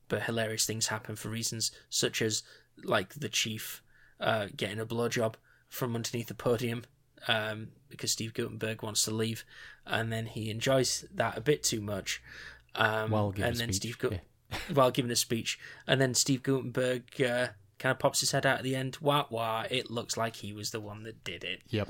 [0.07, 2.43] but hilarious things happen for reasons such as
[2.83, 3.81] like the chief
[4.19, 5.35] uh, getting a blowjob
[5.67, 6.83] from underneath the podium
[7.27, 9.43] um, because Steve Guttenberg wants to leave,
[9.85, 12.21] and then he enjoys that a bit too much.
[12.75, 14.57] Um, While giving and a then speech, Steve Gu- yeah.
[14.73, 17.47] while giving a speech, and then Steve Guttenberg uh,
[17.79, 18.97] kind of pops his head out at the end.
[19.01, 19.65] Wah wah!
[19.69, 21.89] It looks like he was the one that did it yep.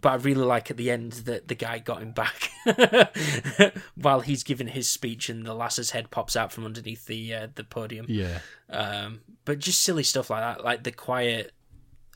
[0.00, 2.50] but I really like at the end that the guy got him back
[3.94, 7.48] while he's giving his speech, and the lass's head pops out from underneath the uh,
[7.54, 8.06] the podium.
[8.08, 11.52] Yeah, Um, but just silly stuff like that, like the quiet,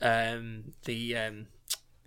[0.03, 1.47] um, the um,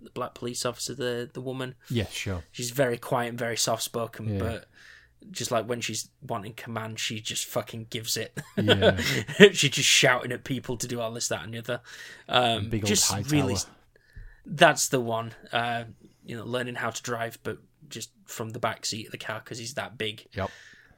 [0.02, 1.74] the black police officer, the the woman.
[1.90, 2.42] yeah, sure.
[2.52, 4.38] She's very quiet and very soft spoken, Yeah.
[4.38, 4.66] but
[5.30, 8.36] just like when she's wanting command, she just fucking gives it.
[8.56, 8.96] Yeah.
[9.52, 11.80] she's just shouting at people to do all this, that, and the other.
[12.28, 13.64] Um, Big old just high really, tower.
[14.46, 15.32] that's the one.
[15.52, 15.84] Uh,
[16.24, 17.58] you know, learning how to drive, but
[17.88, 20.26] just from the back seat of the car because he's that big.
[20.34, 20.50] Yep.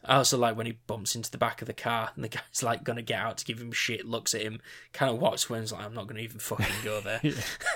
[0.06, 2.62] I also like when he bumps into the back of the car and the guy's
[2.62, 4.60] like gonna get out to give him shit, looks at him,
[4.92, 7.20] kind of walks away and is like, I'm not gonna even fucking go there.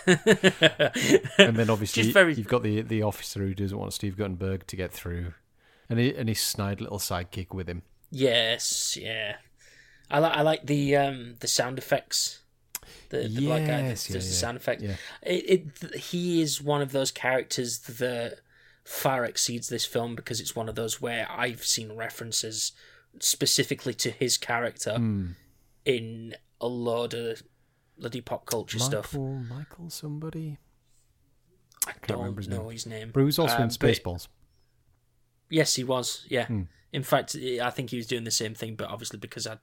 [1.39, 4.77] And then obviously very- you've got the the officer who doesn't want Steve Guttenberg to
[4.77, 5.35] get through,
[5.89, 7.83] and he, and his snide little sidekick with him.
[8.11, 9.37] yes, yeah.
[10.11, 12.41] I like I like the um the sound effects.
[13.11, 14.83] The, the black guy that does yeah, the sound effect.
[14.83, 14.97] yeah.
[15.23, 18.41] It, it he is one of those characters that
[18.89, 22.73] far exceeds this film because it's one of those where I've seen references
[23.21, 25.33] specifically to his character Hmm.
[25.85, 27.43] in a load of
[27.99, 29.13] bloody pop culture stuff.
[29.13, 30.57] Michael, Michael, somebody.
[31.87, 32.71] I can't don't remember his know name.
[32.71, 33.11] his name.
[33.13, 34.29] But he was also Um, in Spaceballs.
[35.51, 36.25] Yes, he was.
[36.29, 36.47] Yeah.
[36.47, 36.63] Hmm.
[36.91, 39.59] In fact, I think he was doing the same thing, but obviously because I'd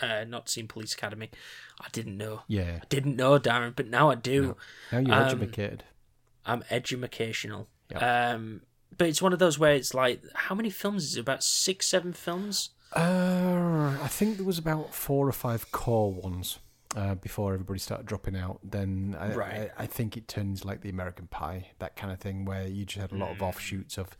[0.00, 1.30] uh, not seen Police Academy,
[1.78, 2.42] I didn't know.
[2.48, 2.78] Yeah.
[2.82, 4.56] I didn't know, Darren, but now I do.
[4.90, 5.84] Now you're Um, educated.
[6.46, 7.68] I'm educational.
[7.98, 8.62] Um,
[8.96, 11.20] but it's one of those where it's like, how many films is it?
[11.20, 12.70] About six, seven films?
[12.94, 16.58] Uh, I think there was about four or five core ones
[16.94, 18.60] uh, before everybody started dropping out.
[18.62, 19.70] Then I, Right.
[19.78, 22.84] I, I think it turns like the American Pie, that kind of thing, where you
[22.84, 23.36] just had a lot Mm.
[23.36, 24.16] of offshoots of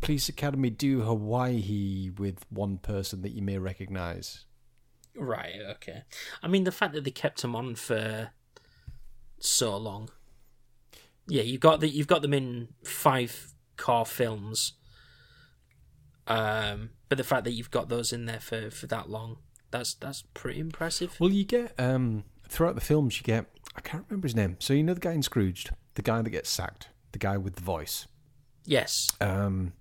[0.00, 4.44] Police Academy do Hawaii with one person that you may recognise.
[5.14, 5.54] Right.
[5.76, 6.02] Okay.
[6.42, 8.30] I mean, the fact that they kept them on for
[9.38, 10.10] so long.
[11.28, 14.74] Yeah, you got the you've got them in five core films.
[16.26, 19.38] Um, but the fact that you've got those in there for for that long,
[19.70, 21.16] that's that's pretty impressive.
[21.20, 23.46] Well, you get um, throughout the films, you get
[23.76, 24.56] I can't remember his name.
[24.58, 27.56] So you know the guy in Scrooged, the guy that gets sacked, the guy with
[27.56, 28.06] the voice.
[28.64, 29.08] Yes.
[29.20, 29.72] Um,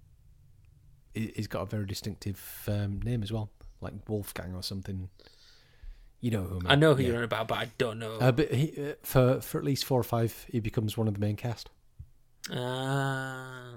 [1.14, 3.50] he- he's got a very distinctive um, name as well,
[3.82, 5.10] like Wolfgang or something.
[6.22, 6.72] You know who I, mean.
[6.72, 7.10] I know who Yeah.
[7.10, 8.18] you're about, but I don't know.
[8.20, 11.14] Uh, but he, uh, for for at least four or five, he becomes one of
[11.14, 11.70] the main cast.
[12.52, 13.76] Uh,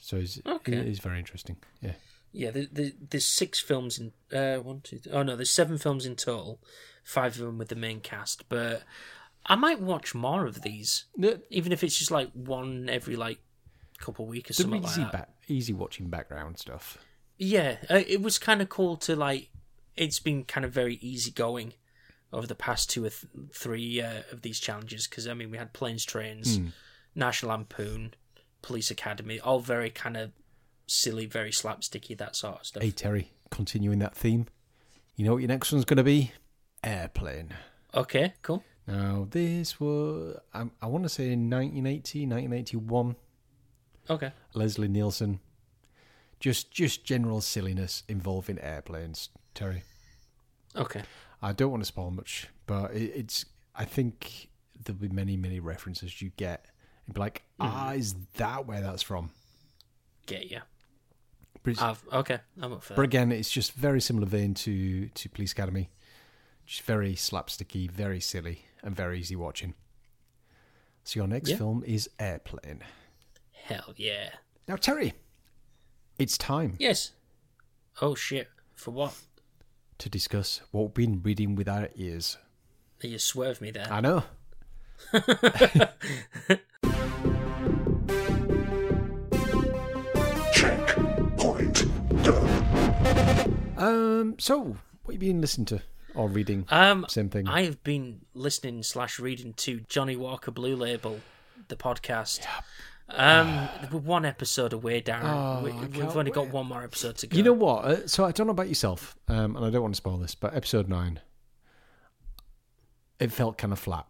[0.00, 0.84] So he's Okay.
[0.84, 1.56] he's very interesting.
[1.80, 1.92] Yeah,
[2.32, 4.12] yeah, there, there, there's six films in.
[4.36, 6.58] Uh, one, two, oh no, there's seven films in total.
[7.04, 8.82] Five of them with the main cast, but
[9.46, 13.38] I might watch more of these, they're, even if it's just like one every like
[13.98, 15.12] couple week or something like easy that.
[15.12, 16.98] back, easy watching background stuff.
[17.38, 19.48] Yeah, uh, it was kind of cool to like.
[19.96, 21.74] It's been kind of very easygoing
[22.32, 25.58] over the past two or th- three uh, of these challenges because I mean we
[25.58, 26.58] had planes, trains,
[27.14, 28.14] National Lampoon,
[28.62, 30.32] Police Academy, all very kind of
[30.86, 32.82] silly, very slapsticky, that sort of stuff.
[32.82, 34.46] Hey Terry, continuing that theme.
[35.16, 36.32] You know what your next one's going to be?
[36.82, 37.52] Airplane.
[37.94, 38.64] Okay, cool.
[38.86, 43.16] Now this was I, I want to say in 1980, 1981.
[44.10, 44.32] Okay.
[44.54, 45.40] Leslie Nielsen.
[46.40, 49.82] Just just general silliness involving airplanes, Terry.
[50.76, 51.02] Okay.
[51.42, 53.44] I don't want to spoil much, but it, it's.
[53.74, 54.48] I think
[54.84, 56.66] there'll be many, many references you get.
[57.06, 59.30] And be like, ah, is that where that's from?
[60.26, 60.60] Get you.
[61.78, 62.38] I've okay.
[62.60, 65.90] I'm up for but again, it's just very similar vein to to Police Academy.
[66.66, 69.74] Just very slapsticky, very silly, and very easy watching.
[71.04, 71.56] So your next Yeah.
[71.56, 72.82] film is Airplane.
[73.52, 74.30] Hell yeah.
[74.68, 75.14] Now, Terry,
[76.18, 77.12] it's time Yes.
[78.00, 78.48] Oh shit.
[78.74, 79.14] For what?
[80.02, 82.36] To discuss what we've been reading with our ears.
[83.02, 83.86] You swerved me there.
[83.88, 84.24] I know.
[90.52, 90.96] Check.
[91.36, 91.84] Point.
[92.24, 93.74] Done.
[93.76, 94.34] Um.
[94.40, 95.82] So, what have you been listening to
[96.16, 96.66] or reading?
[96.68, 97.46] Um, Same thing.
[97.46, 101.20] I have been listening slash reading to Johnnie Walker Blue Label,
[101.68, 102.44] the podcast.
[103.14, 105.22] Um, we're one episode away, Darren.
[105.24, 107.36] Oh, we, we've can't only got one more episode to go.
[107.36, 107.84] You know what?
[107.84, 110.34] Uh, so I don't know about yourself, um, and I don't want to spoil this,
[110.34, 111.20] but episode nine,
[113.18, 114.06] it felt kind of flat.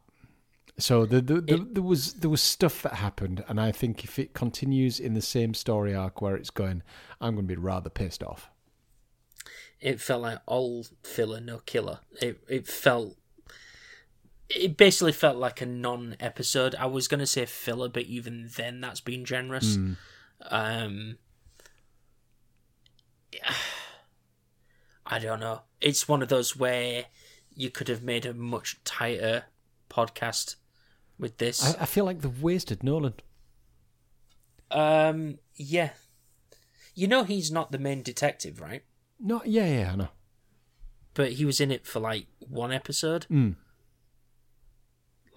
[0.78, 4.18] So the, the, the, there was there was stuff that happened, and I think if
[4.18, 6.82] it continues in the same story arc where it's going,
[7.20, 8.50] I'm going to be rather pissed off.
[9.80, 12.00] it felt like all filler, no killer.
[12.20, 13.16] It it felt.
[14.54, 16.74] It basically felt like a non-episode.
[16.74, 19.78] I was gonna say filler, but even then, that's being generous.
[20.50, 21.18] Um,
[25.06, 25.62] I don't know.
[25.80, 27.06] It's one of those where
[27.54, 29.44] you could have made a much tighter
[29.90, 30.56] podcast
[31.18, 31.74] with this.
[31.76, 33.14] I, I feel like they've wasted Nolan.
[34.70, 35.90] Um, yeah.
[36.94, 38.84] You know he's not the main detective, right?
[39.18, 40.08] No, yeah, yeah, I know.
[41.14, 43.26] But he was in it for like one episode.
[43.30, 43.56] Mm.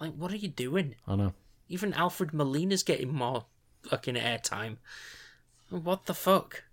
[0.00, 0.94] Like, what are you doing?
[1.06, 1.32] I know.
[1.68, 3.46] Even Alfred Molina's getting more
[3.88, 4.76] fucking airtime.
[5.70, 6.64] What the fuck?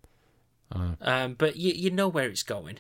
[0.72, 0.96] I know.
[1.02, 2.80] Um, but you you know where it's going.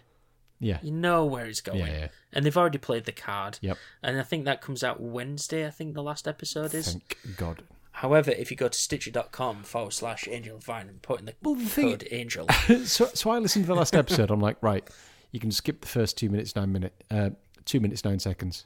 [0.60, 1.80] Yeah, You know where it's going.
[1.80, 2.08] yeah, yeah.
[2.32, 3.60] And they've already played the card.
[3.62, 3.78] Yep.
[4.02, 6.88] And I think that comes out Wednesday, I think the last episode is.
[6.94, 7.64] Thank God.
[7.92, 11.56] However, if you go to stitcher.com forward slash angel vine and put in the Well,
[11.56, 12.48] the thing- code angel.
[12.86, 14.32] so, so I listened to the last episode.
[14.32, 14.88] I'm like, right,
[15.32, 17.32] you can skip the first two minutes nine minute, uh,
[17.66, 18.66] two minutes nine seconds.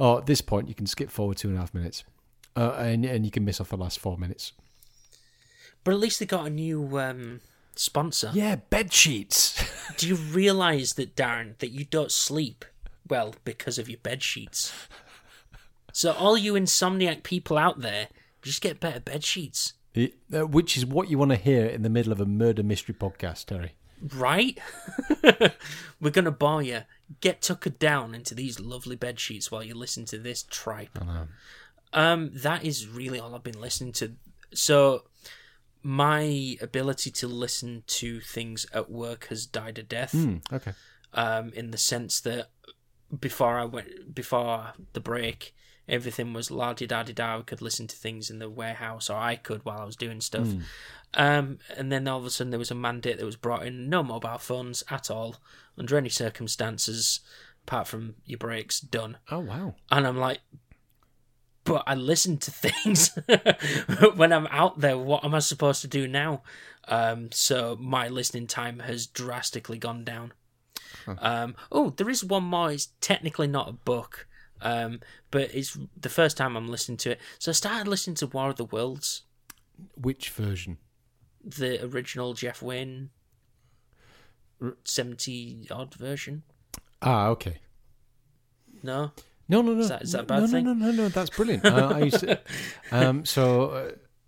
[0.00, 2.04] Or at this point, you can skip forward two and a half minutes,
[2.56, 4.52] uh, and and you can miss off the last four minutes.
[5.84, 7.40] but at least they got a new um,
[7.76, 8.30] sponsor.
[8.34, 9.62] Yeah, bed sheets.
[9.98, 12.64] Do you realise that, Darren, that you don't sleep
[13.08, 14.72] well because of your bed sheets?
[15.92, 18.08] So all you insomniac people out there,
[18.42, 21.82] just get better bed sheets, It- uh, which is what you want to hear in
[21.82, 23.72] the middle of a murder mystery podcast, Terry.
[24.16, 24.58] right?
[26.00, 26.80] We're gonna bore you.
[27.20, 30.96] Get tuckered down into these lovely bed sheets while you listen to this tripe.
[31.92, 34.12] Um, that is really all I've been listening to.
[34.54, 35.04] So
[35.82, 40.12] my ability to listen to things at work has died a death.
[40.12, 40.72] Hmm, okay.
[41.14, 42.50] um, in the sense that
[43.18, 45.54] before I went before the break,
[45.90, 47.38] everything was la di da di da.
[47.38, 50.20] I could listen to things in the warehouse, or I could while I was doing
[50.20, 50.48] stuff.
[51.14, 53.90] Um, and then all of a sudden, there was a mandate that was brought in:
[53.90, 55.36] no mobile phones at all,
[55.76, 57.20] under any circumstances,
[57.66, 58.80] apart from your breaks.
[58.80, 59.18] Done.
[59.30, 59.74] Oh wow.
[59.90, 60.40] And I'm like,
[61.64, 63.18] but I listen to things
[64.14, 64.98] when I'm out there.
[64.98, 66.42] What am I supposed to do now?
[66.88, 70.32] Um, so my listening time has drastically gone down.
[71.18, 72.72] Um, oh, there is one more.
[72.72, 74.26] It's technically not a book,
[74.62, 75.00] um,
[75.30, 77.20] but it's the first time I'm listening to it.
[77.38, 79.22] So I started listening to War of the Worlds,
[79.96, 80.78] Which version?
[81.44, 83.10] the original Jeff Wayne
[84.84, 86.42] seventy odd version.
[87.02, 87.58] Ah, okay.
[88.82, 89.12] No,
[89.48, 89.84] No, no, no.
[89.86, 90.64] that- is that a no, bad no, thing?
[90.64, 91.64] No, no, no, That's brilliant.
[91.64, 92.40] uh, I used to,
[92.92, 93.70] um, so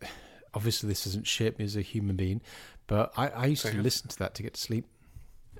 [0.02, 0.06] uh,
[0.54, 2.40] obviously this doesn't shape me as a human being,
[2.86, 3.84] but I, I used Fair to enough.
[3.84, 4.86] listen to that to get to sleep.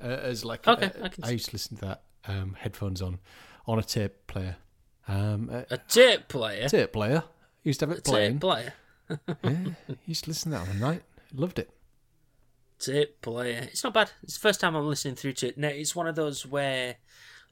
[0.02, 3.00] Uh, as like, Okay, uh, I can I used to listen to that um, headphones
[3.00, 3.18] on
[3.66, 4.56] on a tape player.
[5.08, 6.68] Um, a a tape player.
[6.68, 7.24] tape player.
[7.64, 8.32] Used to have it playing.
[8.32, 8.74] Tape player.
[9.44, 11.02] yeah, used to listen to that on the night.
[11.34, 11.70] Loved it.
[12.78, 13.68] Tape player.
[13.70, 14.10] It's not bad.
[14.22, 15.58] It's the first time I'm listening through to it.
[15.58, 16.96] Now, it's one of those where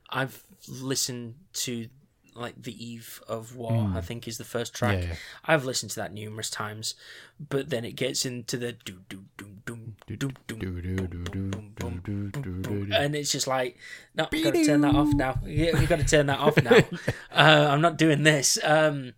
[0.08, 1.88] I've listened to
[2.34, 3.92] like the eve of war.
[3.94, 4.96] I think is the first track.
[4.96, 5.02] Hmm.
[5.02, 5.16] Yeah, yeah.
[5.44, 6.94] I've listened to that numerous times,
[7.38, 9.48] but then it gets into the do do do
[10.06, 11.22] do do do
[12.62, 13.76] do and it's just like,
[14.14, 15.38] no, we've got to turn that off now.
[15.44, 16.76] Yeah, we've got to turn that off now.
[17.32, 18.58] uh, I'm not doing this.
[18.62, 19.12] Um,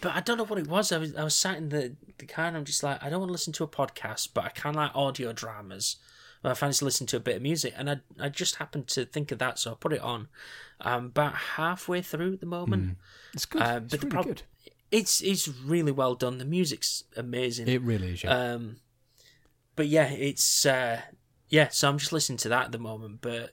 [0.00, 0.92] but I don't know what it was.
[0.92, 3.20] I was I was sat in the, the car and I'm just like, I don't
[3.20, 5.96] want to listen to a podcast, but I of like audio dramas.
[6.44, 9.04] I fancy to listen to a bit of music, and I I just happened to
[9.04, 10.28] think of that, so I put it on.
[10.80, 12.98] Um, about halfway through at the moment.
[13.34, 13.62] It's good.
[13.62, 14.42] Uh, it's really prob- good.
[14.90, 16.38] It's it's really well done.
[16.38, 17.68] The music's amazing.
[17.68, 18.24] It really is.
[18.24, 18.36] Yeah.
[18.36, 18.76] Um,
[19.76, 21.00] but yeah, it's uh,
[21.48, 21.68] yeah.
[21.68, 23.20] So I'm just listening to that at the moment.
[23.20, 23.52] But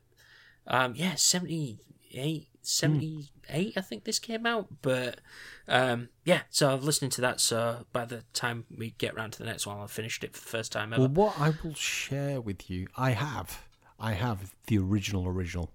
[0.67, 2.47] um, yeah, 78,
[3.49, 4.67] 78 I think this came out.
[4.81, 5.19] But
[5.67, 7.39] um, yeah, so I've listening to that.
[7.39, 10.41] So by the time we get round to the next one, I've finished it for
[10.41, 11.01] the first time ever.
[11.03, 13.63] well, what I will share with you, I have,
[13.99, 15.71] I have the original original.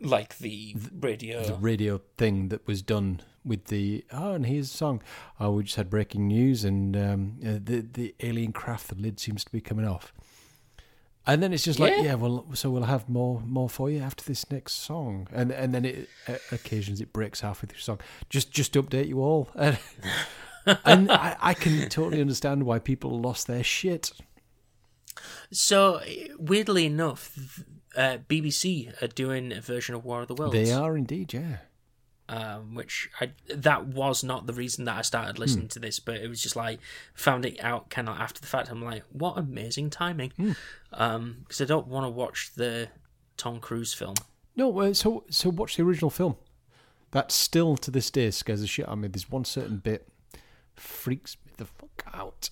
[0.00, 1.42] like the radio.
[1.42, 5.00] the radio thing that was done with the oh and here's a song
[5.38, 9.18] oh we just had breaking news and um, uh, the the alien craft the lid
[9.20, 10.12] seems to be coming off
[11.26, 12.02] and then it's just like Yeah.
[12.02, 15.28] yeah well so we'll have more more for you after this next song.
[15.32, 18.00] And and then it uh, occasions it breaks halfway through song.
[18.30, 19.48] Just just to update you all.
[19.54, 19.78] And,
[20.84, 24.12] and I, I can totally understand why people lost their shit.
[25.50, 26.00] So
[26.38, 27.64] weirdly enough,
[27.96, 30.54] uh, BBC are doing a version of War of the Worlds.
[30.54, 31.58] they are indeed yeah
[32.28, 36.16] um, which I that was not the reason that I started listening to this, but
[36.16, 36.80] it was just like
[37.14, 38.70] found it out kind of after the fact.
[38.70, 40.32] I'm like, what amazing timing,
[40.90, 42.88] because I don't want to watch the
[43.36, 44.14] Tom Cruise film.
[44.56, 46.36] No, uh, so so watch the original film.
[47.12, 49.08] That still to this day scares the shit out of me.
[49.08, 50.08] There's one certain bit
[50.74, 52.50] freaks me the fuck out.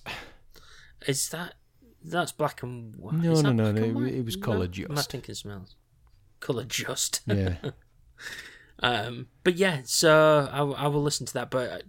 [1.07, 1.55] Is that
[2.03, 3.15] that's black and white?
[3.15, 4.43] No, no, no, no, it- it was No?
[4.43, 5.11] colour Am I just.
[5.11, 5.75] thinking smells
[6.39, 7.21] color just.
[7.27, 7.55] Yeah,
[8.79, 11.79] um, but yeah, so I, will- I will listen to that, but uh,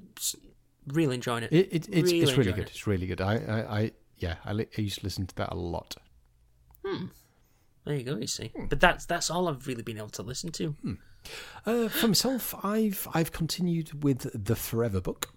[0.88, 1.52] really enjoying it.
[1.52, 2.68] it, it, it's Really it's really good.
[2.68, 3.20] It's really good.
[3.20, 5.96] I I, I yeah, I, li- I used to listen to that a lot.
[7.84, 8.16] There you go.
[8.16, 8.66] You see, Hmm.
[8.66, 10.74] but that's that's all I've really been able to listen to.
[11.64, 15.32] Uh, for myself, I've I've continued with the Forever book.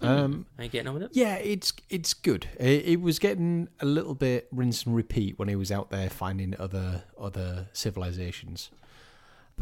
[0.00, 1.10] Um, Are you getting on with it?
[1.12, 2.48] Yeah, it's it's good.
[2.58, 6.10] It, it was getting a little bit rinse and repeat when he was out there
[6.10, 8.70] finding other other civilizations,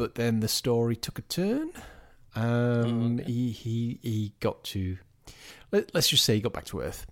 [0.01, 1.71] but then the story took a turn.
[2.35, 4.97] Um, He he he got to
[5.73, 7.07] let, let's just say he got back to Earth,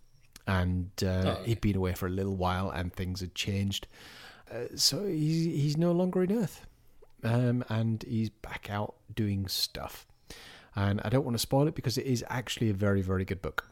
[0.47, 3.87] and uh, he'd been away for a little while, and things had changed.
[4.51, 6.67] Uh, so he's he's no longer in Earth,
[7.25, 10.07] um, and he's back out doing stuff.
[10.75, 13.43] And I don't want to spoil it because it is actually a very very good
[13.43, 13.69] book.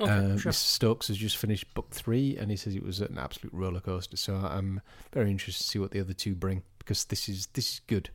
[0.00, 0.52] Okay, Uh, sure.
[0.52, 0.54] Mr.
[0.76, 4.16] Stokes has just finished book three, and he says it was an absolute roller coaster.
[4.16, 4.80] So I'm
[5.12, 8.10] very interested to see what the other two bring because this is this is good.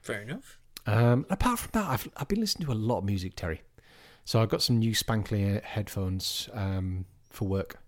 [0.00, 0.58] Fair enough.
[0.86, 3.62] Um, apart from that, I've I've been listening to a lot of music, Terry.
[4.24, 7.78] So I got some new spankly headphones um, for work.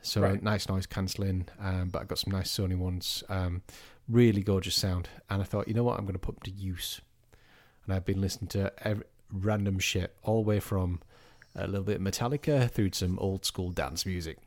[0.00, 0.42] So Right.
[0.42, 3.22] nice noise cancelling, um, but I got some nice Sony ones.
[3.28, 3.62] Um,
[4.08, 6.58] really gorgeous sound, and I thought, you know what, I'm going to put them to
[6.58, 7.00] use.
[7.84, 11.00] And I've been listening to every, random shit, all the way from
[11.54, 14.38] a little bit of Metallica through to some old school dance music.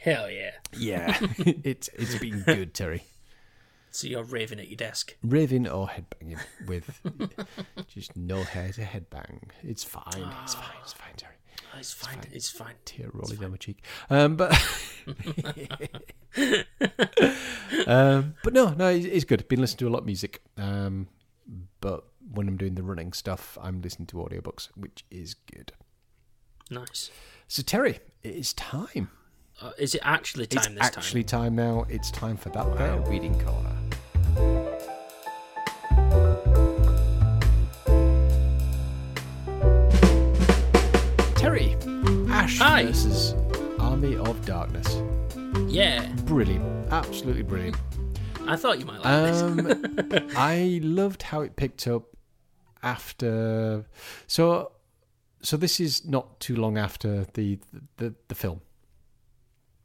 [0.00, 0.52] Hell yeah.
[0.72, 3.04] Yeah, it's it's been good, Terry.
[3.90, 5.16] So you're raving at your desk.
[5.22, 7.00] raving or headbanging with
[7.88, 9.50] just no hair to headbang.
[9.62, 10.04] It's fine.
[10.42, 10.76] It's fine.
[10.82, 11.34] It's fine, Terry.
[11.74, 12.20] Oh, it's fine.
[12.32, 12.74] It's fine.
[12.84, 13.84] Tear rolling down my cheek.
[14.08, 14.52] Um, but
[17.86, 19.46] um, but no, no, it's, it's good.
[19.48, 20.42] Been listening to a lot of music.
[20.56, 21.08] Um,
[21.80, 25.72] but when I'm doing the running stuff, I'm listening to audiobooks, which is good.
[26.70, 27.10] Nice.
[27.48, 29.10] So Terry, it is time.
[29.60, 31.56] Uh, is it actually time it's this actually time.
[31.56, 31.84] now.
[31.88, 33.74] It's time for that there reading corner.
[41.34, 41.76] Terry,
[42.30, 42.84] Ash Hi.
[42.84, 43.34] versus
[43.80, 45.02] Army of Darkness.
[45.66, 46.06] Yeah.
[46.24, 47.76] Brilliant, absolutely brilliant.
[48.46, 49.42] I thought you might like this.
[49.42, 52.04] Um, I loved how it picked up
[52.84, 53.84] after.
[54.28, 54.70] So,
[55.42, 57.58] so this is not too long after the
[57.96, 58.60] the, the film.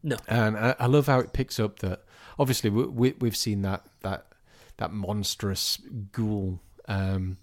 [0.03, 0.17] No.
[0.27, 2.03] and I, I love how it picks up that
[2.37, 4.27] obviously we, we, we've seen that that
[4.77, 5.79] that monstrous
[6.11, 7.37] ghoul um,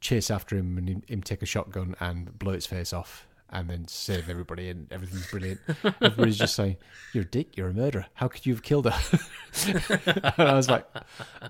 [0.00, 3.68] chase after him and him, him take a shotgun and blow its face off and
[3.68, 5.60] then save everybody and everything's brilliant.
[6.00, 6.76] Everybody's just saying,
[7.12, 7.56] "You're a dick.
[7.56, 8.06] You're a murderer.
[8.14, 9.18] How could you have killed her?"
[10.36, 10.86] and I was like,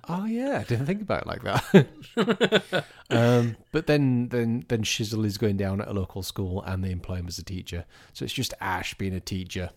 [0.09, 5.27] "Oh yeah, I didn't think about it like that." um, but then then then Shizzle
[5.27, 7.85] is going down at a local school and they employ him as a teacher.
[8.13, 9.71] So it's just Ash being a teacher.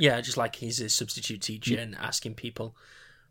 [0.00, 2.74] Yeah, just like he's a substitute teacher and asking people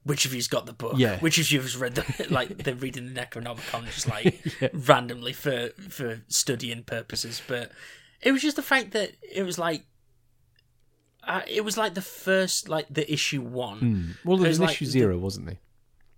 [0.04, 0.94] which of you's got the book?
[0.98, 1.20] Yeah.
[1.20, 4.42] Which of you's read the like they're reading the Necronomicon just like
[4.74, 7.42] randomly for for studying purposes?
[7.48, 7.72] But
[8.22, 9.86] it was just the fact that it was like.
[11.22, 14.16] Uh, it was like the first, like the issue one.
[14.26, 15.58] Well, there It was was like issue the- zero, wasn't there?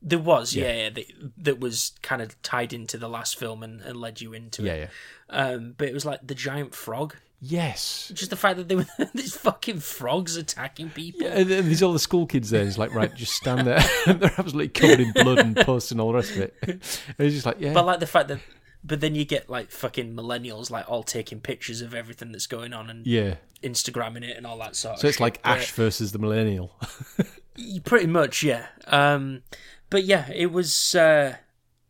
[0.02, 1.06] There was, yeah, yeah, that,
[1.38, 4.73] that was kind of tied into the last film and, and led you into Yeah,
[4.73, 4.90] it.
[5.30, 5.36] yeah.
[5.38, 7.15] Um, but it was like the giant frog.
[7.44, 8.11] Yes.
[8.14, 11.26] Just the fact that there were these fucking frogs attacking people.
[11.28, 12.64] And, and there's all the school kids there.
[12.64, 13.80] It's like, right, just stand there.
[14.06, 16.56] they're absolutely covered in blood and pus and all the rest of it.
[16.61, 16.80] And
[17.19, 17.73] it's just like, yeah.
[17.73, 18.40] But like the fact that,
[18.84, 22.73] but then you get like fucking millennials like all taking pictures of everything that's going
[22.73, 23.36] on and yeah.
[23.64, 25.22] Instagramming it and all that sort of So it's shit.
[25.22, 26.76] like Ash versus the millennial.
[27.86, 28.65] pretty much, yeah.
[28.88, 29.44] Um,
[29.91, 31.35] but yeah, it was uh,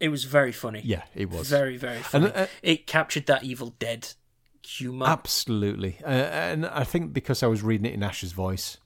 [0.02, 0.82] it was very funny.
[0.84, 1.48] yeah, it was.
[1.50, 2.26] very very funny.
[2.26, 4.14] And, uh, it captured that Evil Dead
[4.68, 5.06] humor.
[5.08, 5.98] Absolutely.
[6.04, 8.78] Uh, and I think because I was reading it in Ash's voice,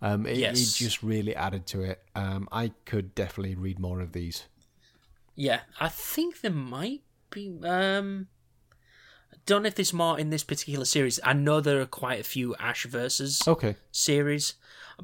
[0.00, 0.58] um, it, Yes.
[0.60, 2.02] it just really added to it.
[2.14, 4.44] Um, I could definitely read more of these.
[5.34, 7.58] Yeah, I think there might be.
[7.64, 8.28] Um,
[9.32, 11.18] I don't know if there's more in this particular series.
[11.24, 13.76] I know there are quite a few Ash versus Okay.
[13.90, 14.54] series,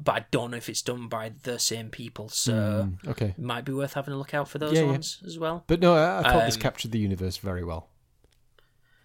[0.03, 2.29] but I don't know if it's done by the same people.
[2.29, 3.35] So Okay.
[3.37, 4.73] it might be worth having a look out for those.
[4.73, 4.91] Yeah, yeah.
[4.91, 5.63] ones as well.
[5.67, 7.89] But no, I, I thought this Um, captured the universe very well.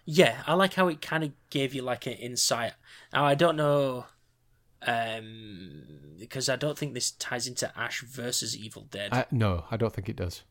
[0.07, 2.75] Yeah, I like how it kind of gave you like an insight.
[3.13, 4.05] Now I don't know,
[4.83, 5.83] um,
[6.19, 9.93] because I don't think this ties into Ash versus Evil Dead, I, no, I don't
[9.95, 10.43] think it does.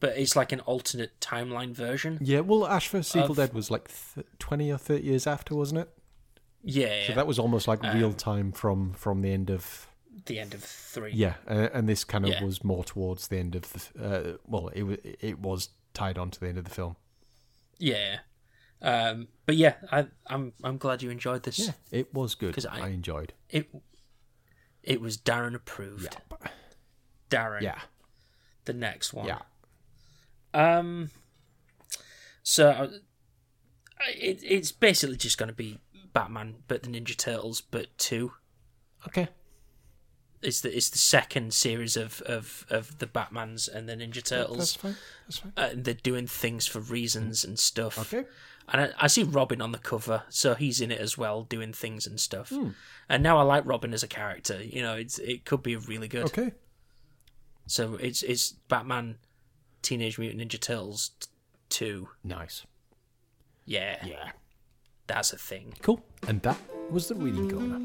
[0.00, 2.18] but it's like an alternate timeline version.
[2.20, 3.16] Yeah, well, Ash vs.
[3.16, 5.95] Evil Of- Dead was like th- 20 or 30 years after, wasn't it?
[6.68, 9.86] Yeah, So that was almost like Um, real time from, from the end of.
[10.26, 11.12] the end of three.
[11.12, 12.42] Yeah, uh, and this kind of Yeah.
[12.44, 13.80] was more towards the end of the.
[14.34, 16.96] Uh, well, it, wa- it was tied on to the end of the film.
[17.78, 18.18] Yeah.
[18.82, 21.58] Um, but yeah, I, I'm I'm glad you enjoyed this.
[21.58, 22.54] Yeah, it was good.
[22.54, 23.32] 'Cause I- I enjoyed.
[23.48, 23.70] It
[24.82, 26.16] it was Darren approved.
[27.30, 27.60] Darren.
[27.62, 27.80] Yeah,
[28.64, 29.26] The next one.
[29.28, 29.42] yeah.
[30.52, 31.10] Um.
[32.42, 33.00] So
[34.08, 35.78] it it's basically just going to be
[36.16, 38.32] Batman, but the Ninja Turtles, but two.
[39.06, 39.28] Okay.
[40.42, 44.58] It's the it's the second series of of of the Batmans and the Ninja Turtles.
[44.58, 44.76] That's Turtles.
[44.76, 44.96] fine.
[45.26, 45.52] That's fine.
[45.56, 47.98] Uh, they're doing things for reasons and stuff.
[47.98, 48.26] Okay.
[48.68, 51.72] And I, I see Robin on the cover, so he's in it as well, doing
[51.72, 52.50] things and stuff.
[52.50, 52.70] Hmm.
[53.08, 54.62] And now I like Robin as a character.
[54.62, 56.26] You know, it's it could be really good.
[56.26, 56.52] Okay.
[57.66, 59.16] So it's it's Batman,
[59.82, 61.28] Teenage Mutant Ninja Turtles t-
[61.68, 62.08] two.
[62.22, 62.64] Nice.
[63.64, 64.30] Yeah, Yeah.
[65.06, 65.74] That's a thing.
[65.82, 66.00] Cool.
[66.26, 66.58] And that
[66.90, 67.76] was the reading corner.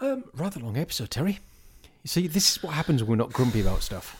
[0.00, 1.38] Um, rather long episode, Terry.
[2.02, 4.19] You see, this is what happens when we're not grumpy about stuff.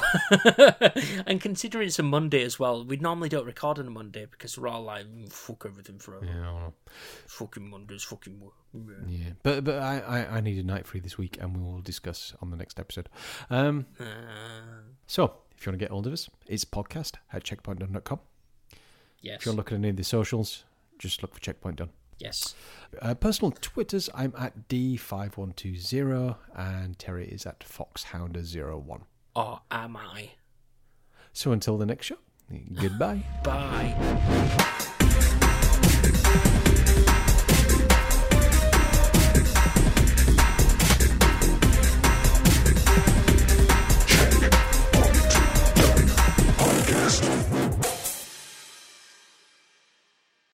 [1.26, 4.56] and considering it's a Monday as well, we normally don't record on a Monday because
[4.58, 6.24] we're all like "Mm, fuck everything forever.
[6.24, 6.74] Yeah, I don't know.
[7.26, 8.40] Fucking Mondays, fucking.
[8.40, 11.56] wo- yeah." Yeah, but but I, I, I need a night free this week, and
[11.56, 13.08] we will discuss on the next episode.
[13.50, 14.04] Um, Uh,
[15.06, 18.20] so if you want to get hold of us, it's podcast at checkpointdone.com.
[19.22, 19.40] yes.
[19.40, 20.64] If you want to look at any of the socials,
[20.98, 21.90] just look for Checkpoint Done.
[22.18, 22.54] Yes.
[23.00, 29.02] Uh, personal Twitters, I'm at D5120 and Terry is at Foxhounder01
[29.38, 30.30] or am I?
[31.32, 32.18] So until the next show,
[32.74, 33.22] goodbye.
[33.44, 33.94] Bye.